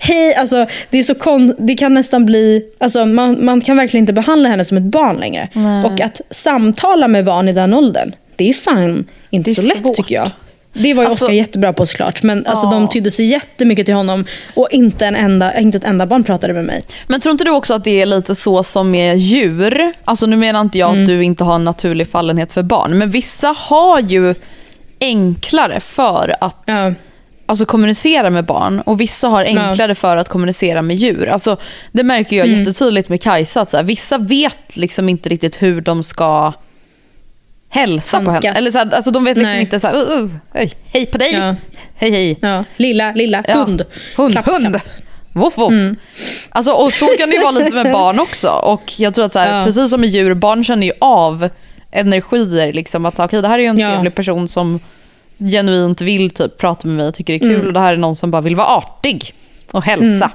Hej, 0.00 0.34
alltså 0.34 0.66
det 0.90 0.98
är 0.98 1.02
så 1.02 1.14
kon 1.14 1.54
det 1.58 1.74
kan 1.74 1.94
nästan 1.94 2.26
bli, 2.26 2.62
alltså 2.78 3.04
man, 3.06 3.44
man 3.44 3.60
kan 3.60 3.76
verkligen 3.76 4.02
inte 4.02 4.12
behandla 4.12 4.48
henne 4.48 4.64
som 4.64 4.76
ett 4.76 4.82
barn 4.84 5.16
längre. 5.16 5.48
Och 5.86 6.00
att 6.00 6.20
samtala 6.30 7.08
med 7.08 7.24
barn 7.24 7.48
i 7.48 7.52
den 7.52 7.74
åldern, 7.74 8.12
det 8.36 8.48
är 8.48 8.52
fan 8.54 9.04
inte 9.30 9.50
är 9.50 9.54
så 9.54 9.62
lätt 9.62 9.78
svårt. 9.80 9.96
tycker 9.96 10.14
jag. 10.14 10.30
Det 10.72 10.94
var 10.94 11.02
ju 11.02 11.08
Alltså- 11.08 11.24
Oscar 11.24 11.34
jättebra 11.34 11.72
på 11.72 11.86
såklart, 11.86 12.22
men 12.22 12.46
alltså, 12.46 12.66
Ja. 12.66 12.70
de 12.70 12.88
tydde 12.88 13.10
sig 13.10 13.26
jättemycket 13.26 13.86
till 13.86 13.94
honom 13.94 14.24
och 14.54 14.68
inte, 14.70 15.06
en 15.06 15.16
enda, 15.16 15.58
inte 15.60 15.78
ett 15.78 15.84
enda 15.84 16.06
barn 16.06 16.24
pratade 16.24 16.52
med 16.52 16.64
mig. 16.64 16.84
Men 17.06 17.20
tror 17.20 17.30
inte 17.32 17.44
du 17.44 17.50
också 17.50 17.74
att 17.74 17.84
det 17.84 18.00
är 18.02 18.06
lite 18.06 18.34
så 18.34 18.62
som 18.62 18.90
med 18.90 19.16
djur? 19.18 19.92
Alltså 20.04 20.26
nu 20.26 20.36
menar 20.36 20.60
inte 20.60 20.78
jag 20.78 20.90
Mm. 20.90 21.02
att 21.02 21.06
du 21.08 21.24
inte 21.24 21.44
har 21.44 21.54
en 21.54 21.64
naturlig 21.64 22.08
fallenhet 22.08 22.52
för 22.52 22.62
barn, 22.62 22.98
men 22.98 23.10
vissa 23.10 23.48
har 23.58 24.00
ju 24.00 24.34
enklare 25.00 25.80
för 25.80 26.34
att 26.40 26.62
Ja. 26.66 26.92
Alltså, 27.46 27.66
kommunicera 27.66 28.30
med 28.30 28.44
barn 28.44 28.80
och 28.80 29.00
vissa 29.00 29.28
har 29.28 29.44
enklare 29.44 29.94
för 29.94 30.16
att 30.16 30.28
kommunicera 30.28 30.82
med 30.82 30.96
djur. 30.96 31.28
Alltså, 31.28 31.56
det 31.92 32.02
märker 32.02 32.36
jag 32.36 32.46
Mm. 32.46 32.58
jättetydligt 32.58 33.08
med 33.08 33.22
Kajsa, 33.22 33.60
att 33.60 33.70
så 33.70 33.76
här, 33.76 33.84
vissa 33.84 34.18
vet 34.18 34.76
liksom 34.76 35.08
inte 35.08 35.28
riktigt 35.28 35.62
hur 35.62 35.80
de 35.80 36.02
ska 36.02 36.52
hälsa 37.68 38.18
på 38.20 38.30
Handskas. 38.30 38.44
henne. 38.44 38.58
Eller 38.58 38.70
så 38.70 38.78
här, 38.78 38.94
alltså 38.94 39.10
de 39.10 39.24
vet 39.24 39.36
liksom 39.38 39.52
Nej. 39.52 39.60
inte 39.62 39.80
så 39.80 39.86
här, 39.86 39.94
uh, 39.96 40.22
uh, 40.22 40.30
hej, 40.54 40.72
hej 40.92 41.06
på 41.06 41.18
dig, 41.18 41.32
Ja. 41.32 41.54
hej 41.96 42.10
hej. 42.10 42.38
Ja, 42.40 42.64
lilla, 42.76 43.12
lilla, 43.12 43.44
Ja. 43.48 43.54
hund. 43.54 43.84
Hund, 44.16 44.32
Klapp, 44.32 44.46
hund. 44.46 44.66
klapp. 44.70 44.82
Voff, 45.32 45.58
voff. 45.58 45.72
Alltså, 46.48 46.72
och 46.72 46.92
så 46.92 47.06
kan 47.06 47.28
det 47.30 47.36
ju 47.36 47.42
vara 47.42 47.50
lite 47.50 47.74
med 47.74 47.92
barn 47.92 48.18
också. 48.20 48.48
Och 48.48 48.92
jag 48.98 49.14
tror 49.14 49.24
att 49.24 49.32
så 49.32 49.38
här, 49.38 49.64
precis 49.64 49.90
som 49.90 50.00
med 50.00 50.10
djur, 50.10 50.34
barn 50.34 50.64
känner 50.64 50.86
ju 50.86 50.92
av 51.00 51.48
energier. 51.90 52.72
Liksom, 52.72 53.06
att 53.06 53.16
så, 53.16 53.24
okay, 53.24 53.40
det 53.40 53.48
här 53.48 53.58
är 53.58 53.62
ju 53.62 53.68
en 53.68 53.76
trevlig 53.76 54.14
person 54.14 54.48
som 54.48 54.80
genuint 55.38 56.00
vill 56.00 56.30
typ, 56.30 56.58
prata 56.58 56.88
med 56.88 56.96
mig 56.96 57.08
och 57.08 57.14
tycker 57.14 57.32
det 57.38 57.44
är 57.44 57.48
Mm. 57.48 57.56
kul. 57.60 57.66
Och 57.66 57.72
det 57.72 57.80
här 57.80 57.92
är 57.92 57.96
någon 57.96 58.16
som 58.16 58.30
bara 58.30 58.42
vill 58.42 58.56
vara 58.56 58.66
artig 58.66 59.34
och 59.70 59.82
hälsa. 59.84 60.30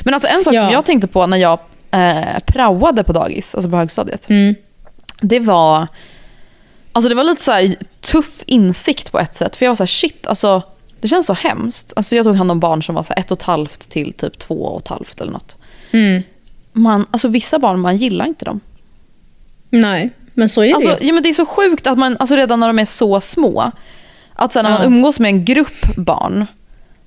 Men 0.00 0.14
alltså 0.14 0.28
en 0.28 0.44
sak 0.44 0.44
som 0.44 0.54
Ja. 0.54 0.72
jag 0.72 0.84
tänkte 0.86 1.08
på 1.08 1.26
när 1.26 1.36
jag 1.36 1.58
eh, 1.90 2.38
praoade 2.46 3.04
på 3.04 3.12
dagis, 3.12 3.54
alltså 3.54 3.70
på 3.70 3.76
högstadiet. 3.76 4.28
Mm. 4.28 4.54
Det 5.20 5.40
var 5.40 5.86
Alltså 6.92 7.08
det 7.08 7.14
var 7.14 7.24
lite 7.24 7.42
så 7.42 7.52
här 7.52 7.74
tuff 8.00 8.42
insikt 8.46 9.12
på 9.12 9.18
ett 9.18 9.34
sätt. 9.34 9.56
För 9.56 9.64
jag 9.66 9.70
var 9.70 9.76
så 9.76 9.82
här, 9.82 9.86
shit, 9.86 10.26
alltså, 10.26 10.62
det 11.00 11.08
känns 11.08 11.26
så 11.26 11.32
hemskt. 11.32 11.92
Alltså 11.96 12.16
jag 12.16 12.24
tog 12.24 12.36
hand 12.36 12.50
om 12.50 12.60
barn 12.60 12.82
som 12.82 12.94
var 12.94 13.02
så 13.02 13.12
här 13.16 13.20
ett 13.20 13.30
och 13.30 13.38
ett 13.38 13.42
halvt 13.42 13.88
till 13.88 14.12
typ 14.12 14.38
två 14.38 14.54
och 14.64 14.80
ett 14.82 14.88
halvt 14.88 15.20
eller 15.20 15.32
något. 15.32 15.56
Mm. 15.90 16.22
Man, 16.72 17.06
alltså 17.10 17.28
vissa 17.28 17.58
barn, 17.58 17.80
man 17.80 17.96
gillar 17.96 18.26
inte 18.26 18.44
dem. 18.44 18.60
Nej, 19.70 20.10
men 20.34 20.48
så 20.48 20.60
är 20.62 20.66
det 20.68 20.74
Alltså, 20.74 20.98
ju. 21.00 21.06
ja, 21.08 21.12
men 21.14 21.22
det 21.22 21.28
är 21.28 21.32
så 21.32 21.46
sjukt 21.46 21.86
att 21.86 21.98
man, 21.98 22.16
alltså 22.20 22.36
redan 22.36 22.60
när 22.60 22.66
de 22.66 22.78
är 22.78 22.84
så 22.84 23.20
små, 23.20 23.72
att 24.38 24.52
sen 24.52 24.64
när 24.64 24.70
man 24.70 24.86
umgås 24.86 25.20
med 25.20 25.28
en 25.28 25.44
grupp 25.44 25.96
barn, 25.96 26.46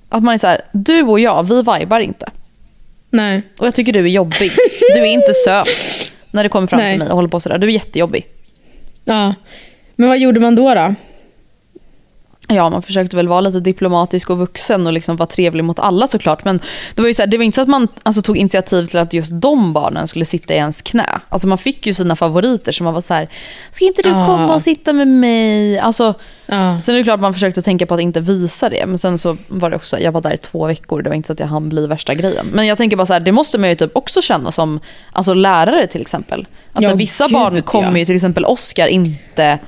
att 0.08 0.22
man 0.22 0.34
är 0.34 0.38
så 0.38 0.46
här, 0.46 0.60
du 0.72 1.02
och 1.02 1.20
jag, 1.20 1.42
vi 1.48 1.54
vibar 1.56 2.00
inte. 2.00 2.30
Nej. 3.10 3.42
Och 3.58 3.66
jag 3.66 3.74
tycker 3.74 3.92
du 3.92 4.00
är 4.00 4.08
jobbig. 4.08 4.50
Du 4.94 5.00
är 5.00 5.04
inte 5.04 5.34
söt 5.34 5.68
när 6.30 6.42
det 6.42 6.48
kommer 6.48 6.66
fram 6.66 6.80
Nej. 6.80 6.92
till 6.92 6.98
mig 6.98 7.08
och 7.08 7.14
håller 7.14 7.28
på 7.28 7.40
sådär. 7.40 7.58
Du 7.58 7.66
är 7.66 7.70
jättejobbig. 7.70 8.26
Ja. 9.04 9.34
Men 9.96 10.08
vad 10.08 10.18
gjorde 10.18 10.40
man 10.40 10.54
då? 10.54 10.74
då? 10.74 10.94
Ja, 12.54 12.70
man 12.70 12.82
försökte 12.82 13.16
väl 13.16 13.28
vara 13.28 13.40
lite 13.40 13.60
diplomatisk 13.60 14.30
och 14.30 14.38
vuxen 14.38 14.86
och 14.86 14.92
liksom 14.92 15.16
vara 15.16 15.26
trevlig 15.26 15.64
mot 15.64 15.78
alla 15.78 16.06
såklart. 16.08 16.44
Men 16.44 16.60
det 16.94 17.02
var 17.02 17.08
ju 17.08 17.14
så 17.14 17.22
här, 17.22 17.26
det 17.26 17.36
var 17.36 17.44
inte 17.44 17.54
så 17.54 17.62
att 17.62 17.68
man 17.68 17.88
alltså, 18.02 18.22
tog 18.22 18.36
initiativ 18.36 18.86
till 18.86 18.98
att 18.98 19.12
just 19.12 19.30
de 19.34 19.72
barnen 19.72 20.06
skulle 20.06 20.24
sitta 20.24 20.54
i 20.54 20.56
ens 20.56 20.82
knä. 20.82 21.20
Alltså 21.28 21.48
man 21.48 21.58
fick 21.58 21.86
ju 21.86 21.94
sina 21.94 22.16
favoriter 22.16 22.72
som 22.72 22.84
man 22.84 22.94
var 22.94 23.00
så 23.00 23.14
här, 23.14 23.28
ska 23.70 23.84
inte 23.84 24.02
du 24.02 24.10
Ah. 24.10 24.26
komma 24.26 24.54
och 24.54 24.62
sitta 24.62 24.92
med 24.92 25.08
mig? 25.08 25.78
Alltså, 25.78 26.14
Ja. 26.46 26.78
Sen 26.78 26.94
är 26.94 26.98
det 26.98 27.04
klart 27.04 27.20
man 27.20 27.32
försökte 27.34 27.62
tänka 27.62 27.86
på 27.86 27.94
att 27.94 28.00
inte 28.00 28.20
visa 28.20 28.68
det. 28.68 28.86
Men 28.86 28.98
sen 28.98 29.18
så 29.18 29.36
var 29.48 29.70
det 29.70 29.76
också, 29.76 29.98
jag 30.00 30.12
var 30.12 30.20
där 30.20 30.32
i 30.34 30.36
två 30.36 30.66
veckor, 30.66 31.02
det 31.02 31.08
var 31.10 31.16
inte 31.16 31.26
så 31.26 31.32
att 31.32 31.40
jag 31.40 31.46
hann 31.46 31.68
bli 31.68 31.86
värsta 31.86 32.14
grejen. 32.14 32.46
Men 32.52 32.66
jag 32.66 32.78
tänker 32.78 32.96
bara 32.96 33.06
så 33.06 33.12
här, 33.12 33.20
det 33.20 33.32
måste 33.32 33.58
man 33.58 33.68
ju 33.68 33.74
typ 33.74 33.96
också 33.96 34.22
känna 34.22 34.50
som 34.52 34.80
alltså 35.12 35.34
lärare 35.34 35.86
till 35.86 36.00
exempel. 36.00 36.46
Alltså 36.72 36.90
Ja, 36.90 36.96
vissa 36.96 37.24
gud, 37.24 37.32
barn 37.32 37.56
ja. 37.56 37.62
kommer 37.62 37.98
ju 37.98 38.04
till 38.04 38.16
exempel 38.16 38.44
Oscar 38.44 38.86
inte 38.86 39.58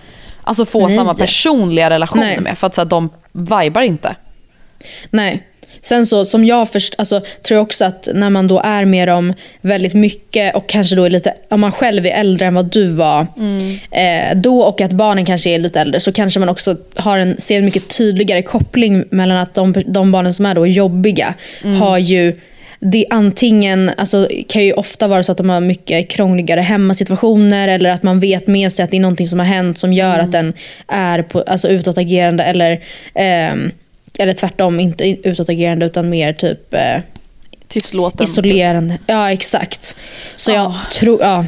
alltså 0.45 0.65
få 0.67 0.87
Nej. 0.87 0.97
samma 0.97 1.15
personliga 1.15 1.91
relationer 1.91 2.27
Nej. 2.27 2.41
med. 2.41 2.59
För 2.59 2.67
att 2.67 2.75
så 2.75 2.81
här, 2.81 2.89
de 2.89 3.11
vibar 3.33 3.83
inte. 3.83 4.17
Nej. 5.11 5.43
Sen 5.85 6.07
så 6.07 6.25
som 6.25 6.45
jag 6.45 6.71
först, 6.71 6.95
alltså, 6.99 7.21
tror 7.21 7.57
jag 7.57 7.63
också 7.63 7.85
att 7.85 8.09
när 8.15 8.31
man 8.31 8.49
då 8.49 8.61
är 8.65 8.85
med 8.85 9.09
dem 9.09 9.35
väldigt 9.61 9.95
mycket 9.95 10.57
och 10.57 10.69
kanske 10.69 10.97
då 10.97 11.05
är 11.05 11.11
lite, 11.11 11.35
om 11.51 11.61
man 11.61 11.73
själv 11.73 12.07
är 12.07 12.11
äldre 12.11 12.47
än 12.47 12.55
vad 12.55 12.65
du 12.65 12.93
var 12.93 13.27
eh, 13.91 14.37
då 14.37 14.63
och 14.63 14.81
att 14.81 14.93
barnen 14.93 15.25
kanske 15.25 15.51
är 15.51 15.59
lite 15.59 15.81
äldre 15.81 16.01
så 16.01 16.13
kanske 16.13 16.41
man 16.41 16.49
också 16.49 16.77
har 16.97 17.19
en, 17.19 17.41
ser 17.41 17.59
en 17.59 17.65
mycket 17.65 17.89
tydligare 17.89 18.43
koppling 18.43 19.05
mellan 19.11 19.37
att 19.37 19.55
de, 19.55 19.75
de 19.87 20.13
barnen 20.13 20.35
som 20.35 20.47
är 20.47 20.55
då 20.55 20.67
jobbiga 20.67 21.35
har 21.79 21.99
ju 21.99 22.41
det 22.81 23.07
antingen, 23.11 23.91
alltså, 23.97 24.29
kan 24.49 24.65
ju 24.65 24.73
ofta 24.73 25.09
vara 25.09 25.23
så 25.23 25.33
att 25.33 25.39
de 25.39 25.49
har 25.51 25.61
mycket 25.61 26.09
krångligare 26.11 26.61
hemmasituationer 26.61 27.69
eller 27.69 27.91
att 27.91 28.03
man 28.03 28.21
vet 28.21 28.47
med 28.47 28.73
sig 28.73 28.83
att 28.85 28.91
det 28.91 28.97
är 28.97 29.01
någonting 29.01 29.27
som 29.27 29.39
har 29.39 29.47
hänt 29.47 29.79
som 29.79 29.93
gör 29.93 30.19
att 30.19 30.33
den 30.33 30.53
är 30.89 31.23
på, 31.23 31.41
alltså, 31.43 31.69
utåtagerande 31.69 32.45
eller 32.45 32.81
ehm, 33.15 33.71
eller 34.19 34.33
tvärtom, 34.33 34.81
inte 34.81 35.09
utåtagerande 35.29 35.87
utan 35.87 36.09
mer 36.11 36.33
typ 36.33 36.75
eh, 36.75 37.01
Tystlåten. 37.69 38.25
isolerande. 38.25 38.99
Ja, 39.07 39.33
exakt. 39.33 39.97
Så 40.37 40.51
jag 40.51 40.57
Ja. 40.61 40.75
tror, 40.93 41.21
ja. 41.23 41.45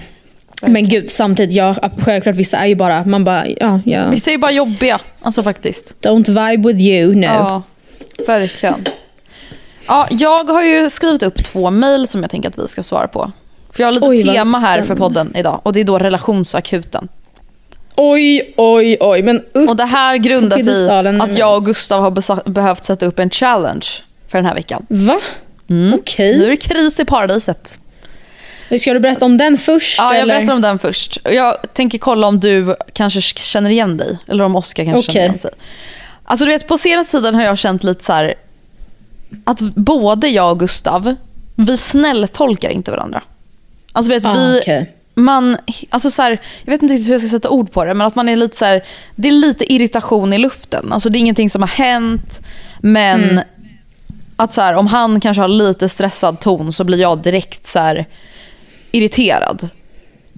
Men 0.66 0.88
gud, 0.88 1.10
samtidigt, 1.10 1.54
ja, 1.54 1.76
självklart 1.98 2.34
vissa 2.36 2.56
är 2.58 2.66
ju 2.66 2.74
bara, 2.74 3.04
man 3.04 3.24
bara, 3.24 3.44
ja, 3.60 3.80
ja. 3.84 4.08
Vissa 4.10 4.30
är 4.30 4.32
ju 4.32 4.38
bara 4.38 4.52
jobbiga, 4.52 5.00
alltså 5.20 5.42
faktiskt. 5.42 5.94
Don't 6.02 6.50
vibe 6.50 6.68
with 6.68 6.80
you, 6.84 7.14
no. 7.14 7.24
Ja, 7.24 7.62
verkligen. 8.26 8.84
Ja, 9.86 10.06
jag 10.10 10.44
har 10.44 10.62
ju 10.62 10.90
skrivit 10.90 11.22
upp 11.22 11.44
två 11.44 11.70
mejl 11.70 12.08
som 12.08 12.22
jag 12.22 12.30
tänker 12.30 12.48
att 12.48 12.58
vi 12.58 12.68
ska 12.68 12.82
svara 12.82 13.08
på. 13.08 13.32
För 13.70 13.82
jag 13.82 13.86
har 13.86 13.92
lite 13.92 14.06
Oj, 14.06 14.24
tema 14.24 14.58
här 14.58 14.82
för 14.82 14.94
podden 14.94 15.36
idag 15.36 15.60
och 15.62 15.72
det 15.72 15.80
är 15.80 15.84
då 15.84 15.98
relationsakuten. 15.98 17.08
Oj, 17.96 18.54
oj, 18.56 18.96
oj. 19.00 19.22
Men 19.22 19.42
upp. 19.52 19.68
Och 19.68 19.76
det 19.76 19.84
här 19.84 20.16
grundar 20.16 20.58
sig 20.58 20.84
i 20.84 20.88
att 21.20 21.28
nu. 21.28 21.38
jag 21.38 21.56
och 21.56 21.64
Gustav 21.64 22.02
har 22.02 22.50
behövt 22.50 22.84
sätta 22.84 23.06
upp 23.06 23.18
en 23.18 23.30
challenge 23.30 23.86
för 24.28 24.38
den 24.38 24.46
här 24.46 24.54
veckan. 24.54 24.86
Va? 24.88 25.20
Nu 25.66 25.94
Okej. 25.94 26.44
är 26.44 26.50
det 26.50 26.56
kris 26.56 27.00
i 27.00 27.04
paradiset. 27.04 27.78
Ska 28.80 28.92
du 28.92 29.00
berätta 29.00 29.24
om 29.24 29.38
den 29.38 29.58
först? 29.58 29.98
Ja, 29.98 30.14
jag 30.14 30.22
eller? 30.22 30.34
berättar 30.34 30.54
om 30.54 30.60
den 30.60 30.78
först. 30.78 31.18
Jag 31.24 31.56
tänker 31.72 31.98
kolla 31.98 32.26
om 32.26 32.40
du 32.40 32.76
kanske 32.92 33.20
känner 33.20 33.70
igen 33.70 33.96
dig. 33.96 34.18
Eller 34.28 34.44
om 34.44 34.56
Oskar 34.56 34.84
kanske 34.84 34.98
Okej. 34.98 35.12
känner 35.12 35.26
igen 35.26 35.38
sig. 35.38 35.50
Alltså 36.24 36.44
du 36.44 36.50
vet, 36.50 36.68
på 36.68 36.78
senaste 36.78 37.12
tiden 37.12 37.34
har 37.34 37.42
jag 37.42 37.58
känt 37.58 37.84
lite 37.84 38.04
så 38.04 38.12
här 38.12 38.34
att 39.44 39.60
både 39.60 40.28
jag 40.28 40.50
och 40.50 40.58
Gustav, 40.60 41.14
vi 41.54 41.76
snälltolkar 41.76 42.68
inte 42.70 42.90
varandra. 42.90 43.22
Alltså 43.92 44.12
vet, 44.12 44.26
Ah, 44.26 44.32
vi, 44.32 44.60
okej. 44.62 44.92
man, 45.14 45.56
alltså 45.90 46.10
så 46.10 46.22
här, 46.22 46.40
jag 46.64 46.70
vet 46.72 46.82
inte 46.82 46.94
riktigt 46.94 47.08
hur 47.08 47.12
jag 47.14 47.20
ska 47.20 47.30
sätta 47.30 47.48
ord 47.48 47.72
på 47.72 47.84
det, 47.84 47.94
men 47.94 48.06
att 48.06 48.14
man 48.14 48.28
är 48.28 48.36
lite 48.36 48.56
så 48.56 48.64
här, 48.64 48.84
det 49.14 49.28
är 49.28 49.32
lite 49.32 49.72
irritation 49.72 50.32
i 50.32 50.38
luften. 50.38 50.92
Alltså 50.92 51.08
det 51.08 51.18
är 51.18 51.20
ingenting 51.20 51.50
som 51.50 51.62
har 51.62 51.68
hänt, 51.68 52.40
men 52.80 53.22
Mm. 53.24 53.44
att 54.36 54.52
så 54.52 54.60
här, 54.60 54.74
om 54.74 54.86
han 54.86 55.20
kanske 55.20 55.40
har 55.40 55.48
lite 55.48 55.88
stressad 55.88 56.40
ton 56.40 56.72
så 56.72 56.84
blir 56.84 56.98
jag 57.00 57.18
direkt 57.22 57.66
så 57.66 57.78
här 57.78 58.06
irriterad. 58.92 59.68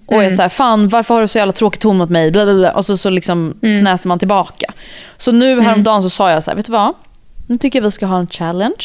Och 0.07 0.14
Mm. 0.14 0.26
är 0.26 0.36
så 0.36 0.43
här, 0.43 0.49
fan 0.49 0.89
varför 0.89 1.14
har 1.14 1.22
du 1.22 1.28
så 1.28 1.39
jävla 1.39 1.53
tråkig 1.53 1.80
ton 1.80 1.97
mot 1.97 2.11
mig? 2.11 2.30
Bla, 2.30 2.45
bla, 2.45 2.55
bla. 2.55 2.72
Och 2.72 2.86
så, 2.86 2.97
så 2.97 3.11
liksom 3.11 3.55
Mm. 3.62 3.78
snäser 3.80 4.09
man 4.09 4.18
tillbaka. 4.18 4.72
Så 5.16 5.32
nu 5.32 5.61
häromdagen 5.61 6.03
så 6.03 6.11
sa 6.11 6.30
jag 6.30 6.45
så 6.45 6.51
här, 6.51 6.57
vet 6.57 6.66
du 6.66 6.72
vad? 6.72 6.95
Nu 7.49 7.59
tycker 7.59 7.78
jag 7.78 7.84
vi 7.84 7.90
ska 7.90 8.07
ha 8.07 8.18
en 8.18 8.26
challenge. 8.26 8.84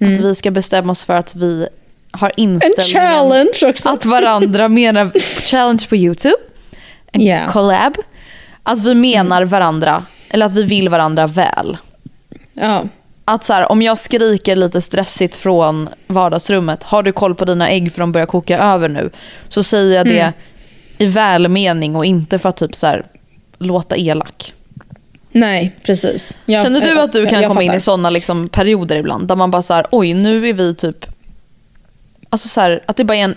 Att 0.00 0.08
vi 0.20 0.34
ska 0.34 0.50
bestämma 0.50 0.90
oss 0.92 1.04
för 1.04 1.14
att 1.14 1.34
vi 1.34 1.66
har 2.12 2.32
Mm. 2.36 2.50
En 2.50 2.54
inställningen 2.54 3.12
challenge 3.14 3.52
också. 3.66 3.88
att 3.88 4.04
varandra 4.04 4.68
menar 4.68 5.10
challenge 5.50 5.86
på 5.88 5.96
YouTube. 5.96 6.34
En. 7.12 7.20
Mm. 7.20 7.48
collab. 7.52 7.94
Att 8.62 8.84
vi 8.84 8.94
menar 8.94 9.44
varandra, 9.44 10.04
eller 10.30 10.46
att 10.46 10.52
vi 10.52 10.62
vill 10.62 10.88
varandra 10.88 11.26
väl. 11.26 11.76
Ja. 12.52 12.84
Att 13.24 13.44
så 13.44 13.52
här, 13.52 13.72
om 13.72 13.82
jag 13.82 13.98
skriker 13.98 14.56
lite 14.56 14.80
stressigt 14.80 15.36
från 15.36 15.88
vardagsrummet, 16.06 16.82
har 16.82 17.02
du 17.02 17.12
koll 17.12 17.34
på 17.34 17.44
dina 17.44 17.70
ägg 17.70 17.92
för 17.92 18.00
de 18.00 18.12
börjar 18.12 18.26
koka 18.26 18.58
över 18.58 18.88
nu? 18.88 19.10
Så 19.48 19.62
säger 19.62 19.96
jag 19.96 20.06
det 20.06 20.20
Mm. 20.20 20.32
i 20.98 21.06
välmening 21.06 21.96
och 21.96 22.04
inte 22.04 22.38
för 22.38 22.48
att 22.48 22.56
typ 22.56 22.74
så 22.74 22.86
här, 22.86 23.04
låta 23.58 23.96
elak. 23.96 24.54
Nej, 25.32 25.72
precis. 25.82 26.38
Jag, 26.46 26.64
Känner 26.64 26.80
du 26.80 26.86
jag- 26.88 26.98
att 26.98 27.12
du 27.12 27.20
jag- 27.20 27.28
kan 27.30 27.40
jag 27.42 27.48
komma 27.48 27.62
in 27.62 27.68
fattar. 27.68 27.76
i 27.76 27.80
sådana 27.80 28.10
liksom 28.10 28.48
perioder 28.48 28.96
ibland 28.96 29.28
där 29.28 29.36
man 29.36 29.50
bara 29.50 29.62
så 29.62 29.74
här, 29.74 29.86
oj 29.90 30.14
nu 30.14 30.48
är 30.48 30.52
vi 30.52 30.74
typ, 30.74 31.06
alltså 32.30 32.48
så 32.48 32.60
här, 32.60 32.82
att 32.86 32.96
det 32.96 33.04
bara 33.04 33.16
är 33.18 33.24
en 33.24 33.36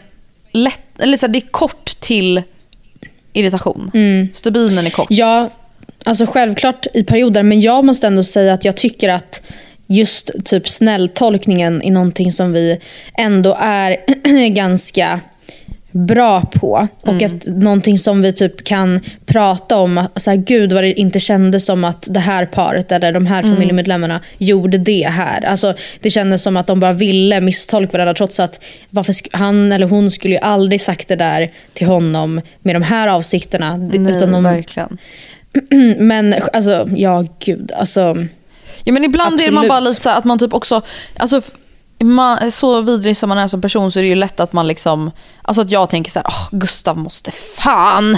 lätt, 0.51 0.79
eller 0.99 1.17
så 1.17 1.25
här, 1.25 1.33
det 1.33 1.39
är 1.39 1.47
kort 1.51 1.85
till 1.99 2.41
irritation. 3.33 3.91
Stubinen 4.33 4.85
är 4.85 4.89
kort. 4.89 5.09
Mm. 5.11 5.19
Ja, 5.19 5.49
alltså 6.05 6.25
självklart 6.25 6.85
i 6.93 7.03
perioder. 7.03 7.43
Men 7.43 7.61
jag 7.61 7.85
måste 7.85 8.07
ändå 8.07 8.23
säga 8.23 8.53
att 8.53 8.65
jag 8.65 8.77
tycker 8.77 9.09
att 9.09 9.41
just 9.87 10.31
typ 10.45 10.69
snälltolkningen 10.69 11.81
är 11.81 11.91
någonting 11.91 12.31
som 12.31 12.53
vi 12.53 12.79
ändå 13.17 13.57
är 13.59 13.97
ganska 14.49 15.19
bra 15.93 16.41
på. 16.41 16.87
Och 17.01 17.21
att 17.23 17.45
någonting 17.45 17.97
som 17.97 18.21
vi 18.21 18.33
typ 18.33 18.63
kan 18.63 18.99
prata 19.25 19.77
om, 19.77 20.07
så 20.15 20.29
här, 20.29 20.37
gud 20.37 20.73
vad 20.73 20.83
det 20.83 20.99
inte 20.99 21.19
kändes 21.19 21.65
som 21.65 21.83
att 21.83 22.07
det 22.09 22.19
här 22.19 22.45
paret 22.45 22.91
eller 22.91 23.11
de 23.11 23.25
här 23.25 23.43
familjemedlemmarna 23.43 24.19
gjorde 24.37 24.77
det 24.77 25.07
här. 25.07 25.45
Alltså, 25.45 25.73
det 26.01 26.09
kändes 26.09 26.43
som 26.43 26.57
att 26.57 26.67
de 26.67 26.79
bara 26.79 26.93
ville 26.93 27.41
misstolka 27.41 27.91
varandra 27.91 28.13
trots 28.13 28.39
att 28.39 28.63
varför 28.89 29.15
han 29.31 29.71
eller 29.71 29.87
hon 29.87 30.11
skulle 30.11 30.33
ju 30.33 30.39
aldrig 30.39 30.81
sagt 30.81 31.07
det 31.07 31.15
där 31.15 31.51
till 31.73 31.87
honom 31.87 32.41
med 32.61 32.75
de 32.75 32.81
här 32.81 33.07
avsikterna. 33.07 33.77
Nej, 33.77 34.15
utan 34.15 34.31
de, 34.31 34.43
verkligen. 34.43 34.97
men 35.97 36.35
alltså, 36.53 36.89
ja 36.95 37.25
gud. 37.39 37.71
Alltså, 37.75 38.15
Ja, 38.85 38.93
men 38.93 39.03
ibland 39.03 39.41
är 39.41 39.51
man 39.51 39.57
Absolut. 39.57 39.69
bara 39.69 39.79
lite 39.79 40.01
så 40.01 40.09
att 40.09 40.23
man 40.25 40.39
typ 40.39 40.53
också, 40.53 40.81
alltså, 41.17 41.41
man, 42.03 42.51
så 42.51 42.81
vidrig 42.81 43.17
som 43.17 43.29
man 43.29 43.37
är 43.37 43.47
som 43.47 43.61
person 43.61 43.91
så 43.91 43.99
är 43.99 44.03
det 44.03 44.09
ju 44.09 44.15
lätt 44.15 44.39
att 44.39 44.53
man 44.53 44.67
liksom, 44.67 45.11
alltså 45.41 45.61
att 45.61 45.71
jag 45.71 45.89
tänker 45.89 46.11
så 46.11 46.19
här, 46.19 46.27
"Åh, 46.29 46.47
Gustav 46.59 46.97
måste 46.97 47.31
fan 47.31 48.17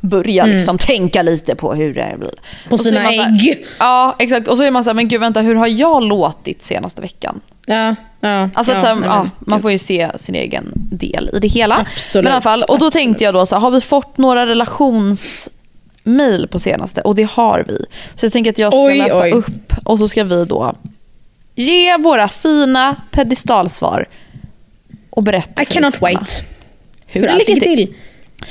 börja 0.00 0.44
liksom 0.46 0.78
tänka 0.78 1.22
lite 1.22 1.54
på 1.54 1.74
hur 1.74 1.86
det 1.88 1.92
blir. 1.92 2.12
Mm. 2.12 2.30
På 2.68 2.74
Och 2.74 2.80
sina 2.80 3.12
ägg. 3.12 3.66
Ja, 3.78 4.16
exakt. 4.18 4.48
Och 4.48 4.56
så 4.56 4.62
är 4.62 4.70
man 4.70 4.84
så 4.84 4.90
här, 4.90 4.94
men 4.94 5.08
gud 5.08 5.20
vänta, 5.20 5.40
hur 5.40 5.54
har 5.54 5.66
jag 5.66 6.02
låtit 6.02 6.62
senaste 6.62 7.02
veckan? 7.02 7.40
ja, 7.66 7.94
ja, 8.20 8.48
Alltså 8.54 8.72
ja, 8.72 8.80
så 8.80 8.86
här, 8.86 8.94
nej, 8.94 9.08
ja, 9.08 9.28
man 9.38 9.62
får 9.62 9.70
ju 9.70 9.78
se 9.78 10.10
sin 10.16 10.34
egen 10.34 10.72
del 10.74 11.30
i 11.32 11.38
det 11.38 11.48
hela. 11.48 11.76
Absolut, 11.94 12.24
Men 12.24 12.30
i 12.30 12.34
alla 12.34 12.42
fall, 12.42 12.62
och 12.68 12.78
då 12.78 12.90
tänkte 12.90 13.24
jag 13.24 13.34
då 13.34 13.46
så 13.46 13.54
här, 13.56 13.60
har 13.60 13.70
vi 13.70 13.80
fått 13.80 14.18
några 14.18 14.46
relations 14.46 15.48
mail 16.04 16.48
på 16.48 16.58
senaste 16.58 17.00
och 17.00 17.14
det 17.14 17.30
har 17.30 17.64
vi. 17.68 17.84
Så 18.14 18.26
jag 18.26 18.32
tänker 18.32 18.50
att 18.50 18.58
jag 18.58 18.72
ska 18.72 18.82
Oj, 18.84 18.98
läsa 18.98 19.22
oj. 19.22 19.32
upp 19.32 19.72
och 19.84 19.98
så 19.98 20.08
ska 20.08 20.24
vi 20.24 20.44
då 20.44 20.74
ge 21.56 21.96
våra 21.96 22.28
fina 22.28 22.96
pedestalsvar 23.10 24.08
och 25.10 25.22
berätta 25.22 25.62
I 25.62 25.66
för 25.66 25.74
cannot 25.74 25.94
lyssnarna 25.94 26.18
wait. 26.18 26.42
hur, 27.06 27.22
det 27.22 27.34
ligger 27.34 27.60
till. 27.60 27.94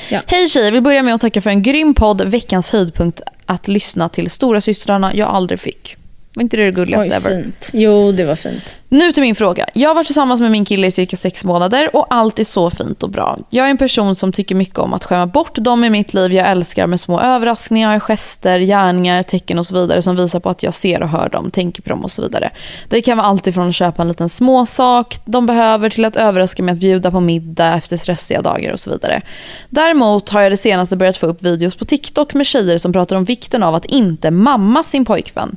Ja. 0.09 0.21
Hej 0.27 0.49
tjejer, 0.49 0.71
vill 0.71 0.81
börja 0.81 1.03
med 1.03 1.13
att 1.13 1.21
tacka 1.21 1.41
för 1.41 1.49
en 1.49 1.63
grym 1.63 1.93
podd. 1.93 2.21
Veckans 2.21 2.69
höjdpunkt 2.69 3.21
att 3.45 3.67
lyssna 3.67 4.09
till 4.09 4.29
stora 4.29 4.61
systrarna 4.61 5.15
jag 5.15 5.29
aldrig 5.29 5.59
fick. 5.59 5.97
Var 6.35 6.43
inte 6.43 6.57
det 6.57 6.65
det 6.65 6.71
gulligaste 6.71 7.09
Oj, 7.09 7.15
ever? 7.15 7.29
fint. 7.29 7.71
Jo, 7.73 8.11
det 8.11 8.25
var 8.25 8.35
fint. 8.35 8.73
Nu 8.89 9.11
till 9.11 9.21
min 9.23 9.35
fråga. 9.35 9.65
Jag 9.73 9.89
har 9.89 9.95
varit 9.95 10.05
tillsammans 10.05 10.41
med 10.41 10.51
min 10.51 10.65
kille 10.65 10.87
i 10.87 10.91
cirka 10.91 11.17
sex 11.17 11.45
månader 11.45 11.95
och 11.95 12.07
allt 12.09 12.39
är 12.39 12.43
så 12.43 12.69
fint 12.69 13.03
och 13.03 13.09
bra. 13.09 13.37
Jag 13.49 13.65
är 13.65 13.69
en 13.69 13.77
person 13.77 14.15
som 14.15 14.31
tycker 14.31 14.55
mycket 14.55 14.77
om 14.79 14.93
att 14.93 15.03
skämma 15.03 15.27
bort 15.27 15.55
dem 15.55 15.83
i 15.83 15.89
mitt 15.89 16.13
liv 16.13 16.33
jag 16.33 16.49
älskar 16.49 16.87
med 16.87 16.99
små 16.99 17.21
överraskningar, 17.21 17.99
gester, 17.99 18.59
gärningar, 18.59 19.23
tecken 19.23 19.59
och 19.59 19.65
så 19.65 19.75
vidare 19.75 20.01
som 20.01 20.15
visar 20.15 20.39
på 20.39 20.49
att 20.49 20.63
jag 20.63 20.73
ser 20.73 21.03
och 21.03 21.09
hör 21.09 21.29
dem, 21.29 21.51
tänker 21.51 21.81
på 21.81 21.89
dem 21.89 22.03
och 22.03 22.11
så 22.11 22.21
vidare. 22.21 22.49
Det 22.89 23.01
kan 23.01 23.17
vara 23.17 23.27
allt 23.27 23.47
ifrån 23.47 23.67
att 23.69 23.75
köpa 23.75 24.01
en 24.01 24.07
liten 24.07 24.29
småsak 24.29 25.17
de 25.25 25.45
behöver 25.45 25.89
till 25.89 26.05
att 26.05 26.15
överraska 26.15 26.63
med 26.63 26.73
att 26.73 26.79
bjuda 26.79 27.11
på 27.11 27.19
middag 27.19 27.73
efter 27.73 27.97
stressiga 27.97 28.41
dagar 28.41 28.71
och 28.71 28.79
så 28.79 28.89
vidare. 28.89 29.21
Däremot 29.69 30.29
har 30.29 30.41
jag 30.41 30.51
det 30.51 30.57
senaste 30.57 30.97
börjat 30.97 31.17
få 31.17 31.27
upp 31.27 31.43
videos 31.43 31.75
på 31.75 31.85
TikTok 31.85 32.33
med 32.33 32.45
tjejer 32.45 32.77
som 32.77 32.93
pratar 32.93 33.15
om 33.15 33.23
vikten 33.23 33.63
av 33.63 33.75
att 33.75 33.85
inte 33.85 34.31
mamma 34.31 34.83
sin 34.83 35.05
pojkvän. 35.05 35.55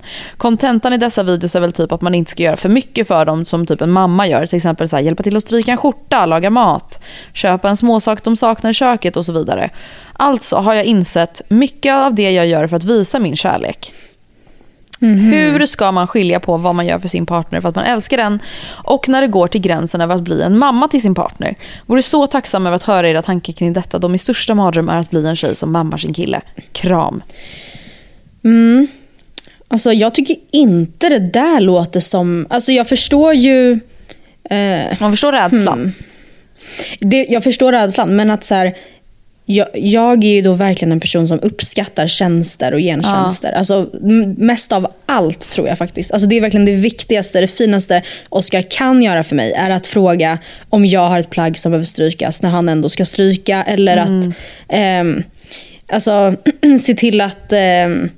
Kontentan 0.68 0.92
i 0.92 0.96
dessa 0.96 1.22
videos 1.22 1.56
är 1.56 1.60
väl 1.60 1.72
typ 1.72 1.92
att 1.92 2.00
man 2.00 2.14
inte 2.14 2.30
ska 2.30 2.42
göra 2.42 2.56
för 2.56 2.68
mycket 2.68 3.08
för 3.08 3.24
dem 3.24 3.44
som 3.44 3.66
typ 3.66 3.80
en 3.80 3.90
mamma 3.90 4.26
gör. 4.26 4.46
Till 4.46 4.56
exempel 4.56 4.88
så 4.88 4.96
här, 4.96 5.02
hjälpa 5.02 5.22
till 5.22 5.36
att 5.36 5.42
stryka 5.42 5.70
en 5.70 5.76
skjorta, 5.76 6.26
laga 6.26 6.50
mat, 6.50 7.00
köpa 7.32 7.68
en 7.68 7.76
småsak 7.76 8.24
de 8.24 8.36
saknar 8.36 8.70
i 8.70 8.74
köket 8.74 9.16
och 9.16 9.26
så 9.26 9.32
vidare. 9.32 9.70
Alltså 10.12 10.56
har 10.56 10.74
jag 10.74 10.84
insett 10.84 11.42
mycket 11.48 11.94
av 11.94 12.14
det 12.14 12.30
jag 12.30 12.46
gör 12.46 12.66
för 12.66 12.76
att 12.76 12.84
visa 12.84 13.18
min 13.18 13.36
kärlek. 13.36 13.92
Hur 15.00 15.66
ska 15.66 15.92
man 15.92 16.06
skilja 16.06 16.40
på 16.40 16.56
vad 16.56 16.74
man 16.74 16.86
gör 16.86 16.98
för 16.98 17.08
sin 17.08 17.26
partner 17.26 17.60
för 17.60 17.68
att 17.68 17.74
man 17.74 17.84
älskar 17.84 18.16
den 18.16 18.38
och 18.68 19.08
när 19.08 19.20
det 19.20 19.28
går 19.28 19.46
till 19.46 19.60
gränsen 19.60 20.00
över 20.00 20.14
att 20.14 20.22
bli 20.22 20.42
en 20.42 20.58
mamma 20.58 20.88
till 20.88 21.02
sin 21.02 21.14
partner? 21.14 21.54
Vore 21.86 22.02
så 22.02 22.26
tacksam 22.26 22.66
över 22.66 22.76
att 22.76 22.82
höra 22.82 23.08
era 23.08 23.22
tankar 23.22 23.52
kring 23.52 23.72
detta 23.72 23.98
då 23.98 24.08
min 24.08 24.18
största 24.18 24.54
mardröm 24.54 24.88
är 24.88 24.98
att 24.98 25.10
bli 25.10 25.26
en 25.26 25.36
tjej 25.36 25.56
som 25.56 25.72
mammar 25.72 25.96
sin 25.96 26.14
kille. 26.14 26.40
Kram. 26.72 27.22
Alltså 29.68 29.92
jag 29.92 30.14
tycker 30.14 30.36
inte 30.52 31.08
det 31.08 31.18
där 31.18 31.60
låter 31.60 32.00
som... 32.00 32.46
Alltså 32.50 32.72
jag 32.72 32.88
förstår 32.88 33.34
ju... 33.34 33.72
Eh, 34.50 34.80
Man 35.00 35.12
förstår 35.12 35.32
rädslan. 35.32 35.92
det, 37.00 37.26
jag 37.28 37.44
förstår 37.44 37.72
rädslan, 37.72 38.16
men 38.16 38.30
att 38.30 38.44
så 38.44 38.54
här, 38.54 38.74
jag, 39.44 39.66
jag 39.74 40.24
är 40.24 40.28
ju 40.28 40.42
då 40.42 40.52
verkligen 40.54 40.92
en 40.92 41.00
person 41.00 41.28
som 41.28 41.40
uppskattar 41.40 42.06
tjänster 42.06 42.74
och 42.74 42.80
gentjänster. 42.80 43.52
Alltså, 43.52 43.90
m- 44.02 44.34
mest 44.38 44.72
av 44.72 44.86
allt 45.06 45.50
tror 45.50 45.68
jag 45.68 45.78
faktiskt. 45.78 46.12
Alltså, 46.12 46.28
det 46.28 46.36
är 46.36 46.40
verkligen 46.40 46.66
det 46.66 46.72
viktigaste, 46.76 47.40
det 47.40 47.46
finaste 47.46 48.02
Oscar 48.28 48.62
kan 48.70 49.02
göra 49.02 49.22
för 49.22 49.36
mig 49.36 49.52
är 49.52 49.70
att 49.70 49.86
fråga 49.86 50.38
om 50.68 50.86
jag 50.86 51.08
har 51.08 51.18
ett 51.20 51.30
plagg 51.30 51.58
som 51.58 51.72
behöver 51.72 51.84
strykas 51.86 52.42
när 52.42 52.50
han 52.50 52.68
ändå 52.68 52.88
ska 52.88 53.04
stryka. 53.04 53.62
Eller 53.62 53.96
att 53.96 54.34
ehm, 54.68 55.22
alltså, 55.92 56.34
se 56.80 56.94
till 56.94 57.20
att 57.20 57.52
ehm, 57.52 58.10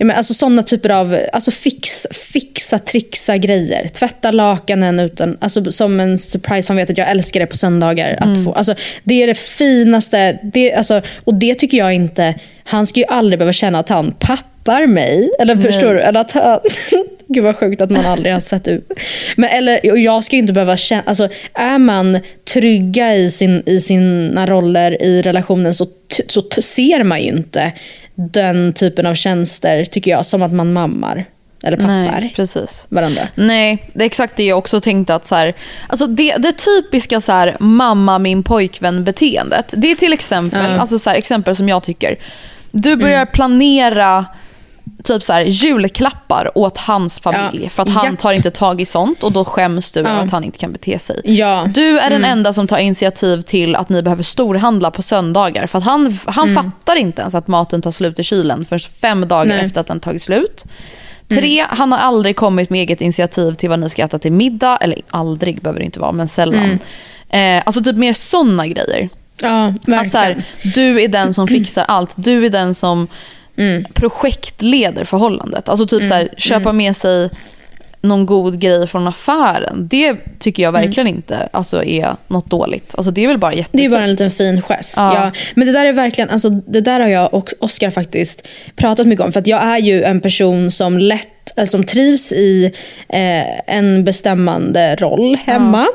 Ja, 0.00 0.06
men 0.06 0.16
alltså 0.16 0.34
sådana 0.34 0.62
typer 0.62 0.88
av 0.90 1.18
alltså 1.32 1.50
fix, 1.50 2.06
fixa, 2.32 2.78
trixa 2.78 3.36
grejer. 3.36 3.88
Tvätta 3.88 4.30
lakanen 4.30 5.00
utan, 5.00 5.38
alltså 5.40 5.72
som 5.72 6.00
en 6.00 6.18
surprise. 6.18 6.70
Han 6.70 6.76
vet 6.76 6.90
att 6.90 6.98
jag 6.98 7.10
älskar 7.10 7.40
det 7.40 7.46
på 7.46 7.56
söndagar. 7.56 8.16
Att 8.20 8.44
få, 8.44 8.52
alltså, 8.52 8.74
det 9.04 9.22
är 9.22 9.26
det 9.26 9.38
finaste. 9.38 10.38
Det, 10.42 10.74
alltså, 10.74 11.02
och 11.24 11.34
det 11.34 11.54
tycker 11.54 11.78
jag 11.78 11.94
inte... 11.94 12.34
Han 12.64 12.86
ska 12.86 13.00
ju 13.00 13.06
aldrig 13.06 13.38
behöva 13.38 13.52
känna 13.52 13.78
att 13.78 13.88
han 13.88 14.14
pappar 14.18 14.86
mig. 14.86 15.30
Eller 15.40 15.56
förstår 15.56 15.94
du? 15.94 16.00
Eller 16.00 16.20
att 16.20 16.32
han, 16.32 16.60
Gud 17.28 17.44
vad 17.44 17.56
sjukt 17.56 17.80
att 17.80 17.90
man 17.90 18.06
aldrig 18.06 18.34
har 18.34 18.40
sett 18.40 18.68
ut. 18.68 18.90
Men, 19.36 19.50
eller, 19.50 19.90
och 19.90 19.98
jag 19.98 20.24
ska 20.24 20.36
ju 20.36 20.40
inte 20.40 20.52
behöva 20.52 20.76
känna... 20.76 21.02
Alltså, 21.06 21.28
är 21.54 21.78
man 21.78 22.18
trygga 22.52 23.14
i, 23.14 23.30
sin, 23.30 23.62
i 23.66 23.80
sina 23.80 24.46
roller 24.46 25.02
i 25.02 25.22
relationen 25.22 25.74
så, 25.74 25.86
så 26.28 26.42
ser 26.62 27.04
man 27.04 27.22
ju 27.22 27.28
inte 27.28 27.72
den 28.32 28.72
typen 28.72 29.06
av 29.06 29.14
tjänster, 29.14 29.84
tycker 29.84 30.10
jag, 30.10 30.26
som 30.26 30.42
att 30.42 30.52
man 30.52 30.72
mammar 30.72 31.24
eller 31.62 31.76
pappar 31.76 32.20
Nej, 32.20 32.32
precis. 32.36 32.86
varandra. 32.88 33.22
Nej, 33.34 33.90
det 33.92 34.04
är 34.04 34.06
exakt 34.06 34.36
det 34.36 34.44
jag 34.44 34.58
också 34.58 34.80
tänkte 34.80 35.14
att 35.14 35.26
så 35.26 35.34
här, 35.34 35.54
alltså 35.88 36.06
det, 36.06 36.36
det 36.36 36.52
typiska 36.52 37.20
så 37.20 37.32
här, 37.32 37.56
mamma 37.60 38.18
min 38.18 38.42
pojkvän 38.42 39.04
beteendet. 39.04 39.74
Det 39.76 39.90
är 39.90 39.94
till 39.94 40.12
exempel, 40.12 40.78
alltså 40.80 40.98
så 40.98 41.10
här, 41.10 41.16
exempel 41.16 41.56
som 41.56 41.68
jag 41.68 41.82
tycker. 41.82 42.16
Du 42.70 42.96
börjar 42.96 43.14
Mm. 43.16 43.28
planera 43.32 44.26
typ 45.04 45.22
så 45.22 45.32
här, 45.32 45.40
julklappar 45.44 46.58
åt 46.58 46.78
hans 46.78 47.20
familj 47.20 47.60
Ja. 47.64 47.70
för 47.70 47.82
att 47.82 47.88
han 47.88 48.04
Japp. 48.04 48.18
tar 48.18 48.32
inte 48.32 48.50
tag 48.50 48.80
i 48.80 48.84
sånt 48.84 49.22
och 49.22 49.32
då 49.32 49.44
skäms 49.44 49.92
du 49.92 50.00
över 50.00 50.24
att 50.24 50.30
han 50.30 50.44
inte 50.44 50.58
kan 50.58 50.72
bete 50.72 50.98
sig. 50.98 51.20
Ja. 51.24 51.60
Mm. 51.60 51.72
Du 51.72 51.98
är 51.98 52.10
den 52.10 52.24
enda 52.24 52.52
som 52.52 52.66
tar 52.66 52.78
initiativ 52.78 53.40
till 53.40 53.76
att 53.76 53.88
ni 53.88 54.02
behöver 54.02 54.22
storhandla 54.22 54.90
på 54.90 55.02
söndagar 55.02 55.66
för 55.66 55.78
att 55.78 55.84
han, 55.84 56.18
han 56.26 56.54
fattar 56.54 56.96
inte 56.96 57.20
ens 57.22 57.34
att 57.34 57.48
maten 57.48 57.82
tar 57.82 57.90
slut 57.90 58.18
i 58.18 58.22
kylen 58.22 58.64
för 58.64 58.78
fem 58.78 59.28
dagar 59.28 59.42
Mm. 59.42 59.48
Nej. 59.48 59.58
Mm. 59.58 59.66
efter 59.66 59.80
att 59.80 59.86
den 59.86 60.00
tagit 60.00 60.22
slut. 60.22 60.64
Tre, 61.28 61.66
han 61.68 61.92
har 61.92 61.98
aldrig 61.98 62.36
kommit 62.36 62.70
med 62.70 62.80
eget 62.80 63.00
initiativ 63.00 63.52
till 63.54 63.68
vad 63.68 63.78
ni 63.78 63.90
ska 63.90 64.02
äta 64.04 64.18
till 64.18 64.32
middag. 64.32 64.76
Eller 64.76 64.98
aldrig 65.10 65.60
behöver 65.62 65.78
det 65.80 65.84
inte 65.84 66.00
vara, 66.00 66.12
men 66.12 66.28
sällan. 66.28 66.78
Mm. 67.30 67.56
Eh, 67.58 67.62
alltså 67.66 67.82
typ 67.82 67.96
mer 67.96 68.12
sådana 68.12 68.66
grejer. 68.66 69.08
Ja, 69.42 69.64
Att 69.66 69.84
så 69.84 69.90
verkligen. 69.90 70.24
här, 70.24 70.44
du 70.74 71.00
är 71.02 71.08
den 71.08 71.34
som 71.34 71.48
fixar 71.48 71.84
allt. 71.88 72.10
Du 72.16 72.46
är 72.46 72.50
den 72.50 72.74
som 72.74 73.08
Mm. 73.60 73.84
projektleder 73.94 75.04
förhållandet. 75.04 75.68
Alltså 75.68 75.86
typ 75.86 76.04
så 76.04 76.14
här, 76.14 76.28
köpa 76.36 76.72
med 76.72 76.96
sig 76.96 77.30
någon 78.02 78.26
god 78.26 78.60
grej 78.60 78.86
från 78.86 79.08
affären. 79.08 79.88
Det 79.90 80.16
tycker 80.38 80.62
jag 80.62 80.72
verkligen 80.72 81.06
inte 81.06 81.48
alltså, 81.52 81.84
är 81.84 82.14
något 82.28 82.50
dåligt. 82.50 82.94
Alltså, 82.96 83.10
det 83.10 83.24
är 83.24 83.28
väl 83.28 83.38
bara 83.38 83.50
Det 83.50 83.56
är 83.56 83.58
jättefint. 83.58 83.90
bara 83.92 84.02
en 84.02 84.10
liten 84.10 84.30
fin 84.30 84.62
gest. 84.62 84.94
Ja. 84.96 85.14
Ja. 85.14 85.30
Men 85.54 85.66
det 85.66 85.72
där 85.72 85.86
är 85.86 85.92
verkligen, 85.92 86.30
alltså, 86.30 86.50
det 86.50 86.80
där 86.80 87.00
har 87.00 87.08
jag 87.08 87.34
och 87.34 87.50
Oscar 87.60 87.90
faktiskt 87.90 88.46
pratat 88.76 89.06
mycket 89.06 89.24
om. 89.26 89.32
För 89.32 89.42
jag 89.46 89.62
är 89.62 89.78
ju 89.78 90.02
en 90.02 90.20
person 90.20 90.70
som 90.70 90.98
lätt 90.98 91.28
eh, 91.56 91.64
som 91.64 91.84
trivs 91.84 92.32
i 92.32 92.72
eh, 93.08 93.76
en 93.76 94.04
bestämmande 94.04 94.96
roll 94.96 95.36
hemma. 95.46 95.86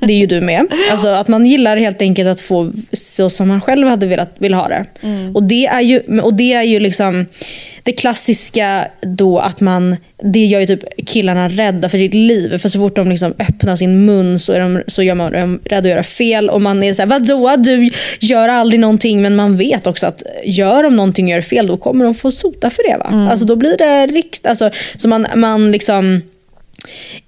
Det 0.00 0.12
är 0.12 0.18
ju 0.18 0.26
du 0.26 0.40
med. 0.40 0.66
Alltså 0.90 1.08
att 1.08 1.28
man 1.28 1.46
gillar 1.46 1.76
helt 1.76 2.02
enkelt 2.02 2.28
att 2.28 2.40
få 2.40 2.72
så 2.92 3.30
som 3.30 3.48
man 3.48 3.60
själv 3.60 3.88
hade 3.88 4.06
velat 4.06 4.34
vill 4.38 4.54
ha 4.54 4.68
det. 4.68 4.84
Och 5.34 5.42
det 5.42 5.66
är 5.66 5.80
ju, 5.80 6.20
och 6.20 6.34
det 6.34 6.52
är 6.52 6.62
ju 6.62 6.80
liksom 6.80 7.26
det 7.84 7.92
klassiska 7.92 8.88
då 9.00 9.38
att 9.38 9.60
man, 9.60 9.96
det 10.22 10.44
gör 10.44 10.60
ju 10.60 10.66
typ 10.66 11.06
killarna 11.06 11.48
rädda 11.48 11.88
för 11.88 11.98
sitt 11.98 12.14
liv. 12.14 12.58
För 12.58 12.68
så 12.68 12.78
fort 12.78 12.96
de 12.96 13.08
liksom 13.08 13.34
öppnar 13.38 13.76
sin 13.76 14.04
mun 14.04 14.38
så 14.38 14.52
är 14.52 14.60
de, 14.60 14.82
så 14.86 15.02
gör 15.02 15.14
man 15.14 15.32
de 15.32 15.60
rädda 15.64 15.88
att 15.88 15.90
göra 15.90 16.02
fel. 16.02 16.50
Och 16.50 16.62
man 16.62 16.82
är 16.82 16.94
såhär, 16.94 17.08
vadå 17.08 17.56
du 17.56 17.90
gör 18.20 18.48
aldrig 18.48 18.80
någonting. 18.80 19.22
Men 19.22 19.36
man 19.36 19.56
vet 19.56 19.86
också 19.86 20.06
att 20.06 20.22
gör 20.44 20.82
de 20.82 20.96
någonting 20.96 21.26
och 21.26 21.30
gör 21.30 21.40
fel 21.40 21.66
då 21.66 21.76
kommer 21.76 22.04
de 22.04 22.14
få 22.14 22.30
sota 22.30 22.70
för 22.70 22.82
det. 22.90 22.96
Va? 22.96 23.28
Alltså 23.30 23.46
då 23.46 23.56
blir 23.56 23.76
det 23.76 24.06
rikt, 24.06 24.46
alltså, 24.46 24.70
så 24.96 25.08
man, 25.08 25.26
man 25.34 25.72
liksom 25.72 26.22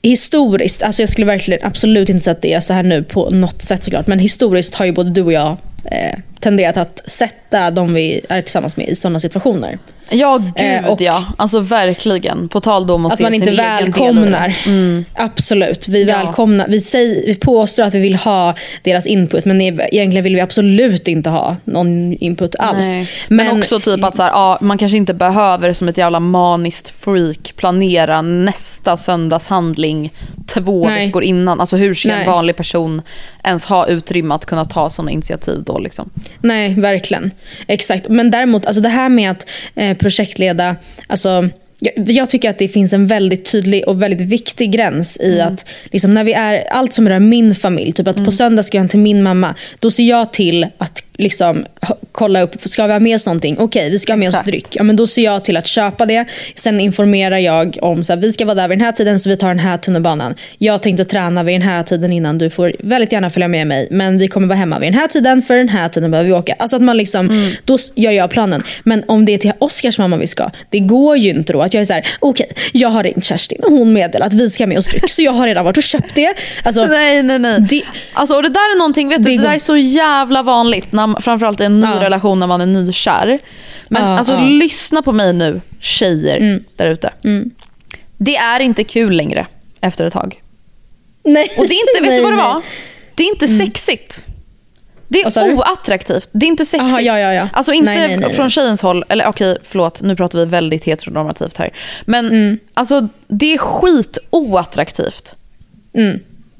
historiskt, 0.03 0.83
alltså 0.83 1.03
jag 1.03 1.09
skulle 1.09 1.27
verkligen 1.27 1.61
absolut 1.67 2.09
inte 2.09 2.25
säga 2.25 2.33
att 2.33 2.43
det 2.43 2.53
är 2.53 2.61
så 2.61 2.73
här 2.73 2.83
nu 2.83 3.03
på 3.03 3.31
något 3.31 3.63
sätt 3.63 3.85
såklart. 3.85 4.07
Men 4.07 4.19
historiskt 4.19 4.75
har 4.75 4.87
ju 4.87 4.93
både 4.93 5.11
du 5.11 5.23
och 5.23 5.33
jag 5.33 5.57
eh, 5.91 6.19
tenderat 6.41 6.76
att 6.76 7.11
sätta 7.11 7.70
de 7.70 7.95
vi 7.95 8.20
är 8.28 8.43
tillsammans 8.43 8.76
med 8.76 8.89
i 8.89 8.95
sådana 8.95 9.20
situationer. 9.20 9.78
Ja, 10.11 10.39
gud 10.39 10.53
Eh, 10.57 10.87
och- 10.87 11.01
ja. 11.01 11.24
Alltså 11.39 11.61
verkligen. 11.61 12.49
På 12.49 12.61
tal 12.61 12.87
då 12.87 12.95
om 12.95 13.07
att, 13.07 13.12
Att 13.12 13.18
se 13.18 13.22
man 13.24 13.34
inte 13.34 13.47
sin 13.47 13.57
välkomnar. 13.57 14.57
Absolut. 15.14 15.89
Vi, 15.89 16.05
Ja. 16.05 16.16
välkomnar, 16.16 16.68
vi, 16.68 16.80
säger, 16.80 17.26
vi 17.26 17.34
påstår 17.34 17.82
att 17.82 17.95
vi 17.95 18.01
vill 18.01 18.14
ha 18.16 18.55
deras 18.82 19.07
input 19.07 19.45
men 19.45 19.61
egentligen 19.61 20.24
vill 20.24 20.34
vi 20.34 20.41
absolut 20.41 21.09
inte 21.09 21.30
ha 21.30 21.57
någon 21.64 22.12
input 22.12 22.57
alls. 22.59 22.84
Nej. 22.97 23.09
Men, 23.28 23.59
också 23.59 23.80
typ 23.80 24.05
att 24.05 24.16
så 24.16 24.22
här, 24.22 24.30
ja, 24.30 24.59
man 24.61 24.78
kanske 24.78 24.97
inte 24.97 25.14
behöver 25.14 25.72
som 25.72 25.89
ett 25.89 25.99
jävla 25.99 26.20
maniskt 26.20 26.89
freak 26.89 27.53
planera 27.57 28.22
nästa 28.22 28.97
söndagshandling 28.97 30.12
två 30.47 30.87
Nej. 30.89 31.07
veckor 31.07 31.22
innan. 31.22 31.61
Alltså 31.61 31.76
hur 31.76 31.95
ska 31.95 32.09
en 32.11 32.14
Nej. 32.18 32.26
vanlig 32.26 32.57
person 32.57 33.03
ens 33.45 33.64
ha 33.64 33.87
utrymme 33.87 34.34
att 34.34 34.47
kunna 34.47 34.64
ta 34.64 34.91
sådana 34.91 35.11
initiativ 35.11 35.62
då? 35.66 35.78
Liksom? 35.78 36.11
Nej, 36.43 36.74
verkligen. 36.74 37.31
Exakt. 37.66 38.09
Men 38.09 38.31
däremot, 38.31 38.66
alltså 38.66 38.83
det 38.83 38.89
här 38.89 39.09
med 39.09 39.31
att 39.31 39.47
eh, 39.74 39.97
projektleda, 39.97 40.77
alltså 41.07 41.49
jag, 41.79 42.11
jag 42.11 42.31
tycker 42.31 42.51
att 42.51 42.59
det 42.59 42.68
finns 42.68 42.93
en 42.93 43.07
väldigt 43.07 43.53
tydlig 43.53 43.89
och 43.89 44.03
väldigt 44.03 44.20
viktig 44.20 44.72
gräns 44.72 45.20
i 45.20 45.41
att 45.41 45.66
liksom, 45.93 46.14
när 46.14 46.24
vi 46.24 46.33
är 46.33 46.64
allt 46.70 46.93
som 46.93 47.09
rör 47.09 47.18
min 47.18 47.55
familj, 47.55 47.93
typ 47.93 48.09
att 48.09 48.24
på 48.24 48.33
söndag 48.33 48.62
ska 48.62 48.77
jag 48.77 48.83
hem 48.83 48.89
till 48.89 48.99
min 48.99 49.22
mamma, 49.22 49.55
då 49.81 49.91
ser 49.91 50.09
jag 50.09 50.33
till 50.33 50.66
att 50.79 51.03
liksom 51.19 51.67
kolla 52.12 52.43
upp, 52.43 52.55
ska 52.64 52.87
vi 52.87 52.93
ha 52.93 53.01
med 53.01 53.14
oss 53.14 53.27
någonting? 53.27 53.57
Okej, 53.59 53.91
vi 53.91 53.99
ska 53.99 54.12
ha 54.12 54.17
med 54.17 54.29
oss 54.29 54.35
Exakt. 54.35 54.49
dryck. 54.49 54.67
Ja, 54.71 54.83
men 54.83 54.97
då 54.97 55.07
ser 55.07 55.25
jag 55.25 55.45
till 55.45 55.57
att 55.57 55.67
köpa 55.67 56.07
det. 56.07 56.25
Sen 56.55 56.81
informerar 56.81 57.39
jag 57.39 57.79
om 57.83 58.05
så 58.05 58.12
här, 58.12 58.21
vi 58.21 58.33
ska 58.33 58.45
vara 58.45 58.55
där 58.55 58.69
vid 58.69 58.79
den 58.79 58.85
här 58.85 58.93
tiden 58.93 59.19
så 59.19 59.29
vi 59.29 59.37
tar 59.37 59.49
den 59.49 59.59
här 59.59 59.79
tunnelbanan. 59.79 60.35
Jag 60.59 60.83
tänkte 60.83 61.05
träna 61.05 61.43
vid 61.43 61.55
den 61.55 61.62
här 61.69 61.83
tiden 61.83 62.12
innan, 62.12 62.39
du 62.39 62.51
får 62.51 62.73
väldigt 62.79 63.12
gärna 63.12 63.31
följa 63.31 63.49
med 63.49 63.67
mig. 63.67 63.89
Men 63.91 64.19
vi 64.19 64.29
kommer 64.29 64.47
vara 64.47 64.59
hemma 64.59 64.79
vid 64.79 64.93
den 64.93 65.01
här 65.01 65.09
tiden, 65.09 65.43
för 65.43 65.57
den 65.57 65.69
här 65.69 65.89
tiden 65.89 66.11
behöver 66.11 66.29
vi 66.31 66.35
åka. 66.37 66.55
Alltså 66.59 66.77
att 66.77 66.83
man 66.83 66.97
liksom, 66.97 67.27
Mm. 67.31 67.53
då 67.64 67.79
gör 67.95 68.12
jag 68.12 68.31
planen. 68.31 68.62
Men 68.85 69.05
om 69.09 69.25
det 69.25 69.35
är 69.35 69.39
till 69.39 69.53
Oscars 69.59 69.99
mamma 69.99 70.17
vi 70.17 70.27
ska, 70.27 70.51
det 70.71 70.79
går 70.81 71.17
ju 71.17 71.31
inte 71.31 71.53
då 71.53 71.61
att 71.62 71.75
jag 71.75 71.81
är 71.81 71.85
så 71.85 71.93
här: 71.93 72.07
okej, 72.21 72.49
jag 72.73 72.89
har 72.89 73.03
ringt 73.03 73.25
Kerstin 73.25 73.61
och 73.64 73.71
hon 73.73 73.93
meddelar 73.93 74.27
att 74.27 74.33
vi 74.35 74.51
ska 74.51 74.64
ha 74.64 74.69
med 74.69 74.79
oss 74.79 74.87
dryck. 74.91 75.11
Så 75.11 75.23
jag 75.23 75.33
har 75.33 75.47
redan 75.47 75.64
varit 75.64 75.77
och 75.77 75.83
köpt 75.83 76.14
det. 76.14 76.35
Alltså, 76.62 76.85
Nej, 76.91 77.23
nej, 77.23 77.39
nej. 77.39 77.61
Det- 77.61 77.83
alltså, 78.12 78.35
och 78.37 78.43
det 78.43 78.49
där 78.49 78.75
är 78.75 78.79
någonting, 78.79 79.09
vet 79.09 79.23
du, 79.23 79.31
Det 79.31 79.37
det, 79.37 79.43
där 79.43 79.55
är 79.55 79.59
så 79.59 79.77
jävla 79.77 80.43
vanligt, 80.43 80.93
man- 81.07 81.23
framförallt 81.23 81.61
i 81.61 81.65
en 81.65 81.81
ny 81.81 81.87
Ja. 81.87 82.01
relation 82.05 82.41
när 82.41 82.47
man 82.47 82.61
är 82.61 82.67
nykär. 82.67 83.39
Men 83.89 84.03
Ja, 84.03 84.19
alltså 84.19 84.33
ja. 84.33 84.39
Mm. 84.39 84.59
lyssna 84.59 85.03
på 85.03 85.13
mig 85.13 85.33
nu, 85.33 85.61
tjejer 85.81 86.61
där 86.77 86.87
ute. 86.87 87.13
Det 88.19 88.37
är 88.37 88.61
inte 88.61 88.85
kul 88.85 89.13
längre 89.17 89.47
efter 89.81 90.05
ett 90.05 90.13
tag. 90.13 90.43
nej. 91.25 91.49
Och 91.59 91.69
det 91.69 91.75
är 91.75 91.81
inte, 91.81 92.01
vet 92.03 92.09
Nej, 92.11 92.17
du 92.19 92.23
vad 92.23 92.33
det 92.33 92.37
nej. 92.37 92.45
var? 92.47 92.63
Det 93.15 93.23
är 93.25 93.29
inte 93.29 93.49
sexigt. 93.49 94.25
Det 95.09 95.21
är 95.23 95.55
oattraktivt. 95.55 96.29
Det 96.33 96.47
är 96.47 96.49
inte 96.49 96.65
sexigt. 96.65 96.91
Aha, 96.91 97.01
ja, 97.01 97.19
ja, 97.21 97.33
ja. 97.35 97.49
Alltså 97.53 97.73
inte 97.73 97.91
Nej, 97.91 98.09
nej, 98.09 98.17
nej, 98.17 98.35
från 98.35 98.45
nej. 98.45 98.51
tjejens 98.51 98.83
håll, 98.83 99.05
eller 99.09 99.27
okej 99.27 99.59
förlåt 99.63 100.03
nu 100.03 100.17
pratar 100.17 100.39
vi 100.39 100.45
väldigt 100.45 100.85
heteronormativt 100.85 101.57
här. 101.59 101.71
Men 102.07 102.27
Mm. 102.27 102.59
alltså 102.75 103.09
det 103.29 103.55
är 103.55 103.59
skit 103.59 104.19
oattraktivt. 104.31 105.37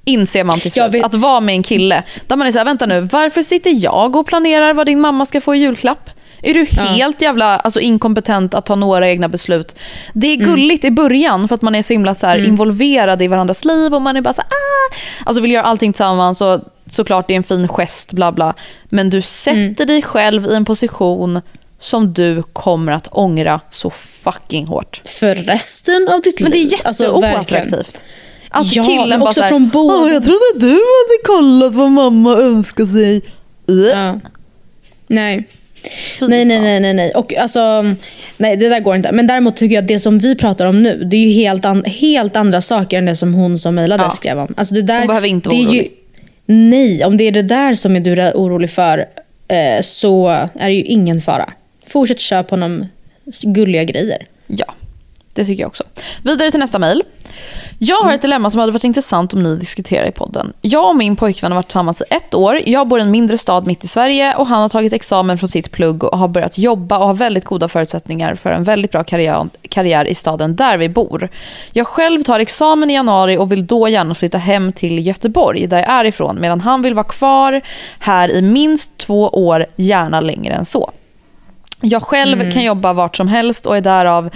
Inser 0.09 0.45
man 0.45 0.61
till 0.61 0.73
slut. 0.73 0.95
vet- 0.95 1.05
Att 1.05 1.15
vara 1.15 1.41
med 1.41 1.55
en 1.55 1.63
kille 1.63 2.03
där 2.27 2.37
man 2.37 2.47
är 2.47 2.53
såhär, 2.53 2.65
vänta 2.65 2.87
nu, 2.87 3.01
varför 3.01 3.43
sitter 3.43 3.85
jag 3.85 4.17
och 4.17 4.27
planerar 4.27 4.75
vad 4.75 4.87
din 4.87 5.01
mamma 5.01 5.27
ska 5.27 5.41
få 5.41 5.55
i 5.55 5.59
julklapp? 5.59 6.11
Är 6.43 6.55
du 6.55 6.65
helt 6.65 7.23
jävla 7.23 7.59
alltså, 7.59 7.81
inkompetent 7.81 8.55
att 8.55 8.67
ta 8.67 8.75
några 8.75 9.11
egna 9.11 9.29
beslut? 9.29 9.77
Det 10.13 10.35
Mm. 10.35 10.41
är 10.41 10.45
gulligt 10.51 10.85
i 10.85 10.91
början 10.91 11.49
för 11.49 11.55
att 11.55 11.63
man 11.63 11.75
är 11.75 11.83
så 11.83 11.93
himla 11.93 12.15
så 12.15 12.27
här, 12.27 12.47
involverad 12.47 13.23
i 13.23 13.27
varandras 13.29 13.65
liv 13.65 13.95
och 13.95 14.03
man 14.03 14.17
är 14.17 14.21
bara 14.21 14.35
så 14.35 14.41
här, 14.43 14.49
ah! 14.49 14.95
Alltså 15.27 15.43
vill 15.43 15.51
göra 15.51 15.65
allting 15.65 15.93
tillsammans 15.93 16.41
och 16.41 16.61
såklart 16.91 17.29
det 17.29 17.35
är 17.35 17.37
en 17.37 17.43
fin 17.43 17.69
gest 17.69 18.13
bla 18.13 18.33
bla. 18.33 18.55
Men 18.89 19.11
du 19.11 19.23
sätter 19.23 19.59
Mm. 19.61 19.75
dig 19.87 20.03
själv 20.03 20.47
i 20.47 20.55
en 20.55 20.65
position 20.65 21.41
som 21.81 22.13
du 22.13 22.43
kommer 22.43 22.93
att 22.93 23.09
ångra 23.11 23.61
så 23.71 23.91
fucking 23.91 24.67
hårt. 24.67 25.03
För 25.05 25.35
resten 25.35 26.09
av 26.09 26.21
ditt 26.21 26.41
Men 26.41 26.51
det 26.51 26.59
är 26.59 26.65
liv. 26.65 26.79
Alltså, 26.85 27.03
jätteoattraktivt. 27.05 28.05
Att 28.51 28.75
Ja, 28.77 28.83
killen 28.83 29.21
bara 29.21 29.29
också 29.29 29.33
så 29.41 29.43
här, 29.43 29.49
från 29.49 29.69
båda- 29.69 29.95
"Åh, 29.95 30.13
jag 30.13 30.23
trodde 30.25 30.41
du 30.55 30.67
hade 30.71 31.23
kollat 31.25 31.75
vad 31.75 31.91
mamma 31.91 32.33
önskar 32.37 32.87
sig. 32.87 33.17
Äh. 33.69 33.75
Ja. 34.01 34.21
Nej. 35.07 35.45
Nej, 36.21 36.45
nej, 36.45 36.61
nej, 36.61 36.81
nej, 36.81 36.95
nej. 36.95 37.11
Och 37.15 37.35
alltså, 37.37 37.59
nej, 38.37 38.57
det 38.57 38.69
där 38.69 38.81
går 38.81 38.97
inte. 38.97 39.13
Men 39.13 39.27
däremot 39.27 39.57
tycker 39.57 39.75
jag 39.75 39.83
att 39.83 39.89
det 39.89 39.99
som 39.99 40.19
vi 40.19 40.35
pratar 40.35 40.67
om 40.67 40.83
nu, 40.83 41.05
det 41.05 41.17
är 41.17 41.21
ju 41.21 41.29
helt, 41.33 41.65
an- 41.65 41.85
helt 41.85 42.37
andra 42.37 42.61
saker 42.61 42.99
än 42.99 43.05
det 43.05 43.17
som 43.17 43.35
hon 43.35 43.59
som 43.59 43.75
mejlade 43.75 44.03
Ja. 44.03 44.11
skrev 44.11 44.39
om. 44.39 44.55
Alltså 44.57 44.75
det 44.75 44.83
där, 44.83 44.99
Hon 44.99 45.07
behöver 45.09 45.29
inte 45.29 45.49
vara 45.49 45.59
är 45.59 45.63
ju, 45.63 45.67
orolig. 45.69 45.91
Nej, 46.47 47.05
om 47.05 47.17
det 47.17 47.25
är 47.25 47.33
det 47.33 47.43
där 47.43 47.75
som 47.75 47.97
är 47.97 48.01
du 48.01 48.23
är 48.23 48.33
orolig 48.35 48.71
för 48.71 48.99
eh, 49.49 49.83
så 49.83 50.29
är 50.55 50.67
det 50.69 50.73
ju 50.75 50.83
ingen 50.83 51.21
fara. 51.21 51.51
Fortsätt 51.87 52.21
köpa 52.21 52.53
honom 52.53 52.87
gulliga 53.43 53.85
grejer. 53.85 54.27
Ja, 54.47 54.75
det 55.37 55.45
tycker 55.45 55.63
jag 55.63 55.69
också. 55.69 55.85
Vidare 56.23 56.51
till 56.51 56.61
nästa 56.61 56.79
mejl. 56.79 57.03
Jag 57.79 57.97
har 57.97 58.13
ett 58.13 58.23
dilemma 58.23 58.51
som 58.51 58.61
hade 58.61 58.73
varit 58.73 58.85
intressant 58.85 59.35
om 59.35 59.43
ni 59.43 59.57
diskuterar 59.57 60.07
i 60.07 60.13
podden. 60.13 60.53
Jag 60.61 60.91
och 60.91 60.97
min 60.97 61.17
pojkvän 61.17 61.53
har 61.53 61.57
varit 61.57 61.67
tillsammans 61.67 62.01
i 62.01 62.15
ett 62.15 62.35
år. 62.35 62.61
Jag 62.67 62.89
bor 62.89 62.99
i 62.99 63.03
en 63.03 63.11
mindre 63.11 63.39
stad 63.39 63.67
mitt 63.67 63.85
i 63.85 63.87
Sverige 63.87 64.35
och 64.35 64.47
han 64.47 64.63
har 64.63 64.69
tagit 64.69 64.93
examen 64.93 65.39
från 65.39 65.49
sitt 65.49 65.71
plugg 65.71 66.05
och 66.05 66.19
har 66.19 66.29
börjat 66.29 66.59
jobba 66.59 66.99
och 66.99 67.07
har 67.07 67.15
väldigt 67.15 67.45
goda 67.45 67.69
förutsättningar 67.69 68.35
för 68.35 68.51
en 68.51 68.65
väldigt 68.65 68.93
bra 68.93 69.05
karriär, 69.05 69.49
karriär 69.69 70.05
i 70.05 70.15
staden 70.15 70.57
där 70.57 70.79
vi 70.79 70.89
bor. 70.89 71.29
Jag 71.73 71.87
själv 71.87 72.23
tar 72.23 72.41
examen 72.41 72.91
i 72.91 72.95
januari 72.95 73.37
och 73.37 73.53
vill 73.53 73.67
då 73.67 73.89
gärna 73.89 74.15
flytta 74.15 74.39
hem 74.39 74.73
till 74.73 75.07
Göteborg 75.07 75.67
där 75.67 75.79
jag 75.79 75.91
är 75.91 76.05
ifrån 76.05 76.41
medan 76.41 76.61
han 76.61 76.83
vill 76.83 76.95
vara 76.95 77.07
kvar 77.07 77.61
här 77.99 78.33
i 78.33 78.43
minst 78.43 78.99
två 78.99 79.29
år, 79.29 79.67
gärna 79.77 80.21
längre 80.21 80.55
än 80.55 80.65
så. 80.65 80.91
Jag 81.81 82.03
själv 82.03 82.51
kan 82.53 82.65
jobba 82.65 82.93
vart 82.93 83.17
som 83.17 83.29
helst 83.29 83.67
och 83.67 83.77
är 83.77 83.81
därav 83.81 84.31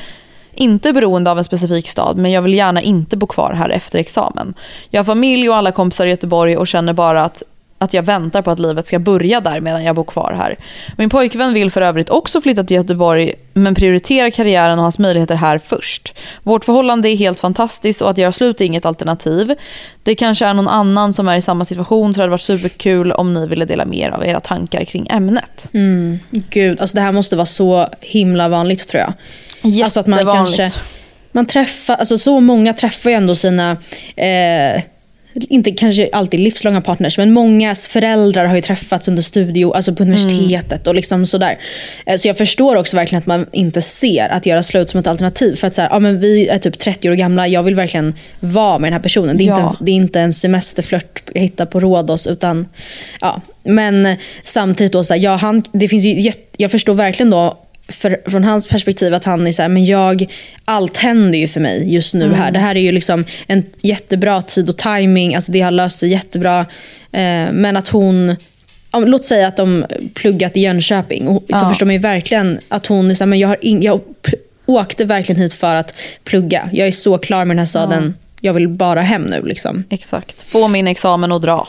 inte 0.61 0.93
beroende 0.93 1.31
av 1.31 1.39
en 1.39 1.45
specifik 1.45 1.89
stad 1.89 2.17
men 2.17 2.31
jag 2.31 2.43
vill 2.43 2.55
gärna 2.55 2.83
inte 2.83 3.17
bo 3.17 3.27
kvar 3.27 3.53
här 3.53 3.69
efter 3.69 3.99
examen. 3.99 4.55
Jag 4.91 4.99
har 5.01 5.05
familj 5.05 5.49
och 5.49 5.57
alla 5.57 5.73
kompisar 5.73 6.07
i 6.07 6.11
Göteborg 6.11 6.57
och 6.57 6.67
känner 6.67 6.93
bara 6.93 7.25
att, 7.25 7.43
att 7.79 7.95
jag 7.95 8.03
väntar 8.03 8.43
på 8.43 8.51
att 8.51 8.59
livet 8.59 8.87
ska 8.87 8.99
börja 8.99 9.41
där 9.41 9.61
medan 9.61 9.85
jag 9.85 9.97
bor 9.97 10.05
kvar 10.05 10.33
här. 10.33 10.57
Min 10.99 11.11
pojkvän 11.11 11.55
vill 11.55 11.71
för 11.71 11.83
övrigt 11.83 12.11
också 12.11 12.41
flytta 12.41 12.65
till 12.65 12.77
Göteborg 12.77 13.35
men 13.53 13.75
prioriterar 13.75 14.31
karriären 14.31 14.79
och 14.79 14.83
hans 14.83 14.99
möjligheter 14.99 15.35
här 15.35 15.59
först. 15.59 16.15
Vårt 16.43 16.65
förhållande 16.65 17.09
är 17.09 17.17
helt 17.17 17.41
fantastiskt 17.41 18.03
och 18.03 18.11
att 18.11 18.19
göra 18.19 18.33
slut 18.33 18.61
är 18.61 18.65
inget 18.65 18.87
alternativ. 18.87 19.55
Det 20.03 20.15
kanske 20.15 20.47
är 20.47 20.55
någon 20.55 20.69
annan 20.69 21.13
som 21.13 21.29
är 21.29 21.37
i 21.37 21.43
samma 21.43 21.65
situation 21.65 22.15
så 22.15 22.19
det 22.19 22.23
hade 22.23 22.31
varit 22.31 22.41
superkul 22.41 23.13
om 23.13 23.35
ni 23.35 23.47
ville 23.47 23.65
dela 23.65 23.85
mer 23.85 24.11
av 24.11 24.27
era 24.27 24.41
tankar 24.41 24.85
kring 24.85 25.07
ämnet. 25.11 25.69
Mm. 25.73 26.19
Gud, 26.31 26.81
alltså 26.81 26.95
det 26.97 27.01
här 27.01 27.13
måste 27.13 27.37
vara 27.37 27.47
så 27.47 27.87
himla 28.01 28.49
vanligt 28.49 28.89
tror 28.89 29.01
jag. 29.01 29.13
Alltså 29.85 30.01
att 30.01 30.07
man 30.07 30.19
kanske... 30.27 30.71
Man 31.33 31.47
träffar, 31.47 31.95
alltså 31.95 32.19
så 32.19 32.41
många 32.41 32.73
träffar 32.73 33.11
ju 33.11 33.17
ändå 33.17 33.35
sina, 33.35 33.77
eh, 34.17 34.83
inte 35.35 35.71
kanske 35.71 36.09
alltid 36.13 36.41
livslånga 36.41 36.81
partners, 36.81 37.19
men 37.19 37.33
mångas 37.33 37.89
föräldrar 37.89 38.47
har 38.47 38.57
ju 38.57 38.63
träffats 38.63 39.09
under 39.09 39.23
studio, 39.23 39.73
alltså 39.73 39.95
på 39.95 40.03
universitetet 40.03 40.87
och 40.87 40.95
liksom 40.95 41.27
sådär. 41.27 41.59
Eh, 42.07 42.17
så 42.17 42.29
jag 42.29 42.39
förstår 42.39 42.77
också 42.77 42.97
verkligen 42.97 43.21
att 43.21 43.27
man 43.27 43.47
inte 43.53 43.83
ser 43.83 44.29
att 44.29 44.47
göra 44.47 44.63
slut 44.63 44.91
som 44.91 45.01
ett 45.01 45.07
alternativ. 45.07 45.57
För 45.57 45.67
att 45.67 45.75
så 45.75 45.83
här, 45.83 45.89
ja, 45.93 45.99
men 45.99 46.21
vi 46.21 46.49
är 46.49 46.59
typ 46.59 46.79
30 46.79 47.11
år 47.11 47.15
gamla, 47.15 47.49
jag 47.49 47.63
vill 47.63 47.75
verkligen 47.75 48.15
vara 48.41 48.79
med 48.79 48.87
den 48.87 48.93
här 48.93 49.03
personen. 49.03 49.37
Det 49.37 49.45
är, 49.45 49.49
Ja. 49.49 49.71
inte, 49.71 49.85
det 49.85 49.91
är 49.91 49.97
inte 49.97 50.21
en 50.21 50.33
semesterflört 50.33 51.23
jag 51.35 51.41
hittar 51.43 51.67
på 51.67 51.81
Rhodos, 51.81 52.27
utan 52.27 52.69
ja. 53.21 53.41
Men 53.65 54.17
samtidigt 54.43 54.93
då, 54.93 55.05
så 55.05 55.15
här, 55.15 55.21
ja, 55.21 55.37
han, 55.37 55.63
det 55.73 55.89
finns 55.89 56.05
ju, 56.05 56.33
jag 56.57 56.71
förstår 56.71 56.95
verkligen 56.95 57.31
då 57.31 57.59
för, 57.91 58.30
från 58.30 58.45
hans 58.45 58.66
perspektiv 58.66 59.14
att 59.14 59.24
han 59.24 59.47
är 59.47 59.53
så 59.53 59.62
här, 59.62 59.68
men 59.68 59.84
jag, 59.84 60.26
allt 60.64 60.97
händer 60.97 61.38
ju 61.38 61.49
för 61.49 61.61
mig 61.61 61.95
just 61.95 62.14
nu 62.14 62.34
här. 62.34 62.51
Det 62.51 62.59
här 62.59 62.74
är 62.74 62.80
ju 62.80 62.93
liksom 62.93 63.24
en 63.47 63.64
jättebra 63.82 64.43
tid 64.43 64.68
och 64.68 64.76
timing. 64.78 65.34
alltså 65.34 65.53
det 65.53 65.61
har 65.61 65.70
löst 65.70 65.99
sig 66.01 66.09
jättebra. 66.09 66.61
Eh, 67.12 67.53
men 67.53 67.76
att 67.76 67.88
hon, 67.88 68.36
om, 68.91 69.05
låt 69.05 69.24
säga 69.24 69.49
att 69.49 69.57
de 69.57 69.84
pluggat 70.14 70.57
i 70.57 70.61
Jönköping, 70.61 71.28
och, 71.28 71.43
så 71.43 71.47
Ja. 71.49 71.68
förstår 71.68 71.86
man 71.86 71.95
ju 71.95 72.01
verkligen 72.01 72.59
att 72.68 72.86
hon 72.86 73.11
är 73.11 73.14
så 73.14 73.24
här, 73.24 73.28
men 73.28 73.38
jag, 73.38 73.49
har 73.49 73.64
in, 73.64 73.82
jag 73.82 74.01
åkte 74.66 75.05
verkligen 75.05 75.41
hit 75.41 75.55
för 75.55 75.74
att 75.74 75.95
plugga. 76.24 76.70
Jag 76.72 76.88
är 76.88 76.93
så 76.93 77.18
klar 77.18 77.45
med 77.45 77.57
den 77.57 77.59
här 77.59 77.66
staden, 77.66 78.14
jag 78.41 78.55
vill 78.55 78.68
bara 78.68 79.01
hem 79.01 79.22
nu. 79.22 79.43
Liksom. 79.45 79.84
Exakt. 79.91 80.43
Få 80.43 80.68
min 80.68 80.88
examen 80.88 81.32
och 81.32 81.41
dra. 81.41 81.68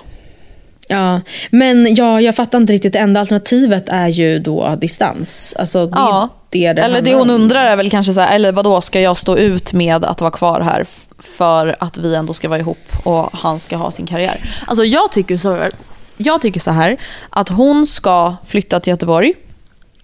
Ja, 0.91 1.21
men 1.51 1.95
ja, 1.95 2.21
jag 2.21 2.35
fattar 2.35 2.57
inte 2.57 2.73
riktigt. 2.73 2.93
Det 2.93 2.99
enda 2.99 3.19
alternativet 3.19 3.89
är 3.89 4.07
ju 4.07 4.39
då 4.39 4.75
distans. 4.81 5.55
Alltså, 5.59 5.85
det 5.85 5.97
är 5.97 6.01
Ja. 6.01 6.29
det 6.49 6.73
det 6.73 6.81
eller 6.81 7.01
det 7.01 7.13
hon 7.13 7.29
undrar 7.29 7.65
är 7.65 7.75
väl 7.75 7.89
kanske 7.89 8.13
så 8.13 8.21
här, 8.21 8.35
eller 8.35 8.51
vadå 8.51 8.81
ska 8.81 9.01
jag 9.01 9.17
stå 9.17 9.37
ut 9.37 9.73
med 9.73 10.05
att 10.05 10.21
vara 10.21 10.31
kvar 10.31 10.61
här 10.61 10.85
för 11.19 11.75
att 11.79 11.97
vi 11.97 12.15
ändå 12.15 12.33
ska 12.33 12.49
vara 12.49 12.59
ihop 12.59 12.91
och 13.03 13.29
han 13.33 13.59
ska 13.59 13.75
ha 13.75 13.91
sin 13.91 14.05
karriär. 14.07 14.37
Alltså 14.67 14.83
jag 14.83 15.11
tycker 15.11 15.37
så 15.37 15.55
här, 15.55 15.71
jag 16.17 16.41
tycker 16.41 16.59
så 16.59 16.71
här 16.71 16.97
att 17.29 17.49
hon 17.49 17.85
ska 17.85 18.35
flytta 18.45 18.79
till 18.79 18.91
Göteborg. 18.91 19.33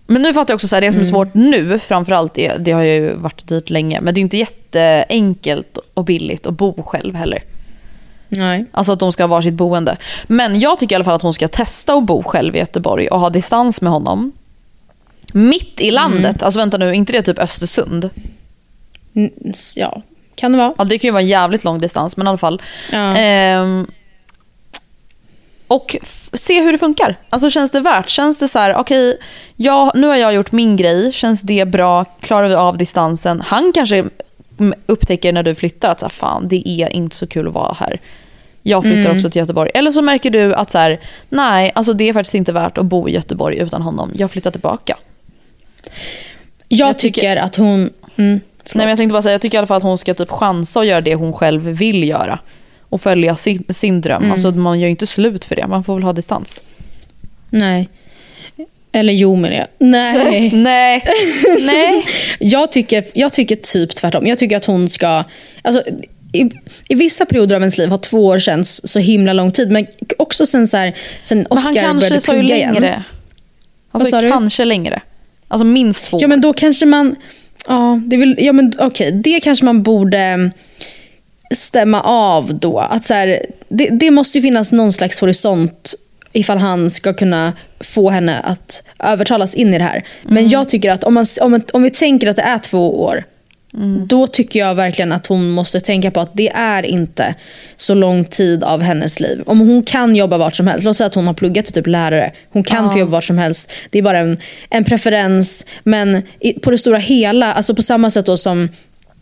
Men 0.09 0.21
nu 0.21 0.33
fattar 0.33 0.51
jag 0.51 0.55
också 0.55 0.67
så 0.67 0.75
här, 0.75 0.81
det 0.81 0.91
som 0.91 1.01
är 1.01 1.05
svårt 1.05 1.33
nu 1.33 1.79
framförallt, 1.79 2.37
är, 2.37 2.57
det 2.59 2.71
har 2.71 2.83
ju 2.83 3.13
varit 3.13 3.47
dyrt 3.47 3.69
länge, 3.69 4.01
men 4.01 4.13
det 4.13 4.19
är 4.19 4.21
inte 4.21 4.37
jätteenkelt 4.37 5.77
och 5.93 6.05
billigt 6.05 6.47
att 6.47 6.53
bo 6.53 6.83
själv 6.83 7.15
heller. 7.15 7.43
Nej. 8.29 8.65
Alltså 8.71 8.93
att 8.93 8.99
de 8.99 9.11
ska 9.11 9.23
ha 9.23 9.27
varsitt 9.27 9.53
boende. 9.53 9.97
Men 10.27 10.59
jag 10.59 10.79
tycker 10.79 10.93
i 10.93 10.95
alla 10.95 11.03
fall 11.03 11.15
att 11.15 11.21
hon 11.21 11.33
ska 11.33 11.47
testa 11.47 11.93
att 11.93 12.03
bo 12.03 12.23
själv 12.23 12.55
i 12.55 12.59
Göteborg 12.59 13.07
och 13.07 13.19
ha 13.19 13.29
distans 13.29 13.81
med 13.81 13.91
honom. 13.91 14.31
Mitt 15.33 15.81
i 15.81 15.91
landet, 15.91 16.43
alltså 16.43 16.59
vänta 16.59 16.77
nu, 16.77 16.93
inte 16.95 17.13
det 17.13 17.21
typ 17.21 17.39
Östersund? 17.39 18.09
Mm, 19.15 19.31
Ja, 19.75 20.01
kan 20.35 20.51
det 20.51 20.57
vara. 20.57 20.73
Ja, 20.77 20.83
det 20.83 20.97
kan 20.97 21.07
ju 21.07 21.11
vara 21.11 21.21
en 21.21 21.27
jävligt 21.27 21.63
lång 21.63 21.79
distans, 21.79 22.17
men 22.17 22.27
i 22.27 22.29
alla 22.29 22.37
fall. 22.37 22.61
Ja. 22.91 23.15
Ehm, 23.17 23.87
och 25.67 25.95
se 26.33 26.61
hur 26.61 26.71
det 26.71 26.77
funkar. 26.77 27.15
Alltså 27.29 27.49
känns 27.49 27.71
det 27.71 27.79
värt? 27.79 28.09
Känns 28.09 28.39
det 28.39 28.47
så 28.47 28.59
här, 28.59 28.75
okej, 28.75 29.17
ja, 29.55 29.91
nu 29.95 30.07
har 30.07 30.15
jag 30.15 30.33
gjort 30.33 30.51
min 30.51 30.75
grej, 30.75 31.11
känns 31.13 31.41
det 31.41 31.65
bra? 31.67 32.05
Klarar 32.19 32.47
vi 32.47 32.55
av 32.55 32.77
distansen? 32.77 33.41
Han 33.41 33.71
kanske 33.73 33.97
mm, 33.97 34.09
upptäcker 34.85 35.33
när 35.33 35.43
du 35.43 35.55
flyttar 35.55 35.91
att 35.91 35.99
så 35.99 36.05
här, 36.05 36.11
fan, 36.11 36.47
det 36.47 36.69
är 36.69 36.93
inte 36.95 37.15
så 37.15 37.27
kul 37.27 37.47
att 37.47 37.53
vara 37.53 37.73
här. 37.79 37.99
Jag 38.63 38.83
flyttar 38.83 39.11
också 39.15 39.29
till 39.29 39.39
Göteborg. 39.39 39.71
Eller 39.73 39.91
så 39.91 40.01
märker 40.01 40.29
du 40.29 40.53
att 40.55 40.71
så 40.71 40.77
här, 40.77 40.99
nej, 41.29 41.71
alltså 41.75 41.93
det 41.93 42.09
är 42.09 42.13
faktiskt 42.13 42.35
inte 42.35 42.51
värt 42.51 42.77
att 42.77 42.85
bo 42.85 43.09
i 43.09 43.13
Göteborg 43.13 43.57
utan 43.57 43.81
honom. 43.81 44.11
Jag 44.15 44.31
flyttar 44.31 44.51
tillbaka. 44.51 44.97
jag, 46.67 46.87
jag 46.89 46.99
tycker- 46.99 47.13
tycker 47.21 47.37
att 47.37 47.55
hon... 47.55 47.89
Mm, 48.15 48.39
Nej, 48.75 48.85
men 48.85 48.89
jag 48.89 48.97
tänkte 48.97 49.13
bara 49.13 49.21
säga, 49.21 49.33
jag 49.33 49.41
tycker 49.41 49.57
i 49.57 49.59
alla 49.59 49.67
fall 49.67 49.77
att 49.77 49.83
hon 49.83 49.97
ska 49.97 50.13
typ 50.13 50.29
chansa 50.29 50.79
och 50.79 50.85
göra 50.85 51.01
det 51.01 51.15
hon 51.15 51.33
själv 51.33 51.61
vill 51.61 52.03
göra. 52.07 52.39
Och 52.89 53.01
följa 53.01 53.35
sin, 53.35 53.63
sin 53.69 54.01
dröm. 54.01 54.31
Alltså 54.31 54.51
man 54.51 54.79
gör 54.79 54.87
ju 54.87 54.91
inte 54.91 55.07
slut 55.07 55.45
för 55.45 55.55
det, 55.55 55.67
man 55.67 55.83
får 55.83 55.93
väl 55.95 56.03
ha 56.03 56.13
distans. 56.13 56.63
Nej. 57.49 57.89
Eller 58.97 59.13
jo 59.13 59.35
menar 59.35 59.55
jag. 59.55 59.67
Nej. 59.77 60.51
Nej. 60.53 61.03
Nej. 61.59 62.05
Jag 62.39 62.71
tycker, 62.71 63.03
jag 63.13 63.33
tycker 63.33 63.55
typ 63.55 63.95
tvärtom. 63.95 64.27
Jag 64.27 64.37
tycker 64.37 64.57
att 64.57 64.65
hon 64.65 64.89
ska... 64.89 65.23
Alltså, 65.61 65.83
i, 66.33 66.41
I 66.89 66.95
vissa 66.95 67.25
perioder 67.25 67.55
av 67.55 67.61
ens 67.61 67.77
liv 67.77 67.89
har 67.89 67.97
två 67.97 68.25
år 68.25 68.39
känts 68.39 68.81
så 68.83 68.99
himla 68.99 69.33
lång 69.33 69.51
tid. 69.51 69.71
Men 69.71 69.87
också 70.17 70.45
sen, 70.45 70.67
så 70.67 70.77
här, 70.77 70.93
sen 71.23 71.37
Men 71.37 71.47
han 71.49 71.57
Oscar 71.57 71.81
kanske 71.83 72.07
började 72.09 72.21
sa 72.21 72.33
ju 72.33 72.39
plugga 72.39 72.55
längre. 72.55 72.85
igen. 72.87 73.03
Alltså 73.91 74.11
Vad 74.11 74.21
sa 74.21 74.21
du? 74.21 74.31
kanske 74.31 74.65
längre. 74.65 75.01
Alltså 75.47 75.65
minst 75.65 76.05
två. 76.05 76.17
Ja 76.21 76.27
men 76.27 76.41
då 76.41 76.53
kanske 76.53 76.85
man... 76.85 77.15
Ja, 77.67 78.01
det 78.05 78.17
vill, 78.17 78.35
ja 78.39 78.53
men 78.53 78.73
okej. 78.79 79.11
Det 79.11 79.39
kanske 79.39 79.65
man 79.65 79.83
borde 79.83 80.51
stämma 81.55 82.01
av 82.01 82.55
då. 82.59 82.79
Att 82.79 83.03
så 83.05 83.13
här, 83.13 83.39
det, 83.69 83.89
det 83.91 84.11
måste 84.11 84.37
ju 84.37 84.41
finnas 84.41 84.71
någon 84.71 84.93
slags 84.93 85.19
horisont 85.21 85.95
ifall 86.31 86.57
han 86.57 86.89
ska 86.89 87.13
kunna 87.13 87.53
få 87.79 88.09
henne 88.09 88.39
att 88.39 88.83
övertalas 88.99 89.55
in 89.55 89.73
i 89.73 89.77
det 89.77 89.83
här. 89.83 90.03
Men 90.23 90.49
jag 90.49 90.69
tycker 90.69 90.91
att 90.91 91.03
om, 91.03 91.13
man, 91.13 91.25
om, 91.41 91.51
man- 91.51 91.63
om 91.73 91.83
vi 91.83 91.89
tänker 91.89 92.27
att 92.29 92.35
det 92.35 92.41
är 92.41 92.59
två 92.59 93.01
år 93.03 93.23
då 94.07 94.27
tycker 94.27 94.59
jag 94.59 94.75
verkligen 94.75 95.11
att 95.11 95.27
hon 95.27 95.49
måste 95.49 95.79
tänka 95.79 96.11
på 96.11 96.19
att 96.19 96.29
det 96.33 96.49
är 96.49 96.83
inte 96.83 97.35
så 97.77 97.93
lång 97.93 98.25
tid 98.25 98.63
av 98.63 98.81
hennes 98.81 99.19
liv. 99.19 99.43
Om 99.45 99.59
hon 99.59 99.83
kan 99.83 100.15
jobba 100.15 100.37
vart 100.37 100.55
som 100.55 100.67
helst, 100.67 100.85
låt 100.85 100.97
säga 100.97 101.07
att 101.07 101.13
hon 101.15 101.27
har 101.27 101.33
pluggat 101.33 101.65
till 101.65 101.73
typ 101.73 101.87
lärare. 101.87 102.31
Hon 102.51 102.63
kan 102.63 102.91
få 102.91 102.99
jobba 102.99 103.11
vart 103.11 103.23
som 103.23 103.37
helst. 103.37 103.71
Det 103.89 103.97
är 103.97 104.03
bara 104.03 104.19
en, 104.19 104.39
en 104.69 104.83
preferens. 104.83 105.65
Men 105.83 106.21
på 106.63 106.71
det 106.71 106.77
stora 106.77 106.97
hela, 106.97 107.53
alltså 107.53 107.75
på 107.75 107.81
samma 107.81 108.09
sätt 108.09 108.25
då 108.25 108.37
som 108.37 108.69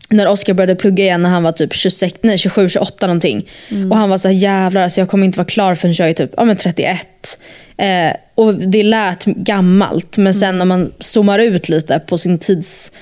när 0.08 0.28
Oscar 0.28 0.54
började 0.54 0.74
plugga 0.74 1.04
igen 1.04 1.22
när 1.22 1.30
han 1.30 1.42
var 1.42 1.52
typ 1.52 1.74
26, 1.74 2.14
nej, 2.20 2.38
27, 2.38 2.68
28 2.68 3.06
någonting. 3.06 3.48
Och 3.90 3.96
han 3.96 4.10
var 4.10 4.18
så 4.18 4.28
här, 4.28 4.34
jävlar 4.34 4.82
alltså 4.82 5.00
jag 5.00 5.08
kommer 5.08 5.26
inte 5.26 5.38
vara 5.38 5.46
klar 5.46 5.74
förrän 5.74 5.94
jag 5.98 6.08
är 6.08 6.12
typ 6.12 6.30
ja, 6.36 6.44
men 6.44 6.56
31. 6.56 7.38
Eh, 7.76 8.16
och 8.34 8.54
det 8.54 8.82
lät 8.82 9.24
gammalt 9.24 10.18
men 10.18 10.34
sen 10.34 10.58
när 10.58 10.64
man 10.64 10.92
zoomar 10.98 11.38
ut 11.38 11.68
lite 11.68 11.98
på 11.98 12.18
sin 12.18 12.38
tids, 12.38 12.92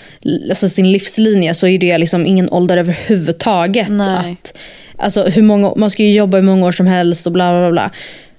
alltså 0.49 0.69
sin 0.69 0.93
livslinje 0.93 1.55
så 1.55 1.67
är 1.67 1.79
det 1.79 1.99
liksom 1.99 2.27
ingen 2.27 2.51
ålder 2.51 2.77
överhuvudtaget. 2.77 3.89
Nej. 3.89 4.07
Att, 4.07 4.55
alltså 4.97 5.25
hur 5.25 5.43
många, 5.43 5.73
man 5.77 5.91
ska 5.91 6.03
ju 6.03 6.13
jobba 6.13 6.37
hur 6.37 6.45
många 6.45 6.67
år 6.67 6.73
som 6.73 6.87
helst 6.87 7.27
och 7.27 7.33
bla 7.33 7.61
bla 7.61 7.71
bla. 7.71 7.91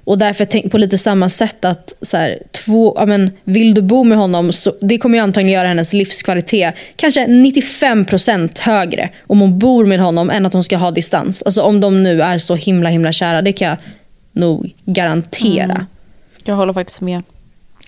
Och 0.06 0.18
därför 0.18 0.45
tänk 0.45 0.72
på 0.72 0.78
lite 0.78 0.97
samma 0.97 1.30
sätt 1.30 1.66
att 1.66 1.95
så 2.01 2.18
här, 2.18 2.39
två, 2.51 2.93
ja, 2.95 3.06
men, 3.06 3.32
vill 3.43 3.74
du 3.74 3.82
bo 3.82 4.03
med 4.03 4.18
honom 4.18 4.51
så 4.53 4.74
det 4.82 4.97
kommer 4.97 5.18
ju 5.18 5.24
antagligen 5.24 5.60
göra 5.60 5.68
hennes 5.68 5.93
livskvalitet 5.93 6.76
kanske 6.95 7.26
95% 7.26 8.62
högre 8.62 9.10
om 9.28 9.41
hon 9.41 9.60
bor 9.60 9.86
med 9.86 9.99
honom 9.99 10.30
än 10.30 10.45
att 10.45 10.53
hon 10.53 10.64
ska 10.64 10.78
ha 10.78 10.91
distans. 10.91 11.43
Alltså 11.43 11.62
om 11.62 11.82
de 11.82 12.03
nu 12.03 12.22
är 12.22 12.38
så 12.38 12.56
himla 12.56 12.89
himla 12.89 13.12
kära, 13.12 13.41
det 13.41 13.53
kan 13.53 13.68
jag 13.68 13.78
nog 14.32 14.74
garantera. 14.86 15.64
Mm. 15.64 15.86
Jag 16.43 16.56
håller 16.56 16.74
faktiskt 16.74 17.01
med. 17.01 17.24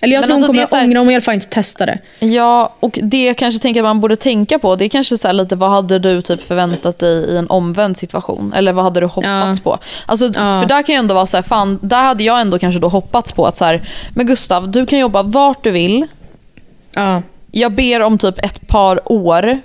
Eller 0.00 0.14
jag 0.14 0.20
Men 0.20 0.28
tror 0.28 0.34
alltså, 0.34 0.46
hon 0.46 0.54
kommer 0.56 0.66
så 0.66 0.76
här- 0.76 0.84
ångra 0.84 1.00
om 1.00 1.06
hon 1.06 1.12
i 1.12 1.14
alla 1.14 1.22
fall 1.22 1.34
inte 1.34 1.46
testar 1.50 1.86
det. 1.86 1.98
Ja, 2.26 2.72
och 2.80 2.98
det 3.02 3.24
jag 3.24 3.36
kanske 3.36 3.60
tänker 3.62 3.80
att 3.80 3.84
man 3.84 4.00
borde 4.00 4.16
tänka 4.16 4.58
på, 4.58 4.76
det 4.76 4.84
är 4.84 4.88
kanske 4.88 5.18
så 5.18 5.32
lite 5.32 5.56
vad 5.56 5.70
hade 5.70 5.98
du 5.98 6.22
typ 6.22 6.42
förväntat 6.44 6.98
dig 6.98 7.16
i 7.24 7.36
en 7.36 7.46
omvänd 7.50 7.96
situation? 7.96 8.52
Eller 8.56 8.72
vad 8.72 8.84
hade 8.84 9.00
du 9.00 9.06
hoppats 9.06 9.60
på? 9.60 9.78
Alltså, 10.06 10.24
Ja. 10.26 10.60
För 10.60 10.66
där 10.68 10.82
kan 10.82 10.94
jag 10.94 11.02
ändå 11.02 11.14
vara 11.14 11.26
så 11.26 11.36
här, 11.36 11.42
fan, 11.44 11.78
där 11.82 12.02
hade 12.02 12.24
jag 12.24 12.40
ändå 12.40 12.58
kanske 12.58 12.80
då 12.80 12.88
hoppats 12.88 13.32
på 13.32 13.46
att 13.46 13.56
så 13.56 13.64
här, 13.64 13.88
men 14.14 14.26
Gustav, 14.26 14.70
du 14.70 14.86
kan 14.86 14.98
jobba 14.98 15.22
vart 15.22 15.64
du 15.64 15.70
vill. 15.70 16.06
Ja. 16.94 17.22
Jag 17.50 17.72
ber 17.72 18.02
om 18.02 18.18
typ 18.18 18.44
ett 18.44 18.68
par 18.68 19.12
år. 19.12 19.60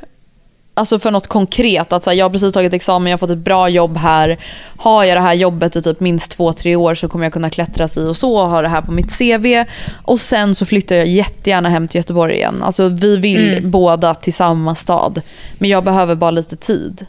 Alltså 0.76 1.00
för 1.00 1.12
något 1.12 1.28
konkret. 1.28 1.94
Att 1.94 2.04
så 2.04 2.10
här, 2.10 2.18
jag 2.18 2.26
har 2.26 2.30
precis 2.30 2.54
tagit 2.54 2.74
examen, 2.74 3.12
jag 3.12 3.14
har 3.14 3.20
fått 3.20 3.30
ett 3.30 3.38
bra 3.38 3.70
jobb 3.70 3.98
här. 3.98 4.40
Har 4.78 5.04
jag 5.04 5.18
det 5.18 5.22
här 5.22 5.34
jobbet 5.34 5.76
i 5.76 5.82
typ 5.82 6.00
minst 6.00 6.32
två, 6.32 6.54
tre 6.54 6.76
år 6.76 6.96
så 6.96 7.08
kommer 7.08 7.26
jag 7.26 7.34
kunna 7.34 7.50
klättra 7.50 7.88
si 7.88 8.08
och 8.08 8.18
så 8.18 8.38
och 8.38 8.50
ha 8.50 8.62
det 8.62 8.68
här 8.68 8.82
på 8.82 8.92
mitt 8.92 9.18
CV. 9.18 9.66
Och 10.04 10.20
sen 10.20 10.56
så 10.56 10.66
flyttar 10.66 10.96
jag 10.96 11.08
jättegärna 11.08 11.70
hem 11.70 11.88
till 11.88 11.98
Göteborg 11.98 12.36
igen. 12.36 12.64
Alltså 12.64 12.88
vi 12.88 13.18
vill 13.18 13.62
båda 13.64 14.16
till 14.16 14.34
samma 14.34 14.76
stad. 14.76 15.22
Men 15.58 15.70
jag 15.70 15.84
behöver 15.84 16.16
bara 16.16 16.32
lite 16.32 16.56
tid. 16.56 17.06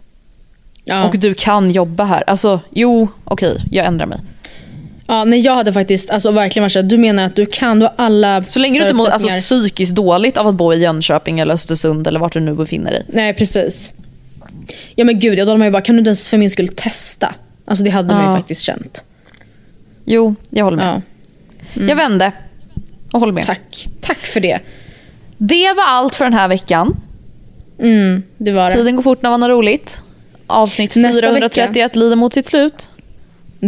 Ja. 0.85 1.05
Och 1.05 1.19
du 1.19 1.35
kan 1.35 1.71
jobba 1.71 2.05
här. 2.05 2.25
Alltså 2.27 2.61
jo, 2.71 3.09
okej, 3.25 3.65
jag 3.71 3.87
ändrar 3.87 4.07
mig. 4.07 4.21
Ja, 5.07 5.25
nej, 5.25 5.41
jag 5.41 5.55
hade 5.55 5.73
faktiskt 5.73 6.11
alltså, 6.11 6.31
verkligen 6.31 6.63
varit 6.65 6.73
så 6.73 6.79
här, 6.79 6.87
du 6.87 6.99
menar 6.99 7.25
att 7.25 7.37
du 7.37 7.47
kan, 7.47 7.79
du 7.79 7.87
har 7.87 7.95
alla 7.97 8.45
Så 8.45 8.59
länge 8.59 8.79
du 8.79 8.83
inte 8.83 8.95
mår 8.95 9.09
alltså, 9.11 9.29
psykiskt 9.29 9.95
dåligt 9.95 10.37
av 10.37 10.47
att 10.49 10.55
bo 10.55 10.73
i 10.73 10.77
Jönköping 10.83 11.41
eller 11.41 11.55
Östersund 11.55 12.07
eller 12.07 12.21
vart 12.21 12.33
du 12.33 12.41
nu 12.41 12.55
befinner 12.55 12.91
dig. 12.91 13.05
Nej, 13.09 13.35
precis. 13.35 13.93
Ja 14.95 15.05
men 15.05 15.19
gud, 15.21 15.39
jag 15.39 15.47
hade 15.47 15.59
man 15.59 15.67
ju 15.67 15.73
bara, 15.73 15.83
kan 15.83 15.95
du 15.95 15.99
inte 15.99 16.09
ens 16.09 16.29
för 16.29 16.39
min 16.39 16.51
skull 16.51 16.69
testa? 16.69 17.35
Alltså 17.65 17.85
det 17.85 17.91
hade 17.91 18.15
man 18.15 18.25
Ja. 18.25 18.31
ju 18.31 18.37
faktiskt 18.37 18.63
känt. 18.63 19.05
Jo, 20.05 20.35
jag 20.51 20.65
håller 20.65 20.77
med. 20.77 21.03
Ja, 21.75 21.83
Jag 21.83 21.97
vände 21.97 22.33
och 23.13 23.21
håller 23.21 23.33
med. 23.33 23.45
tack. 23.47 23.89
Tack 24.01 24.27
för 24.27 24.41
det. 24.41 24.61
Det 25.39 25.73
var 25.73 25.85
allt 25.87 26.15
för 26.15 26.25
den 26.25 26.35
här 26.35 26.49
veckan. 26.49 26.97
Mm, 27.79 28.23
det 28.39 28.53
var 28.53 28.69
det. 28.69 28.75
Tiden 28.75 28.97
går 28.97 29.03
fort 29.03 29.23
när 29.23 29.31
man 29.31 29.43
har 29.43 29.49
roligt. 29.49 30.03
Avsnitt 30.47 30.97
Nästa 30.97 31.27
431 31.29 31.97
lider 31.97 32.17
mot 32.17 32.35
sitt 32.35 32.47
slut. 32.47 32.89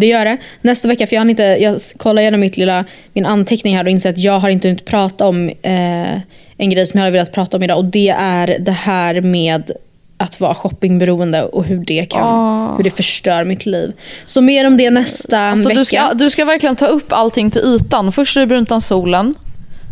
Det 0.01 0.07
gör 0.07 0.25
det. 0.25 0.37
Nästa 0.61 0.89
vecka, 0.89 1.07
för 1.07 1.17
jag 1.17 1.21
har 1.21 1.31
inte, 1.31 1.43
jag 1.43 1.81
kollar 1.97 2.23
igenom 2.23 2.41
mitt 2.41 2.57
lilla, 2.57 2.85
min 3.13 3.27
anteckning 3.27 3.77
här 3.77 3.85
och 3.85 3.91
inser 3.91 4.11
att 4.11 4.19
jag 4.19 4.41
har 4.41 4.49
inte 4.49 4.69
hunnit 4.69 4.85
prata 4.85 5.27
om 5.27 5.49
eh, 5.49 6.13
en 6.59 6.71
grej 6.71 6.87
som 6.87 6.99
jag 6.99 7.05
hade 7.05 7.13
velat 7.13 7.33
prata 7.33 7.57
om 7.57 7.63
idag 7.63 7.79
och 7.79 7.85
det 7.85 8.09
är 8.19 8.57
det 8.61 8.73
här 8.73 9.21
med 9.21 9.71
att 10.19 10.41
vara 10.41 10.55
shoppingberoende 10.55 11.43
och 11.43 11.65
hur 11.65 11.85
det 11.85 12.07
kan, 12.11 12.77
hur 12.77 12.85
det 12.85 12.91
förstör 12.91 13.45
mitt 13.45 13.67
liv. 13.67 13.93
Så 14.27 14.41
mer 14.41 14.67
om 14.67 14.77
det 14.77 14.91
nästa 14.91 15.39
Alltså, 15.39 15.69
vecka. 15.69 15.79
du, 15.79 15.85
ska, 15.85 16.15
du 16.15 16.31
ska 16.31 16.45
verkligen 16.45 16.77
ta 16.77 16.87
upp 16.87 17.13
allting 17.13 17.51
till 17.51 17.63
ytan. 17.63 18.13
Först 18.13 18.37
är 18.37 18.41
det 18.41 18.47
Bruntansolen. 18.47 19.35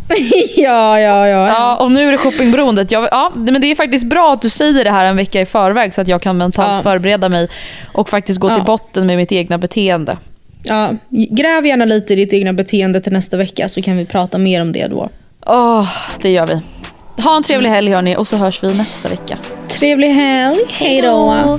ja, 0.56 1.00
ja, 1.00 1.28
ja. 1.28 1.48
Ja, 1.48 1.76
och 1.76 1.92
nu 1.92 2.08
är 2.08 2.12
det 2.12 2.18
shoppingberoendet. 2.18 2.90
Jag, 2.90 3.08
ja, 3.10 3.32
men 3.34 3.60
det 3.60 3.70
är 3.70 3.74
faktiskt 3.74 4.06
bra 4.06 4.32
att 4.32 4.42
du 4.42 4.50
säger 4.50 4.84
det 4.84 4.90
här 4.90 5.04
en 5.06 5.16
vecka 5.16 5.40
i 5.40 5.46
förväg 5.46 5.94
så 5.94 6.00
att 6.00 6.08
jag 6.08 6.22
kan 6.22 6.36
mentalt 6.36 6.68
Ja. 6.68 6.82
förbereda 6.82 7.28
mig 7.28 7.48
och 7.92 8.08
faktiskt 8.08 8.40
gå 8.40 8.48
Ja. 8.48 8.54
till 8.54 8.64
botten 8.64 9.06
med 9.06 9.16
mitt 9.16 9.32
egna 9.32 9.58
beteende. 9.58 10.18
Ja, 10.62 10.90
gräv 11.30 11.66
gärna 11.66 11.84
lite 11.84 12.12
i 12.12 12.16
ditt 12.16 12.32
egna 12.32 12.52
beteende 12.52 13.00
till 13.00 13.12
nästa 13.12 13.36
vecka 13.36 13.68
så 13.68 13.82
kan 13.82 13.96
vi 13.96 14.04
prata 14.06 14.38
mer 14.38 14.62
om 14.62 14.72
det 14.72 14.86
då. 14.86 15.08
Åh, 15.46 15.88
det 16.22 16.30
gör 16.30 16.46
vi. 16.46 16.60
Ha 17.22 17.36
en 17.36 17.42
trevlig 17.42 17.70
helg 17.70 17.90
hörni 17.94 18.16
och 18.16 18.28
så 18.28 18.36
hörs 18.36 18.62
vi 18.62 18.74
nästa 18.78 19.08
vecka. 19.08 19.38
Trevlig 19.68 20.08
helg. 20.08 20.58
Hej 20.68 21.02
då. 21.02 21.58